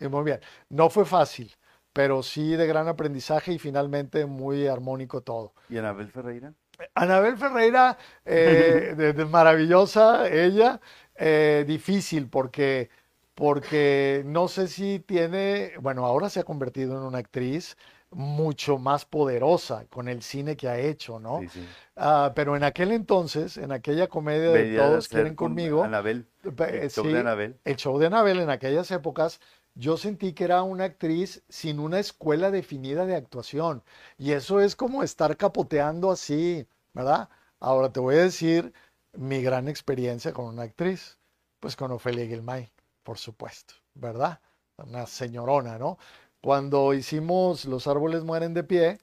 [0.00, 0.40] y muy bien.
[0.68, 1.54] No fue fácil,
[1.92, 5.54] pero sí de gran aprendizaje y finalmente muy armónico todo.
[5.68, 6.54] ¿Y Anabel Ferreira?
[6.94, 10.80] Anabel Ferreira, eh, de- de maravillosa ella,
[11.16, 12.90] eh, difícil porque,
[13.34, 17.76] porque no sé si tiene, bueno, ahora se ha convertido en una actriz
[18.10, 21.40] mucho más poderosa con el cine que ha hecho, ¿no?
[21.40, 21.68] Sí, sí.
[21.96, 26.26] Ah, pero en aquel entonces, en aquella comedia de Todos quieren con conmigo, Anabel.
[26.56, 27.56] pe- El show sí, de Anabel.
[27.64, 29.40] el show de Anabel en aquellas épocas,
[29.74, 33.82] yo sentí que era una actriz sin una escuela definida de actuación.
[34.16, 37.28] Y eso es como estar capoteando así, ¿verdad?
[37.60, 38.72] Ahora te voy a decir
[39.12, 41.18] mi gran experiencia con una actriz,
[41.60, 42.70] pues con Ofelia Gilmay,
[43.02, 44.40] por supuesto, ¿verdad?
[44.76, 45.98] Una señorona, ¿no?
[46.40, 48.98] Cuando hicimos Los árboles mueren de pie,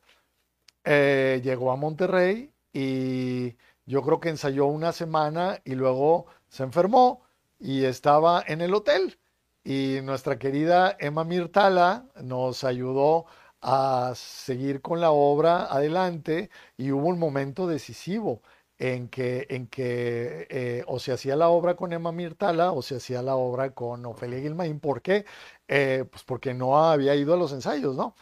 [0.83, 3.55] eh, llegó a Monterrey y
[3.85, 7.23] yo creo que ensayó una semana y luego se enfermó
[7.59, 9.19] y estaba en el hotel.
[9.63, 13.25] Y nuestra querida Emma Mirtala nos ayudó
[13.61, 18.41] a seguir con la obra adelante y hubo un momento decisivo
[18.77, 22.95] en que, en que eh, o se hacía la obra con Emma Mirtala o se
[22.97, 24.80] hacía la obra con Ofelia Guilmaín.
[24.80, 25.26] ¿Por qué?
[25.68, 28.15] Eh, pues porque no había ido a los ensayos, ¿no?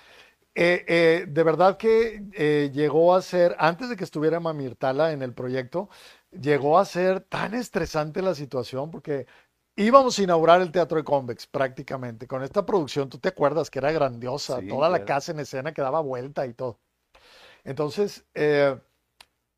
[0.56, 5.34] Eh, de verdad que llegó a ser, antes de que estuviera Emma Mirtala en el
[5.34, 5.90] proyecto,
[6.32, 9.26] llegó a ser tan estresante la situación porque
[9.76, 12.28] íbamos a inaugurar el Teatro de Convex prácticamente.
[12.28, 15.74] Con esta producción, tú te acuerdas que era grandiosa, Sí, toda la casa en escena
[15.74, 16.80] que daba vuelta y todo.
[17.64, 18.78] Entonces, eh,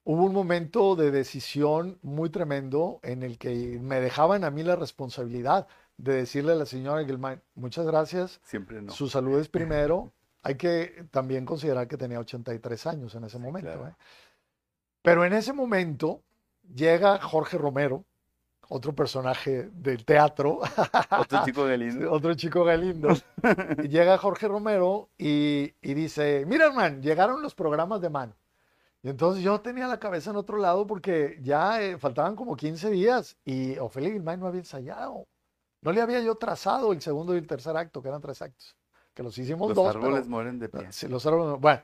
[0.05, 4.75] hubo un momento de decisión muy tremendo en el que me dejaban a mí la
[4.77, 5.67] responsabilidad
[5.97, 8.91] de decirle a la señora Gilman, muchas gracias, Siempre no.
[8.93, 10.11] su salud es primero.
[10.43, 13.71] Hay que también considerar que tenía 83 años en ese Sí, momento.
[13.71, 13.87] claro.
[13.89, 13.95] ¿eh?
[15.01, 16.21] Pero en ese momento
[16.73, 18.03] llega Jorge Romero,
[18.69, 20.59] otro personaje del teatro,
[21.17, 22.11] Otro chico de lindo.
[22.11, 23.09] otro chico galindo.
[23.83, 28.33] Y llega Jorge Romero y, y dice, mira, hermano, llegaron los programas de mano.
[29.05, 32.89] Y entonces yo tenía la cabeza en otro lado porque ya eh, faltaban como 15
[32.89, 35.27] días y Ofelia Guilmay no había ensayado.
[35.83, 38.75] No le había yo trazado el segundo y el tercer acto, que eran tres actos,
[39.13, 40.91] que los hicimos Los dos, pero- árboles mueren de pie.
[40.91, 41.61] Sí, los árboles.
[41.61, 41.83] Bueno,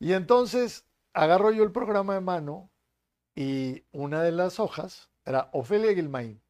[0.00, 0.84] y entonces
[1.14, 2.70] agarro yo el programa de mano
[3.34, 6.42] y una de las hojas era Ofelia Guilmaín.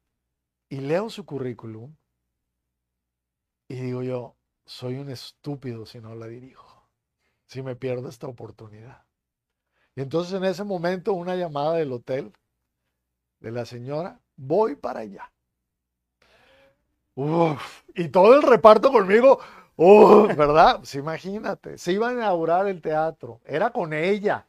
[0.67, 1.95] Y leo su currículum
[3.69, 4.35] y digo yo,
[4.65, 6.89] soy un estúpido si no la dirijo,
[7.45, 9.05] si me pierdo esta oportunidad.
[9.95, 12.31] Y entonces en ese momento una llamada del hotel
[13.39, 15.31] de la señora, voy para allá.
[17.95, 19.39] Y todo el reparto conmigo,
[19.75, 20.77] uf, ¿verdad?
[20.77, 24.47] Pues imagínate, se iba a inaugurar el teatro, era con ella,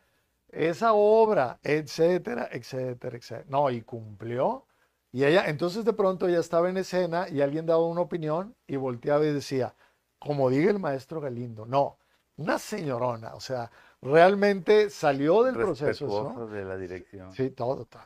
[0.48, 3.44] esa obra, etcétera, etcétera, etcétera.
[3.48, 4.66] No, y cumplió.
[5.10, 8.76] Y ella, entonces de pronto ella estaba en escena y alguien daba una opinión y
[8.76, 9.74] volteaba y decía,
[10.18, 11.98] como diga el maestro Galindo, no,
[12.36, 13.70] una señorona, o sea,
[14.02, 15.90] realmente salió del proceso.
[15.90, 16.22] eso.
[16.24, 17.32] Respetuoso de la dirección.
[17.32, 18.02] Sí, todo, todo.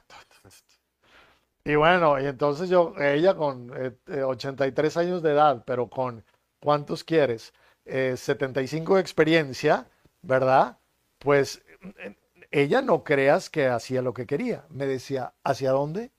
[1.65, 6.23] Y bueno, y entonces yo, ella con eh, eh, 83 años de edad, pero con,
[6.61, 7.53] ¿cuántos quieres?
[7.85, 9.89] Eh, 75 de experiencia,
[10.23, 10.79] ¿verdad?
[11.19, 11.65] Pues
[11.99, 12.15] eh,
[12.53, 14.65] ella no creas que hacía lo que quería.
[14.69, 16.13] Me decía, ¿hacia dónde?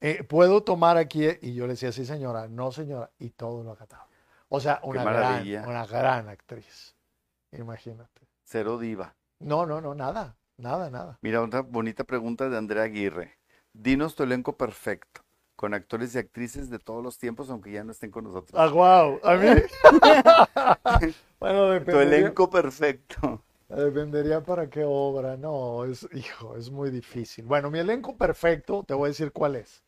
[0.00, 1.26] Eh, ¿puedo tomar aquí?
[1.40, 3.10] Y yo le decía, sí, señora, no, señora.
[3.18, 4.06] Y todo lo acataba.
[4.48, 6.94] O sea, una gran, una gran actriz.
[7.52, 8.25] Imagínate.
[8.48, 9.16] Cero diva.
[9.40, 11.18] No, no, no, nada, nada, nada.
[11.20, 13.38] Mira, otra bonita pregunta de Andrea Aguirre.
[13.72, 15.22] Dinos tu elenco perfecto,
[15.56, 18.54] con actores y actrices de todos los tiempos, aunque ya no estén con nosotros.
[18.54, 19.20] Ah, wow.
[19.24, 19.48] A mí.
[21.40, 23.42] bueno, tu dependería, elenco perfecto.
[23.68, 25.36] dependería para qué obra.
[25.36, 27.44] No, es, hijo, es muy difícil.
[27.44, 29.82] Bueno, mi elenco perfecto, te voy a decir cuál es.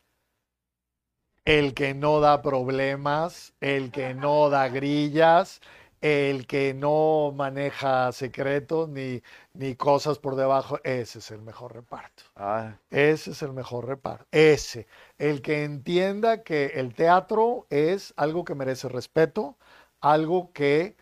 [1.45, 5.61] El que no da problemas, el que no da grillas,
[6.01, 9.21] el que no maneja secretos ni,
[9.53, 10.79] ni cosas por debajo.
[10.83, 12.23] Ese es el mejor reparto.
[12.35, 14.25] Ah, Ese es el mejor reparto.
[14.31, 14.87] Ese.
[15.17, 19.57] El que entienda que el teatro es algo que merece respeto,
[20.01, 20.95] algo que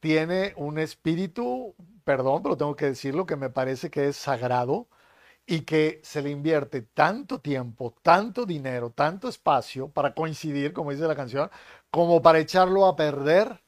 [0.00, 1.74] tiene un espíritu,
[2.04, 4.88] perdón, pero tengo que decirlo, que me parece que es sagrado
[5.46, 11.06] y que se le invierte tanto tiempo, tanto dinero, tanto espacio para coincidir, como dice
[11.08, 11.50] la canción,
[11.90, 13.60] como para echarlo a perder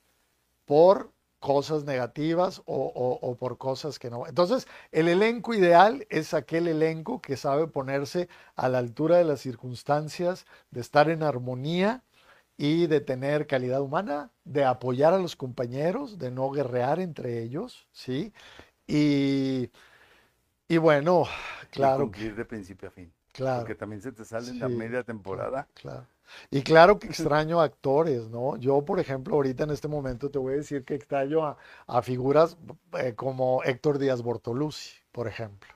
[0.72, 2.76] por cosas negativas o,
[3.06, 4.26] o- o por cosas que no.
[4.26, 9.40] Entonces, el elenco ideal es aquel elenco que sabe ponerse a la altura de las
[9.40, 12.04] circunstancias, de estar en armonía
[12.56, 17.88] y de tener calidad humana, de apoyar a los compañeros, de no guerrear entre ellos,
[17.92, 18.32] ¿sí?
[18.88, 19.70] Y,
[20.68, 21.24] y bueno,
[21.76, 23.12] y claro que cumplir de principio a fin.
[23.32, 23.60] Claro.
[23.60, 25.66] Porque también se te sale en la media temporada.
[25.74, 26.06] Claro.
[26.50, 28.56] Y claro que extraño actores, ¿no?
[28.56, 31.56] Yo, por ejemplo, ahorita en este momento te voy a decir que extraño a,
[31.86, 32.56] a figuras
[32.98, 35.68] eh, como Héctor Díaz Bortolucci, por ejemplo.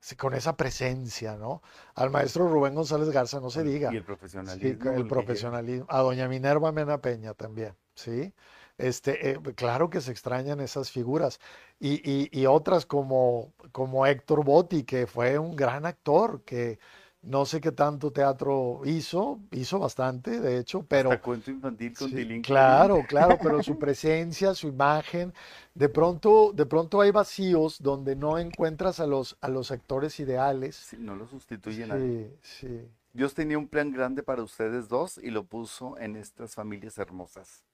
[0.00, 1.62] Sí, con esa presencia, ¿no?
[1.94, 3.90] Al maestro Rubén González Garza, no se diga.
[3.92, 4.90] Y el profesionalismo.
[4.92, 5.86] el profesionalismo.
[5.88, 8.34] A doña Minerva Mena Peña también, ¿sí?
[8.78, 11.40] Este, eh, claro que se extrañan esas figuras.
[11.80, 16.78] Y, y- y otras como, como Héctor Botti, que fue un gran actor, que
[17.22, 22.08] no sé qué tanto teatro hizo, hizo bastante, de hecho, pero Hasta cuento infantil con
[22.10, 25.32] sí, claro, claro, pero su presencia, su imagen,
[25.74, 30.76] de pronto, de pronto hay vacíos donde no encuentras a los, a los actores ideales.
[30.76, 32.30] Sí, no lo sustituye nadie.
[32.42, 32.88] Sí, sí.
[33.14, 37.64] Dios tenía un plan grande para ustedes dos y lo puso en estas familias hermosas.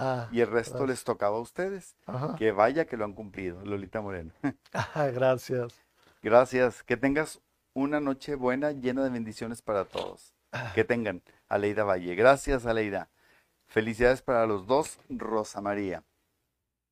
[0.00, 0.88] Ah, Y el resto gracias.
[0.90, 1.96] les tocaba a ustedes.
[2.06, 2.36] Ajá.
[2.36, 4.32] Que vaya que lo han cumplido, Lolita Moreno.
[4.72, 5.74] Ah, gracias.
[6.22, 6.82] Gracias.
[6.84, 7.40] Que tengas
[7.74, 10.34] una noche buena llena de bendiciones para todos.
[10.52, 10.70] Ah.
[10.74, 12.14] Que tengan, Aleida Valle.
[12.14, 13.08] Gracias, Aleida.
[13.66, 16.04] Felicidades para los dos, Rosa María.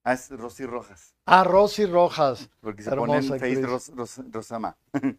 [0.05, 2.49] Ah, es Rosy Rojas, Ah, Rosy Rojas.
[2.61, 3.67] porque se pone en Hermosa Face actriz.
[3.69, 4.77] Ros- Ros- Rosama.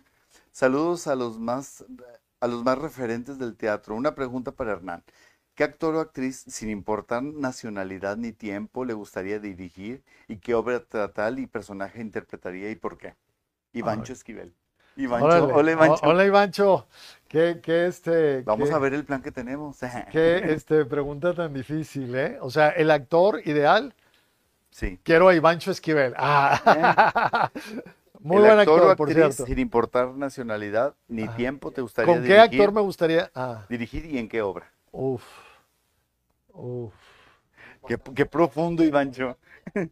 [0.51, 1.83] Saludos a los más
[2.39, 3.95] a los más referentes del teatro.
[3.95, 5.03] Una pregunta para Hernán.
[5.57, 10.03] ¿Qué actor o actriz, sin importar nacionalidad ni tiempo, le gustaría dirigir?
[10.27, 13.15] ¿Y qué obra teatral y personaje interpretaría y por qué?
[13.73, 14.53] Ivancho Esquivel.
[14.95, 15.53] Ivancho, Órale.
[15.53, 16.05] hola Ivancho.
[16.05, 16.87] O- Hola, Ivancho.
[17.27, 19.79] ¿Qué, qué este, Vamos qué- a ver el plan que tenemos.
[20.11, 22.37] qué, este, pregunta tan difícil, ¿eh?
[22.39, 23.95] O sea, el actor ideal,
[24.69, 24.99] Sí.
[25.01, 26.13] quiero a Ivancho Esquivel.
[26.17, 27.49] Ah.
[28.19, 29.45] Muy el buen actor actor, o por actriz, cierto.
[29.47, 33.31] sin importar nacionalidad ni tiempo, te gustaría ¿Con qué dirigir, actor me gustaría?
[33.33, 34.71] Ah, dirigir y en qué obra?
[34.91, 35.23] uf,
[36.57, 36.93] uf.
[37.85, 39.37] Qué, qué profundo, Ivancho.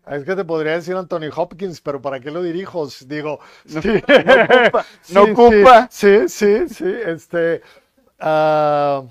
[0.07, 2.87] Es que te podría decir Anthony Hopkins, pero ¿para qué lo dirijo?
[3.07, 4.01] Digo, No, sí.
[4.03, 5.23] no ocupa, no
[5.89, 5.89] Sí.
[5.89, 6.85] Sí, sí, sí.
[6.85, 7.61] Este,
[8.19, 9.03] ah,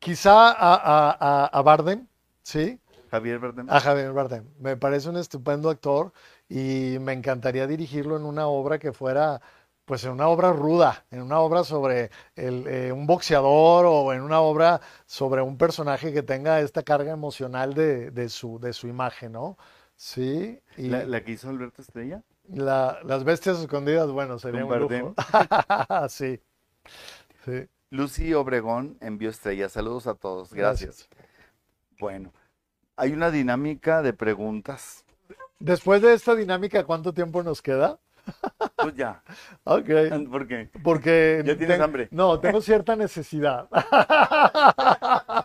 [0.00, 2.06] quizá a, a, a, a Bardem,
[2.42, 2.80] sí,
[3.10, 3.68] Javier Bardem.
[3.68, 4.44] a Javier Bardem.
[4.60, 6.12] Me parece un estupendo actor
[6.48, 9.40] y me encantaría dirigirlo en una obra que fuera,
[9.84, 14.22] pues en una obra ruda, en una obra sobre el, eh, un boxeador o en
[14.22, 18.88] una obra sobre un personaje que tenga esta carga emocional de, de su, de su
[18.88, 19.58] imagen, ¿no?
[19.96, 22.22] Sí, y ¿La, la que hizo Alberto Estrella?
[22.48, 25.14] la- las bestias escondidas, bueno, sería un lujo.
[26.08, 26.40] Sí,
[27.44, 27.68] sí.
[27.90, 29.72] Lucy Obregón envió estrellas.
[29.72, 30.52] Saludos a todos.
[30.52, 31.08] Gracias.
[32.00, 32.32] Bueno,
[32.96, 35.04] hay una dinámica de preguntas.
[35.60, 37.98] Después de esta dinámica, ¿cuánto tiempo nos queda?
[38.76, 39.22] Pues ya.
[39.64, 39.88] Ok,
[40.30, 40.70] ¿Por qué?
[40.82, 41.42] porque...
[41.44, 42.08] ¿Ya tienes ten- hambre?
[42.10, 43.68] No, tengo cierta necesidad.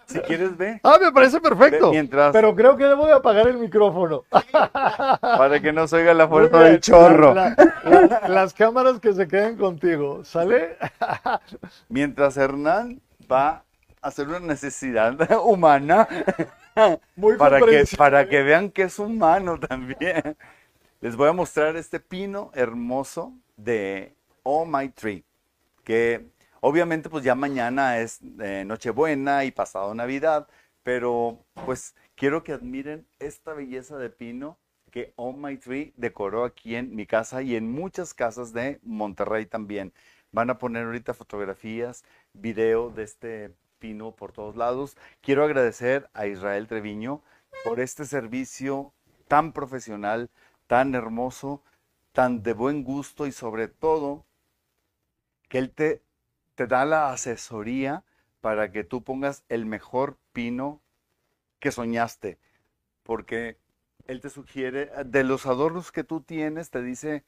[0.06, 0.80] Si quieres, ve.
[0.84, 1.88] Ah, me parece perfecto.
[1.88, 4.24] Ve mientras, Pero creo que debo de apagar el micrófono.
[5.22, 7.34] para que no se oiga la fuerza del chorro.
[7.34, 10.78] la- la- las cámaras que se queden contigo, ¿sale?
[11.90, 13.02] Mientras Hernán
[13.32, 13.64] va a
[14.08, 16.08] hacer una necesidad humana
[17.16, 20.36] Muy para que, para que vean que es humano también.
[21.02, 25.24] Les voy a mostrar este pino hermoso de Oh My Tree,
[25.86, 30.50] que obviamente pues ya mañana es eh, Nochebuena y pasado Navidad,
[30.84, 34.60] pero pues quiero que admiren esta belleza de pino
[34.92, 39.46] que Oh My Tree decoró aquí en mi casa y en muchas casas de Monterrey
[39.46, 39.94] también.
[40.34, 42.04] Van a poner ahorita fotografías,
[42.34, 44.98] video de este pino por todos lados.
[45.22, 47.24] Quiero agradecer a Israel Treviño
[47.64, 48.94] por este servicio
[49.30, 50.30] tan profesional,
[50.70, 51.64] tan hermoso,
[52.12, 54.28] tan de buen gusto y sobre todo
[55.50, 56.04] que él te,
[56.54, 58.04] te da la asesoría
[58.40, 60.80] para que tú pongas el mejor pino
[61.58, 62.38] que soñaste.
[63.02, 63.58] Porque
[64.06, 67.26] él te sugiere, de los adornos que tú tienes, te dice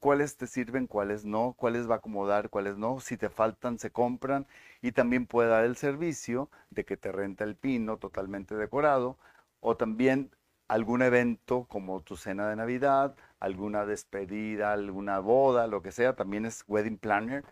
[0.00, 2.98] cuáles te sirven, cuáles no, cuáles va a acomodar, cuáles no.
[2.98, 4.48] Si te faltan, se compran.
[4.80, 9.18] Y también puede dar el servicio de que te renta el pino totalmente decorado.
[9.60, 10.32] O también
[10.72, 16.14] algún evento como tu cena de Navidad, alguna despedida, alguna boda, lo que sea.
[16.14, 17.44] También es wedding planner.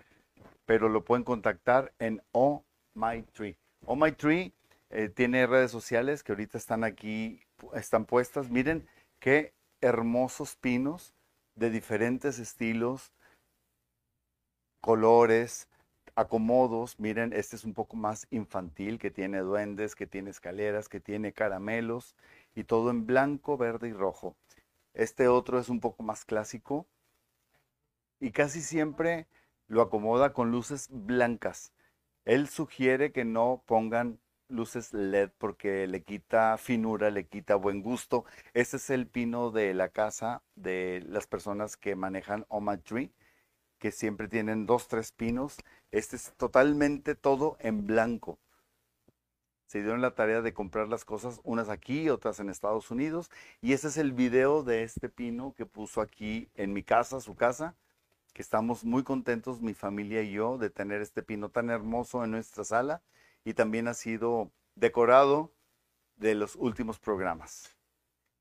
[0.64, 2.64] Pero lo pueden contactar en Oh
[2.94, 3.58] My Tree.
[3.84, 4.54] Oh My Tree
[4.88, 7.42] eh, tiene redes sociales que ahorita están aquí,
[7.74, 8.48] están puestas.
[8.48, 8.88] Miren
[9.18, 9.52] qué
[9.82, 11.12] hermosos pinos
[11.56, 13.12] de diferentes estilos,
[14.80, 15.68] colores,
[16.14, 16.98] acomodos.
[16.98, 21.34] Miren, este es un poco más infantil, que tiene duendes, que tiene escaleras, que tiene
[21.34, 22.16] caramelos
[22.54, 24.36] y todo en blanco, verde y rojo.
[24.94, 26.86] Este otro es un poco más clásico
[28.18, 29.26] y casi siempre
[29.66, 31.72] lo acomoda con luces blancas.
[32.24, 38.24] Él sugiere que no pongan luces LED porque le quita finura, le quita buen gusto.
[38.52, 43.12] Este es el pino de la casa de las personas que manejan Oma Tree
[43.80, 45.56] que siempre tienen dos, tres pinos.
[45.90, 48.38] Este es totalmente todo en blanco.
[49.70, 53.30] Se dieron la tarea de comprar las cosas, unas aquí, otras en Estados Unidos.
[53.60, 57.36] Y ese es el video de este pino que puso aquí en mi casa, su
[57.36, 57.76] casa,
[58.32, 62.32] que estamos muy contentos, mi familia y yo, de tener este pino tan hermoso en
[62.32, 63.00] nuestra sala.
[63.44, 65.52] Y también ha sido decorado
[66.16, 67.76] de los últimos programas.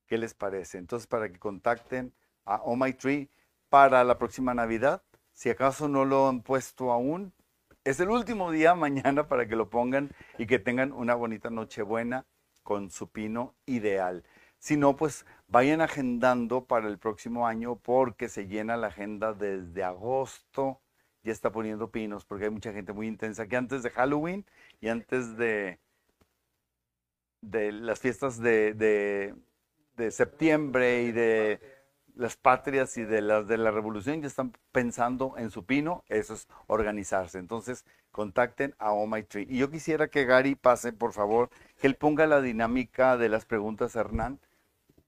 [0.07, 0.80] ¿Qué les parece?
[0.80, 2.11] Entonces, para que contacten
[2.43, 3.30] a Oh My Tree
[3.69, 5.03] para la próxima Navidad,
[5.34, 7.34] si acaso no lo han puesto aún,
[7.89, 12.27] es el último día mañana para que lo pongan y que tengan una bonita Nochebuena
[12.61, 14.23] con su pino ideal.
[14.59, 19.83] Si no, pues vayan agendando para el próximo año porque se llena la agenda desde
[19.83, 20.79] agosto.
[21.23, 24.45] Ya está poniendo pinos porque hay mucha gente muy intensa que antes de Halloween
[24.81, 25.79] y antes de,
[27.41, 29.33] las fiestas de,
[29.95, 31.78] de septiembre y de
[32.15, 36.34] las patrias y de las de la revolución ya están pensando en su pino, eso
[36.34, 37.40] es organizarse.
[37.40, 39.48] Entonces, contacten a Oh My Tree.
[39.49, 41.49] Y yo quisiera que Gary pase, por favor,
[41.80, 44.40] que él ponga la dinámica de las preguntas, Hernán.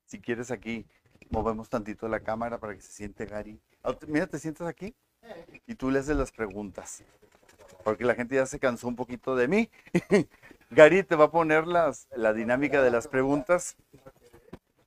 [0.06, 0.86] Si quieres aquí,
[1.30, 3.60] movemos tantito la cámara para que se siente Gary.
[3.84, 4.96] Ah, Mira, te sientas aquí
[5.68, 7.04] y tú le haces las preguntas.
[7.84, 9.70] Porque la gente ya se cansó un poquito de mí.
[10.70, 13.76] Gary te va a poner las, la dinámica de las preguntas.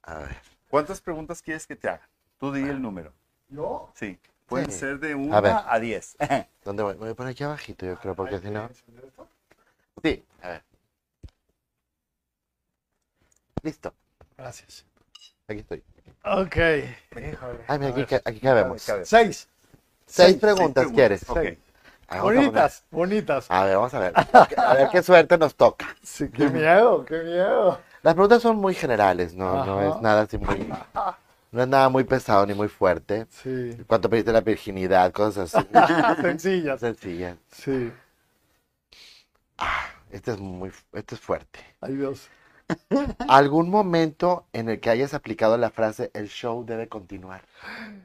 [0.02, 0.53] A ver.
[0.74, 2.00] ¿Cuántas preguntas quieres que te haga?
[2.36, 3.12] Tú di el número.
[3.48, 3.92] ¿Yo?
[3.94, 4.18] Sí.
[4.46, 4.80] Pueden Sí.
[4.80, 5.52] ser de A una ver.
[5.68, 6.16] a, diez.
[6.64, 6.94] ¿Dónde voy?
[6.94, 8.68] Voy por aquí abajito, yo creo, porque si no...
[10.02, 10.62] Sí, a ver.
[13.62, 13.94] Listo,
[14.36, 14.84] Gracias.
[15.46, 15.84] aquí estoy.
[16.24, 16.56] Ok.
[16.56, 18.84] Ay, mira, aquí, ca- aquí cabemos.
[18.84, 19.04] Cabe.
[19.06, 19.48] Seis.
[20.06, 21.22] Seis preguntas quieres.
[21.30, 21.38] Ok.
[21.40, 21.58] Seis.
[22.08, 23.46] Ah, vamos a poner- Bonitas, bonitas.
[23.48, 24.12] A ver, vamos a ver.
[24.58, 25.86] A ver qué suerte nos toca.
[26.02, 27.80] Sí, qué miedo, qué miedo.
[28.04, 29.88] Las preguntas son muy generales, no, no Ajá.
[29.88, 30.70] es nada así muy...
[31.50, 33.26] No es nada muy pesado ni muy fuerte.
[33.30, 33.78] Sí.
[33.86, 35.10] ¿Cuánto pediste la virginidad?
[35.10, 35.66] Cosas así.
[36.20, 36.80] Sencillas.
[36.80, 37.38] Sencillas.
[37.50, 37.90] Sí.
[40.10, 40.70] Este es muy...
[40.92, 41.60] Este es fuerte.
[41.80, 42.28] Ay, Dios.
[43.28, 47.40] ¿Algún momento en el que hayas aplicado la frase el show debe continuar?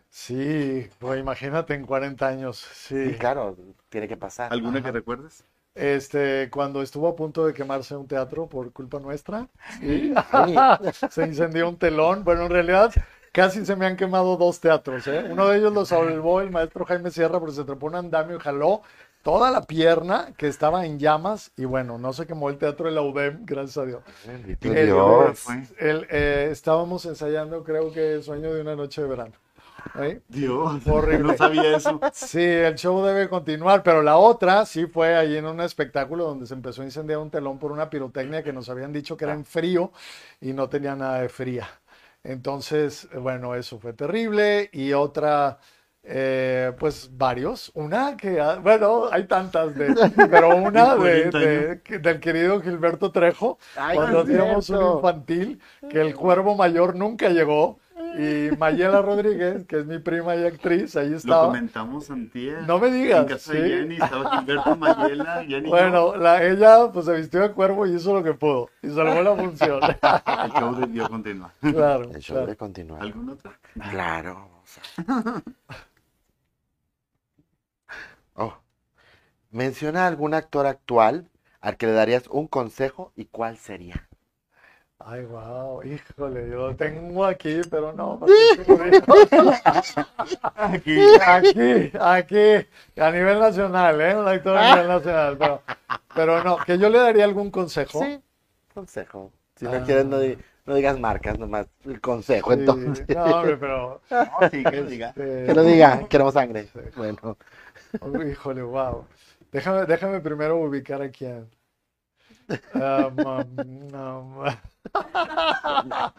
[0.10, 2.66] Sí, pues imagínate en 40 años.
[2.74, 3.10] Sí.
[3.10, 3.58] Sí, claro,
[3.90, 4.54] tiene que pasar.
[4.54, 5.44] ¿Alguna que recuerdes?
[5.76, 9.48] Este, cuando estuvo a punto de quemarse un teatro por culpa nuestra,
[9.80, 10.56] sí, Sí.
[11.10, 12.24] se incendió un telón.
[12.24, 12.92] Bueno, en realidad
[13.32, 15.26] casi se me han quemado dos teatros, ¿eh?
[15.32, 18.40] Uno de ellos lo salvó el maestro Jaime Sierra porque se trepó un andamio y
[18.40, 18.82] jaló
[19.24, 22.94] toda la pierna que estaba en llamas y bueno, no se quemó el teatro de
[22.96, 24.02] la UDEM, gracias a Dios.
[24.70, 24.88] El-
[25.78, 29.34] el, eh, estábamos ensayando, creo que Sueño de una noche de verano.
[29.96, 30.22] ¿Eh?
[30.28, 31.24] Dios, Horrible.
[31.24, 32.06] no sabía eso.
[32.12, 36.46] Sí, el show debe continuar, pero la otra sí fue ahí en un espectáculo donde
[36.46, 39.34] se empezó a incendiar un telón por una pirotecnia que nos habían dicho que era
[39.34, 39.92] en frío
[40.42, 41.68] y no tenía nada de fría.
[42.24, 44.70] Entonces, bueno, eso fue terrible.
[44.74, 45.58] Y otra,
[46.04, 47.72] eh, pues varios.
[47.76, 49.96] Una que, bueno, hay tantas, de,
[50.30, 56.02] pero una de, 40 de- del querido Gilberto Trejo, Ay, cuando hacíamos un infantil, que
[56.02, 57.80] el cuervo mayor nunca llegó.
[58.18, 61.46] Y Mayela Rodríguez, que es mi prima y actriz, ahí Lo estaba.
[61.48, 62.64] comentamos antier.
[62.64, 63.70] No me digas, En casa de.
[63.70, 68.14] Jenny estaba Gilberto Mayela, Jenny Bueno, la, ella pues se vistió de cuervo y hizo
[68.14, 69.80] lo que pudo y salvó la función.
[69.84, 71.52] El show debió continuar.
[71.62, 72.42] Claro, El show claro.
[72.48, 73.02] debe continuar.
[73.02, 73.54] ¿Algún otro?
[73.92, 74.34] Claro.
[74.36, 75.42] vamos a-
[78.36, 78.58] Oh.
[79.52, 81.30] Menciona algún actor actual
[81.62, 84.08] al que le darías un consejo y cuál sería.
[85.02, 88.20] Ay, wow, híjole, yo lo tengo aquí, pero no.
[90.56, 90.98] Aquí.
[91.26, 92.68] Aquí, aquí,
[92.98, 94.16] a nivel nacional, ¿eh?
[94.16, 95.62] Un actor a nivel nacional, pero,
[96.14, 98.04] pero no, que yo le daría algún consejo.
[98.04, 98.20] Sí,
[98.74, 99.32] consejo.
[99.56, 99.84] Si no Ah.
[99.86, 102.52] quieres, no, di- no digas marcas, nomás el consejo.
[102.54, 104.02] Sí, Entonces, no, hombre, pero.
[104.12, 105.10] No, sí, que diga.
[105.10, 106.68] este, que lo diga, queremos sangre.
[106.96, 107.38] Bueno,
[108.02, 109.06] Oh, Híjole, wow.
[109.52, 111.38] Déjame, déjame primero ubicar aquí a.
[111.38, 111.44] Ah,
[112.74, 116.14] mam- no, ma-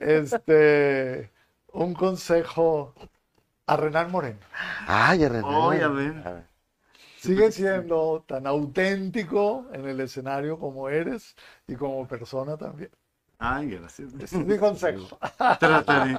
[0.00, 1.30] este.
[1.72, 2.94] Un consejo
[3.66, 4.40] a Renan Moreno.
[5.46, 6.26] ay, a ver.
[6.26, 6.44] A ver.
[7.16, 11.36] Sigue siendo tan auténtico en el escenario como eres
[11.68, 12.90] y como persona también.
[13.38, 14.12] Ay, gracias.
[14.14, 15.18] Ese es mi consejo.
[15.60, 16.18] Trataré.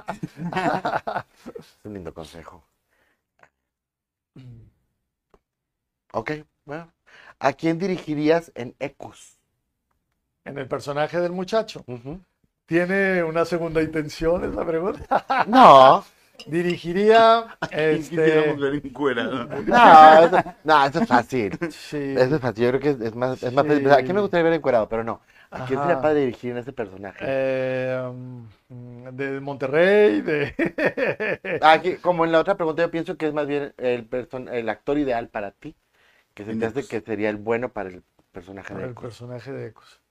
[1.58, 2.64] Es un lindo consejo.
[6.12, 6.30] Ok,
[6.64, 6.90] bueno.
[7.38, 9.38] ¿A quién dirigirías en Ecus?
[10.44, 11.84] En el personaje del muchacho.
[12.66, 15.24] ¿Tiene una segunda intención esa pregunta?
[15.48, 16.04] No,
[16.46, 18.56] Dirigiría este.
[18.56, 18.62] no,
[20.24, 21.58] eso, no, eso es fácil.
[21.70, 22.14] Sí.
[22.16, 22.64] Eso es fácil.
[22.64, 23.70] Yo creo que es, es más, es más Sí.
[23.70, 23.90] fácil.
[23.92, 24.88] ¿A quién me gustaría ver encuerado?
[24.88, 25.20] Pero no.
[25.50, 27.24] ¿A quién sería para dirigir en ese personaje?
[27.28, 28.10] Eh,
[29.12, 31.58] de Monterrey, de...
[31.62, 34.68] Aquí, como en la otra pregunta, yo pienso que es más bien el, person- el
[34.68, 35.76] actor ideal para ti,
[36.34, 38.02] que se te hace que sería el bueno para el
[38.32, 39.04] personaje de el Ecos.
[39.04, 40.01] personaje de Ecos.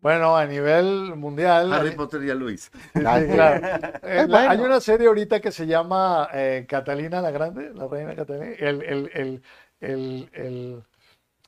[0.00, 1.72] Bueno, a nivel mundial...
[1.72, 2.38] Harry hay- Potter ya Ah,
[3.20, 3.32] sí, sí.
[3.32, 3.66] claro.
[4.02, 8.54] Eh, Hay una serie ahorita que se llama eh, Catalina la Grande, la reina Catalina.
[8.58, 9.42] El, el, el,
[9.80, 10.84] el, el,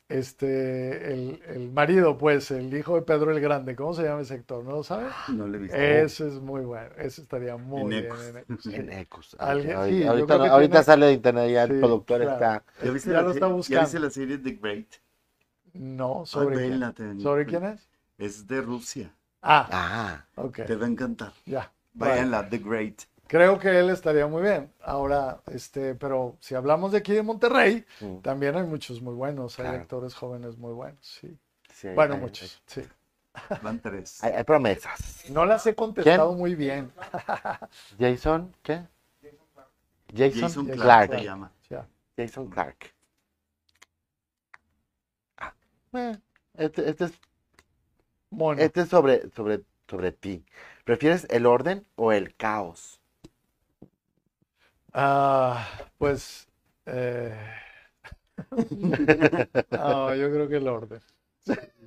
[0.09, 3.77] este, el, el marido, pues, el hijo de Pedro el Grande.
[3.77, 4.65] ¿Cómo se llama ese actor?
[4.65, 5.07] ¿No lo sabe?
[5.29, 5.77] No lo he visto.
[5.77, 6.89] Ese es muy bueno.
[6.97, 8.21] Ese estaría muy En bien Ecos.
[8.27, 8.67] en Ecos.
[8.67, 9.37] En Ecos.
[9.39, 11.71] Alguien- Ahorita- sí, yo ahorita creo no- que ahorita tiene- sale de internet, ya el
[11.73, 12.33] Sí, productor claro.
[12.33, 12.65] está.
[12.85, 13.81] ¿Ya viste, Ya la, lo está ¿Ya buscando.
[13.83, 14.87] viste la serie The Great?
[15.75, 17.21] No, Ah, ¿sobre quién?
[17.21, 17.87] ¿Sobre quién es?
[18.19, 19.13] Es de Rusia.
[19.43, 21.33] Ah, Ah, ok, Te va a encantar.
[21.45, 21.71] ya.
[21.95, 23.03] Váyanla, The Great.
[23.27, 24.73] Creo que él estaría muy bien.
[24.83, 29.59] Ahora, este, pero si hablamos de aquí de Monterrey, mm, también hay muchos muy buenos,
[29.59, 29.81] hay Claro.
[29.83, 31.37] actores jóvenes muy buenos, sí.
[31.73, 32.83] sí, Bueno, hay- muchos, sí.
[33.63, 34.23] Van tres.
[34.25, 35.25] Hay, hay promesas.
[35.31, 36.91] No las he contestado muy bien.
[37.99, 38.87] Jason, ¿qué?
[40.15, 41.53] Jason, Jason Clark Clark se llama.
[42.17, 42.95] Jason Clark.
[45.39, 45.53] Ah,
[45.93, 46.17] eh,
[46.55, 47.13] Este, este es,
[48.31, 48.61] Mono.
[48.61, 50.45] este es sobre, sobre, sobre ti.
[50.85, 53.01] ¿Prefieres el orden o el caos?
[54.93, 55.67] Ah,
[55.99, 56.49] pues,
[56.87, 57.35] eh,
[59.71, 61.01] no, yo creo que el orden.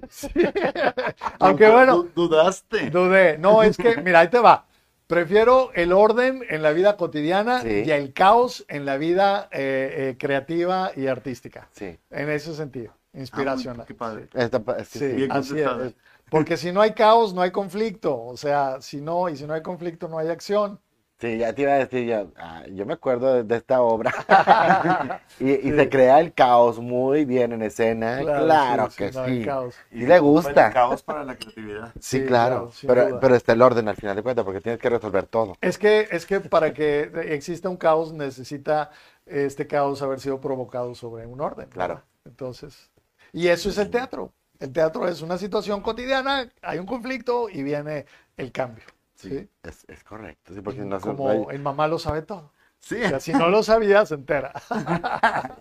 [0.09, 0.29] Sí.
[1.39, 2.89] Aunque bueno, Du- Dudaste.
[2.89, 3.37] dudé.
[3.37, 4.65] No, es que, mira, ahí te va.
[5.07, 7.83] Prefiero el orden en la vida cotidiana Sí.
[7.85, 11.67] y el caos en la vida eh, eh, creativa y artística.
[11.71, 11.97] Sí.
[12.11, 13.81] En ese sentido, inspiracional.
[13.81, 14.27] Ah, qué padre.
[14.35, 15.15] Esta pa- es que Sí, sí.
[15.15, 15.95] Bien así es.
[16.29, 18.23] Porque si no hay caos, no hay conflicto.
[18.23, 20.79] O sea, si no, y si no hay conflicto, no hay acción.
[21.19, 24.13] Sí, ya te iba a decir, ya, ah, yo me acuerdo de, de esta obra.
[25.39, 28.19] y y se crea el caos muy bien en escena.
[28.23, 29.41] Claro, sí, que sí, sí.
[29.41, 29.75] caos.
[29.91, 30.67] Y le gusta.
[30.67, 31.91] El caos para la creatividad.
[31.99, 32.71] Sí, Sí, claro.
[32.87, 35.55] pero, pero está el orden al final de cuentas, porque tienes que resolver todo.
[35.59, 38.91] Es que, es que para que exista un caos, necesita
[39.25, 41.69] este caos haber sido provocado sobre un orden.
[41.69, 41.73] ¿verdad?
[41.73, 42.03] Claro.
[42.25, 42.91] Entonces,
[43.33, 44.33] y eso es el teatro.
[44.59, 48.05] El teatro es una situación cotidiana, hay un conflicto y viene
[48.37, 48.83] el cambio.
[49.15, 49.29] Sí.
[49.29, 49.49] ¿sí?
[49.63, 50.53] Es, es correcto.
[50.53, 52.51] Sí, porque no se- Como hay- en Mamá lo sabe todo.
[52.79, 52.95] Sí.
[53.03, 54.53] O sea, si no lo sabía, se entera.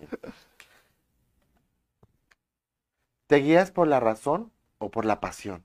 [3.27, 5.63] ¿Te guías por la razón o por la pasión?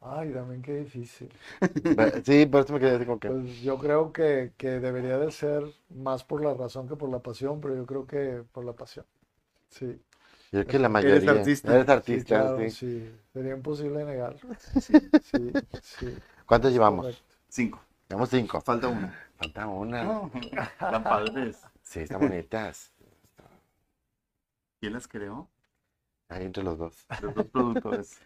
[0.00, 1.28] Ay, también qué difícil.
[2.24, 3.28] Sí, por eso me quedé así como que.
[3.28, 7.20] Pues yo creo que, que debería de ser más por la razón que por la
[7.20, 9.06] pasión, pero yo creo que por la pasión.
[9.70, 10.00] Sí,
[10.52, 11.30] Yo creo que la Eres mayoría.
[11.32, 11.74] artista.
[11.74, 12.70] Eres sí, artista, claro, sí.
[12.70, 13.16] sí.
[13.32, 14.50] Sería imposible negarlo.
[14.80, 15.52] Sí,
[15.82, 16.18] sí.
[16.46, 17.06] ¿Cuántos llevamos?
[17.06, 17.24] correcto.
[17.48, 17.80] Cinco.
[18.08, 18.60] Llevamos cinco.
[18.60, 19.14] Falta una.
[19.36, 20.04] Falta una.
[20.04, 20.30] No.
[20.34, 21.60] Están padres.
[21.82, 22.92] Sí, están bonitas.
[24.80, 25.48] ¿Quién las creó?
[26.28, 27.06] Ahí entre los dos.
[27.22, 28.20] Los dos productores.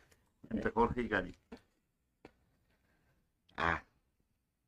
[0.50, 1.38] Entre Jorge y Gary.
[3.56, 3.82] Ah,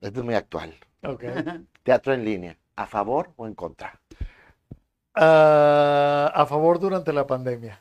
[0.00, 0.74] esto es muy actual.
[1.02, 1.24] Ok.
[1.82, 2.58] Teatro en línea.
[2.76, 4.00] ¿A favor o en contra?
[5.14, 7.78] Ah, a favor durante la pandemia.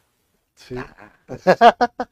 [0.56, 0.76] Sí.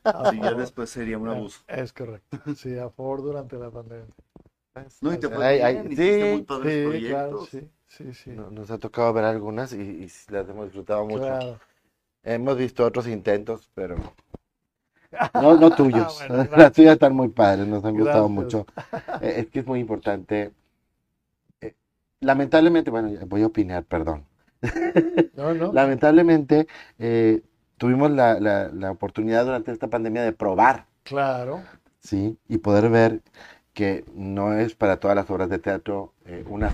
[0.05, 1.61] Ah, ya después sería un abuso.
[1.67, 2.37] Es correcto.
[2.55, 4.13] Sí, a favor durante la pandemia.
[5.01, 8.31] No, y te Ay, ay, bien, hiciste muy sí, padres Sí, claro, sí, sí, sí.
[8.31, 11.25] no- nos ha tocado ver algunas y, y sí las hemos disfrutado mucho.
[11.25, 11.59] Claro.
[12.23, 13.95] Hemos visto otros intentos, pero
[15.33, 16.17] no, no tuyos.
[16.29, 18.45] Bueno, Las tuyas están muy padres, nos han gustado Gracias.
[18.45, 18.65] mucho.
[19.21, 20.51] Eh, Es que es muy importante.
[21.61, 21.73] Eh,
[22.21, 24.25] Lamentablemente, bueno, ya voy a opinar, perdón.
[25.35, 25.71] No, no.
[25.73, 26.67] Lamentablemente,
[26.97, 27.41] eh,
[27.77, 31.63] tuvimos la, la- la oportunidad durante esta pandemia de probar, Claro.
[31.99, 32.37] ¿sí?
[32.47, 33.21] Y poder ver
[33.73, 36.71] que no es para todas las obras de teatro eh, una,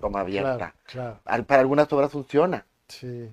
[0.00, 0.74] toma abierta.
[0.86, 3.28] Claro, Para algunas obras funciona, Sí,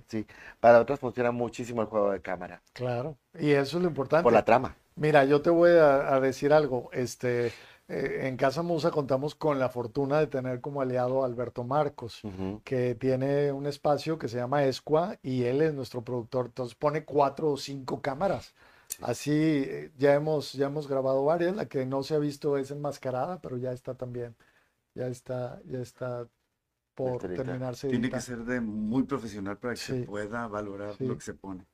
[0.60, 3.16] para otras funciona muchísimo el juego de cámara, claro.
[3.40, 4.24] Y eso es lo importante.
[4.24, 4.76] por la trama.
[4.98, 6.90] Mira, yo te voy a, a decir algo.
[6.92, 7.54] Este,
[7.88, 12.22] eh, en Casa Musa contamos con la fortuna de tener como aliado a Alberto Marcos,
[12.64, 16.48] que tiene un espacio que se llama Esqua y él es nuestro productor.
[16.48, 18.54] Entonces pone cuatro o cinco cámaras.
[19.02, 21.56] Así eh, ya hemos, ya hemos grabado varias.
[21.56, 24.36] La que no se ha visto es enmascarada, pero ya está también.
[24.96, 26.28] Ya está, ya está
[26.96, 31.06] por terminarse Tiene que ser de muy profesional para que se pueda valorar Sí.
[31.06, 31.66] lo que se pone.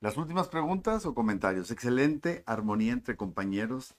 [0.00, 1.70] Las últimas preguntas o comentarios.
[1.70, 3.94] Excelente armonía entre compañeros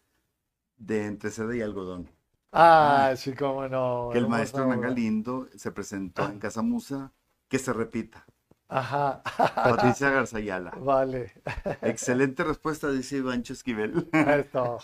[0.85, 2.09] de entre seda y algodón.
[2.51, 4.09] Ah, sí, cómo no.
[4.11, 4.63] Que el maestro.
[4.63, 7.11] Hernán Galindo se presentó en Casa Musa.
[7.47, 8.25] Que se repita.
[8.69, 9.21] Ajá,
[9.55, 10.71] Patricia Garzayala.
[10.79, 11.33] vale.
[11.81, 14.07] Excelente respuesta, dice Ivancho Esquivel.
[14.13, 14.77] Esto.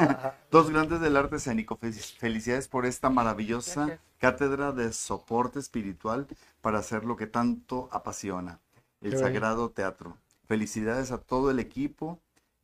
[0.50, 1.78] Dos grandes del arte escénico.
[1.78, 4.00] Fel- Felicidades por esta maravillosa Gracias.
[4.18, 6.26] cátedra de soporte espiritual
[6.60, 8.58] para hacer lo que tanto apasiona,
[9.00, 10.16] el Qué sagrado teatro.
[10.48, 12.18] Felicidades a todo el equipo.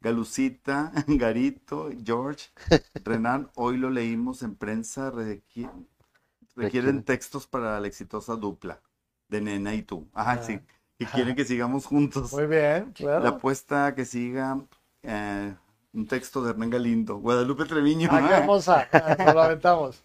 [0.04, 2.50] Galucita, Garito, George,
[3.04, 5.70] Renan, hoy lo leímos en prensa, requi-
[6.54, 8.80] requieren textos para la exitosa dupla
[9.28, 10.06] de Nena y tú.
[10.12, 10.42] Ajá, Ah.
[10.42, 10.60] sí.
[10.98, 12.32] Y quieren que sigamos juntos.
[12.34, 13.24] Muy bien, claro.
[13.24, 14.60] La apuesta que siga
[15.02, 15.54] eh,
[15.92, 17.16] un texto de Hernán Galindo.
[17.16, 18.08] Guadalupe Treviño.
[18.12, 18.88] Ah, qué hermosa.
[19.18, 20.04] Nos lo aventamos.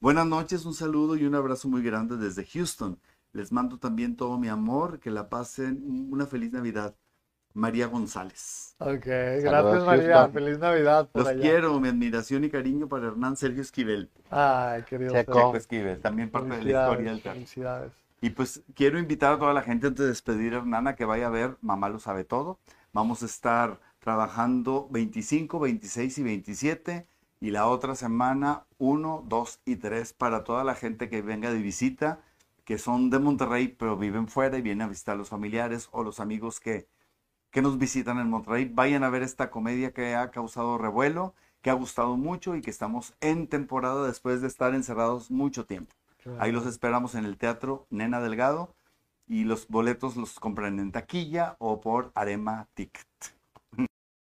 [0.00, 2.98] Buenas noches, un saludo y un abrazo muy grande desde Houston.
[3.32, 6.94] Les mando también todo mi amor, que la pasen una feliz Navidad.
[7.54, 8.76] María González.
[8.78, 9.06] Ok,
[9.42, 10.14] Saludos, gracias María.
[10.16, 10.32] Houston.
[10.32, 11.40] Feliz Navidad por Los allá.
[11.40, 14.10] quiero, mi admiración y cariño para Hernán Sergio Esquivel.
[14.30, 15.12] Ay, querido.
[15.12, 15.32] Checo.
[15.32, 15.56] Sergio.
[15.56, 17.32] Esquivel, también parte de la historia del Felicidades, teatro.
[17.32, 17.92] felicidades.
[18.20, 21.04] Y pues quiero invitar a toda la gente antes de despedir a Hernán a que
[21.04, 22.58] vaya a ver Mamá lo sabe todo.
[22.92, 27.06] Vamos a estar trabajando 25, 26 y 27
[27.40, 31.58] y la otra semana 1, 2 y 3 para toda la gente que venga de
[31.60, 32.20] visita,
[32.64, 36.02] que son de Monterrey pero viven fuera y vienen a visitar a los familiares o
[36.04, 36.88] los amigos que,
[37.54, 38.64] que nos visitan en Monterrey.
[38.64, 42.70] Vayan a ver esta comedia que ha causado revuelo, que ha gustado mucho y que
[42.70, 45.94] estamos en temporada después de estar encerrados mucho tiempo.
[46.40, 48.74] Ahí los esperamos en el Teatro Nena Delgado
[49.28, 53.06] y los boletos los compran en taquilla o por Arema Ticket.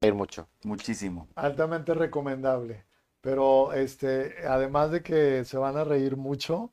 [0.00, 0.48] Ir mucho.
[0.64, 1.28] Muchísimo.
[1.36, 2.84] Altamente recomendable.
[3.20, 6.72] Pero este, además de que se van a reír mucho,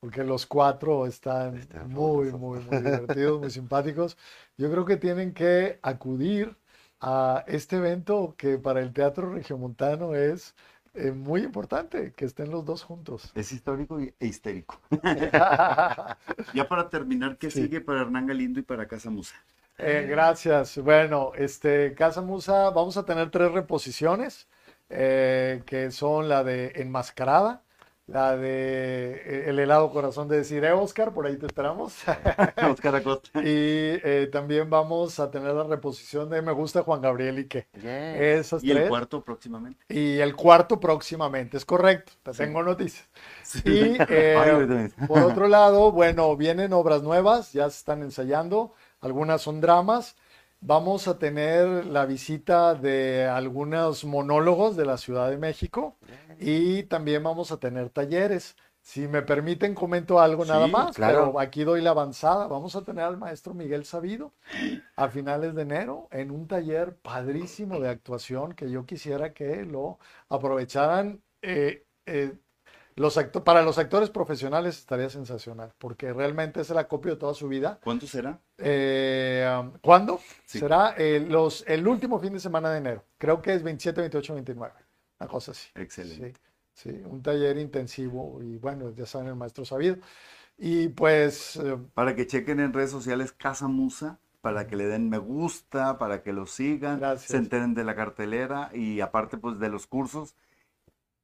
[0.00, 4.16] porque los cuatro están Están muy, muy, muy divertidos, muy simpáticos.
[4.56, 6.56] Yo creo que tienen que acudir
[7.00, 10.54] a este evento que para el Teatro Regiomontano es
[10.94, 13.32] eh, muy importante, que estén los dos juntos.
[13.34, 14.80] Es histórico e histérico.
[16.52, 17.60] Ya para terminar, ¿qué Sí.
[17.62, 19.36] sigue para Hernán Galindo y para Casa Musa?
[19.78, 20.78] Eh, gracias.
[20.78, 24.48] Bueno, este, Casa Musa, vamos a tener tres reposiciones,
[24.88, 27.62] eh, que son la de Enmascarada,
[28.06, 31.94] la de eh, El helado corazón de decir, eh, Oscar, por ahí te esperamos.
[32.70, 33.30] Oscar Acosta.
[33.40, 37.66] Y eh, también vamos a tener la reposición de Me gusta Juan Gabriel y qué.
[38.38, 39.84] Esas Y el cuarto próximamente.
[39.88, 43.08] Y el cuarto próximamente, es correcto, te tengo noticias.
[43.42, 43.62] Sí.
[43.64, 49.60] Y eh, por otro lado, bueno, vienen obras nuevas, ya se están ensayando, algunas son
[49.60, 50.16] dramas.
[50.60, 55.96] Vamos a tener la visita de algunos monólogos de la Ciudad de México
[56.40, 58.56] y también vamos a tener talleres.
[58.80, 61.32] Si me permiten, comento algo nada más, claro.
[61.32, 62.46] pero aquí doy la avanzada.
[62.46, 64.32] Vamos a tener al maestro Miguel Sabido
[64.96, 69.98] a finales de enero en un taller padrísimo de actuación que yo quisiera que lo
[70.28, 71.20] aprovecharan.
[71.42, 72.34] eh, eh,
[72.96, 73.14] los
[73.44, 77.78] para los actores profesionales estaría sensacional, porque realmente es el acopio de toda su vida.
[77.84, 78.40] ¿Cuánto será?
[78.58, 80.18] Eh, um, ¿cuándo?
[80.46, 80.58] Sí.
[80.58, 83.04] Será eh, los, el último fin de semana de enero.
[83.18, 84.74] Creo que es 27, 28, 29.
[85.20, 85.68] Una cosa así.
[85.74, 86.40] Excelente.
[86.72, 89.96] Sí, sí, un taller intensivo y bueno, ya saben, el maestro sabido.
[90.58, 95.10] Y pues, eh, Para que chequen en redes sociales Casa Musa, para que le den
[95.10, 97.30] me gusta, para que lo sigan, Gracias.
[97.30, 100.34] se enteren de la cartelera y aparte pues de los cursos.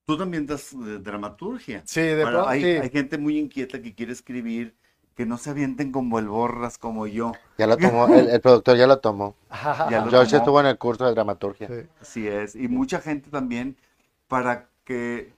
[0.04, 1.82] Tú también das eh, dramaturgia.
[1.86, 2.68] sí, de Para- pronto, hay, sí.
[2.68, 4.74] hay gente muy inquieta que quiere escribir,
[5.14, 7.32] que no se avienten como el borras como yo.
[7.58, 9.36] Ya lo tomó, el, el productor ya lo tomó.
[9.90, 10.38] Ya lo George tomó.
[10.38, 11.68] estuvo en el curso de dramaturgia.
[11.68, 11.86] Sí.
[12.00, 12.54] Así es.
[12.56, 13.76] Y mucha gente también
[14.26, 15.32] para que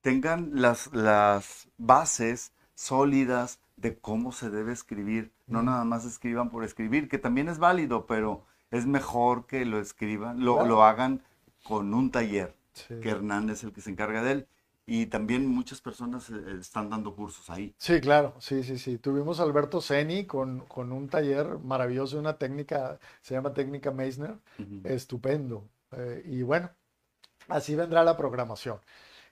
[0.00, 5.32] tengan las, las bases sólidas de cómo se debe escribir.
[5.46, 9.80] No nada más escriban por escribir, que también es válido, pero es mejor que lo
[9.80, 10.68] escriban, lo, Claro.
[10.68, 11.22] lo hagan
[11.64, 12.54] con un taller,
[12.86, 12.94] Sí.
[13.00, 14.48] que Hernán es el que se encarga de él.
[14.90, 17.74] Y también muchas personas eh, están dando cursos ahí.
[17.76, 18.96] Sí, claro, sí, sí, sí.
[18.96, 24.36] Tuvimos a Alberto Ceni con, con un taller maravilloso, una técnica, se llama técnica Meissner,
[24.84, 25.68] estupendo.
[25.92, 26.70] Eh, y bueno,
[27.48, 28.78] así vendrá la programación.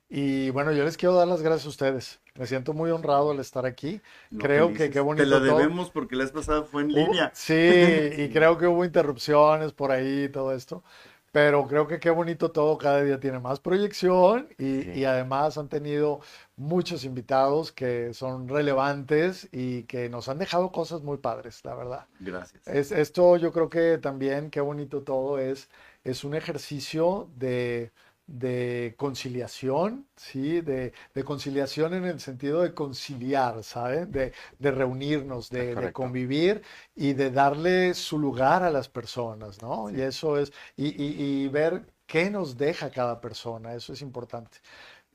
[0.08, 2.20] Y bueno, yo les quiero dar las gracias a ustedes.
[2.36, 4.00] Me siento muy honrado al estar aquí.
[4.30, 5.58] No, creo que qué bonito Te la todo.
[5.58, 7.30] debemos porque la vez pasada fue en Hubo- línea.
[7.34, 7.54] sí,
[8.18, 10.84] y creo que hubo interrupciones por ahí y todo esto.
[11.32, 14.90] Pero creo que qué bonito todo, cada día tiene más proyección y, Sí.
[14.92, 16.20] y además han tenido
[16.56, 22.06] muchos invitados que son relevantes y que nos han dejado cosas muy padres, la verdad.
[22.18, 22.62] Gracias.
[22.66, 25.68] Es, esto yo creo que también, qué bonito todo es,
[26.04, 27.92] es un ejercicio de,
[28.26, 30.60] de conciliación, ¿sí?
[30.60, 34.10] De, de conciliación en el sentido de conciliar, ¿saben?
[34.10, 36.62] De, de reunirnos, de, de convivir
[36.94, 39.90] y de darle su lugar a las personas, ¿no?
[39.90, 44.58] Y eso es, y, y- y ver qué nos deja cada persona, eso es importante.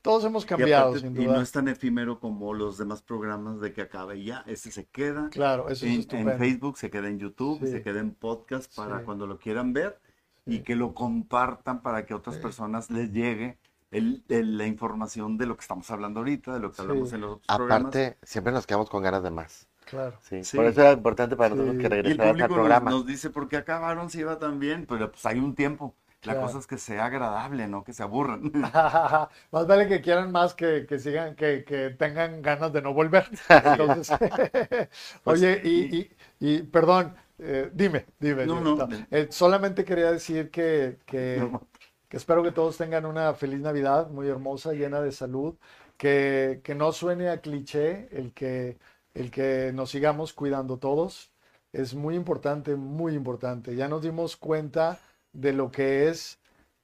[0.02, 1.36] Todos hemos Y cambiado, aparte, sin y duda.
[1.36, 4.42] no es tan efímero como los demás programas de que acabe y ya.
[4.48, 6.32] Este se queda Claro, eso es en, en estupendo.
[6.38, 7.68] Facebook, se queda en YouTube, Sí.
[7.68, 9.04] se queda en podcast para Sí.
[9.04, 10.00] cuando lo quieran ver
[10.46, 12.42] y que lo compartan para que a otras Sí.
[12.42, 13.58] personas les llegue
[13.90, 17.20] el- el- la información de lo que estamos hablando ahorita, de lo que hablamos en
[17.20, 17.80] los otros programas.
[17.80, 19.68] Aparte, siempre nos quedamos con ganas de más.
[19.84, 20.16] Claro.
[20.22, 20.56] Sí, Sí.
[20.56, 22.90] Por eso era importante para nosotros que regresaras al público nos, programa.
[22.90, 24.86] nos dice, ¿por qué acabaron si iba tan bien?
[24.88, 25.94] Pero pues hay un tiempo.
[26.22, 26.46] La Claro.
[26.46, 28.42] cosa es que sea agradable, no que se aburran.
[29.50, 33.28] Más vale que quieran más que, que sigan, que, que tengan ganas de no volver.
[33.48, 34.08] Entonces,
[35.24, 38.46] oye, y, y- y, perdón, eh, dime, dime.
[38.46, 38.88] No, no.
[39.10, 41.60] Eh, solamente quería decir que, que, No.
[42.08, 45.54] que espero que todos tengan una feliz Navidad, muy hermosa, llena de salud,
[45.96, 48.78] que, que no suene a cliché el que,
[49.14, 51.32] el que nos sigamos cuidando todos.
[51.72, 53.74] Es muy importante, muy importante.
[53.76, 54.98] Ya nos dimos cuenta
[55.32, 56.38] de lo que es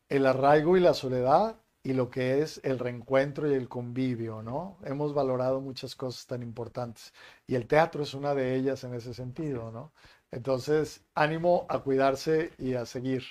[0.08, 4.78] el arraigo y la soledad y lo que es el reencuentro y el convivio, ¿no?
[4.84, 7.12] Hemos valorado muchas cosas tan importantes
[7.46, 9.92] y el teatro es una de ellas en ese sentido, ¿no?
[10.30, 13.24] Entonces, ánimo a cuidarse y a seguir.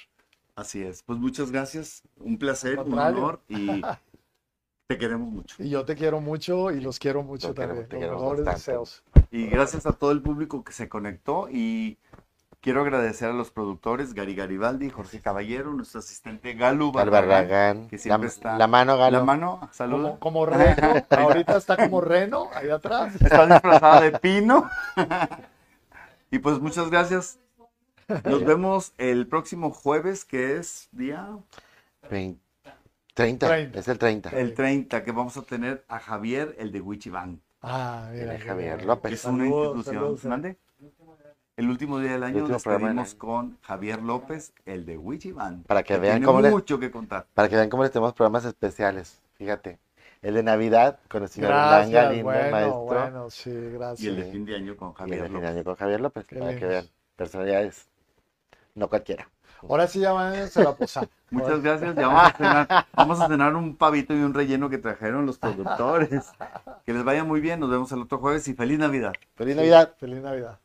[0.56, 1.04] Así es.
[1.04, 2.02] Pues muchas gracias.
[2.20, 3.82] Un placer, un honor y
[4.88, 5.56] te queremos mucho.
[5.60, 8.02] Y yo te quiero mucho y los quiero mucho queremos, también.
[8.02, 8.72] te Los mejores bastante.
[8.72, 9.04] deseos.
[9.30, 11.98] Y gracias a todo el público que se conectó y
[12.62, 17.88] quiero agradecer a los productores Gary Garibaldi, Jorge Caballero, nuestro asistente Galo Al Barragán, Barragán.
[17.90, 19.20] que siempre la, está- la mano, Galo.
[19.20, 20.18] La mano, Como, saluda.
[20.20, 23.14] como reno, ahorita está como reno ahí atrás.
[23.22, 24.68] Está disfrazada de pino.
[26.32, 27.40] y pues muchas gracias.
[28.24, 31.38] Nos vemos el próximo jueves, que es día
[32.10, 32.40] Vein-
[33.14, 33.48] 30.
[33.48, 33.80] 30.
[33.80, 34.30] Es el 30.
[34.30, 38.24] el 30, que vamos a tener a Javier, el de Wichiban, Ah, mira.
[38.26, 38.86] Viene qué Javier.
[38.86, 39.10] López.
[39.10, 39.96] que es una Saludos, institución.
[40.04, 40.26] saludos.
[40.26, 40.58] ¿Mande?
[41.58, 45.64] El último día del año nos despedimos con Javier López, el de Wichiban.
[45.64, 47.26] Para que vean tiene cómo le- mucho que contar.
[47.34, 49.20] Para que vean cómo les tenemos programas especiales.
[49.34, 49.80] Fíjate.
[50.28, 52.80] El de Navidad con el señor Gracias, Langa, lindo bueno, maestro.
[52.82, 54.16] bueno, sí, Y el gracias.
[54.18, 55.56] de fin de año con Y el Javier de fin de López.
[55.56, 56.26] año con Javier López.
[56.38, 56.86] Para que vean.
[57.16, 57.88] Personalidades.
[58.76, 59.30] No cualquiera.
[59.70, 61.08] Ahora sí ya van a la posada.
[61.32, 61.96] Muchas gracias.
[61.96, 62.86] Ya vamos a cenar.
[62.94, 66.30] Vamos a cenar un pavito y un relleno que trajeron los productores.
[66.86, 67.62] Que les vaya muy bien.
[67.62, 69.14] Nos vemos el otro jueves y feliz Navidad.
[69.36, 69.94] ¡Feliz Sí, Navidad!
[69.98, 70.60] Feliz Navidad.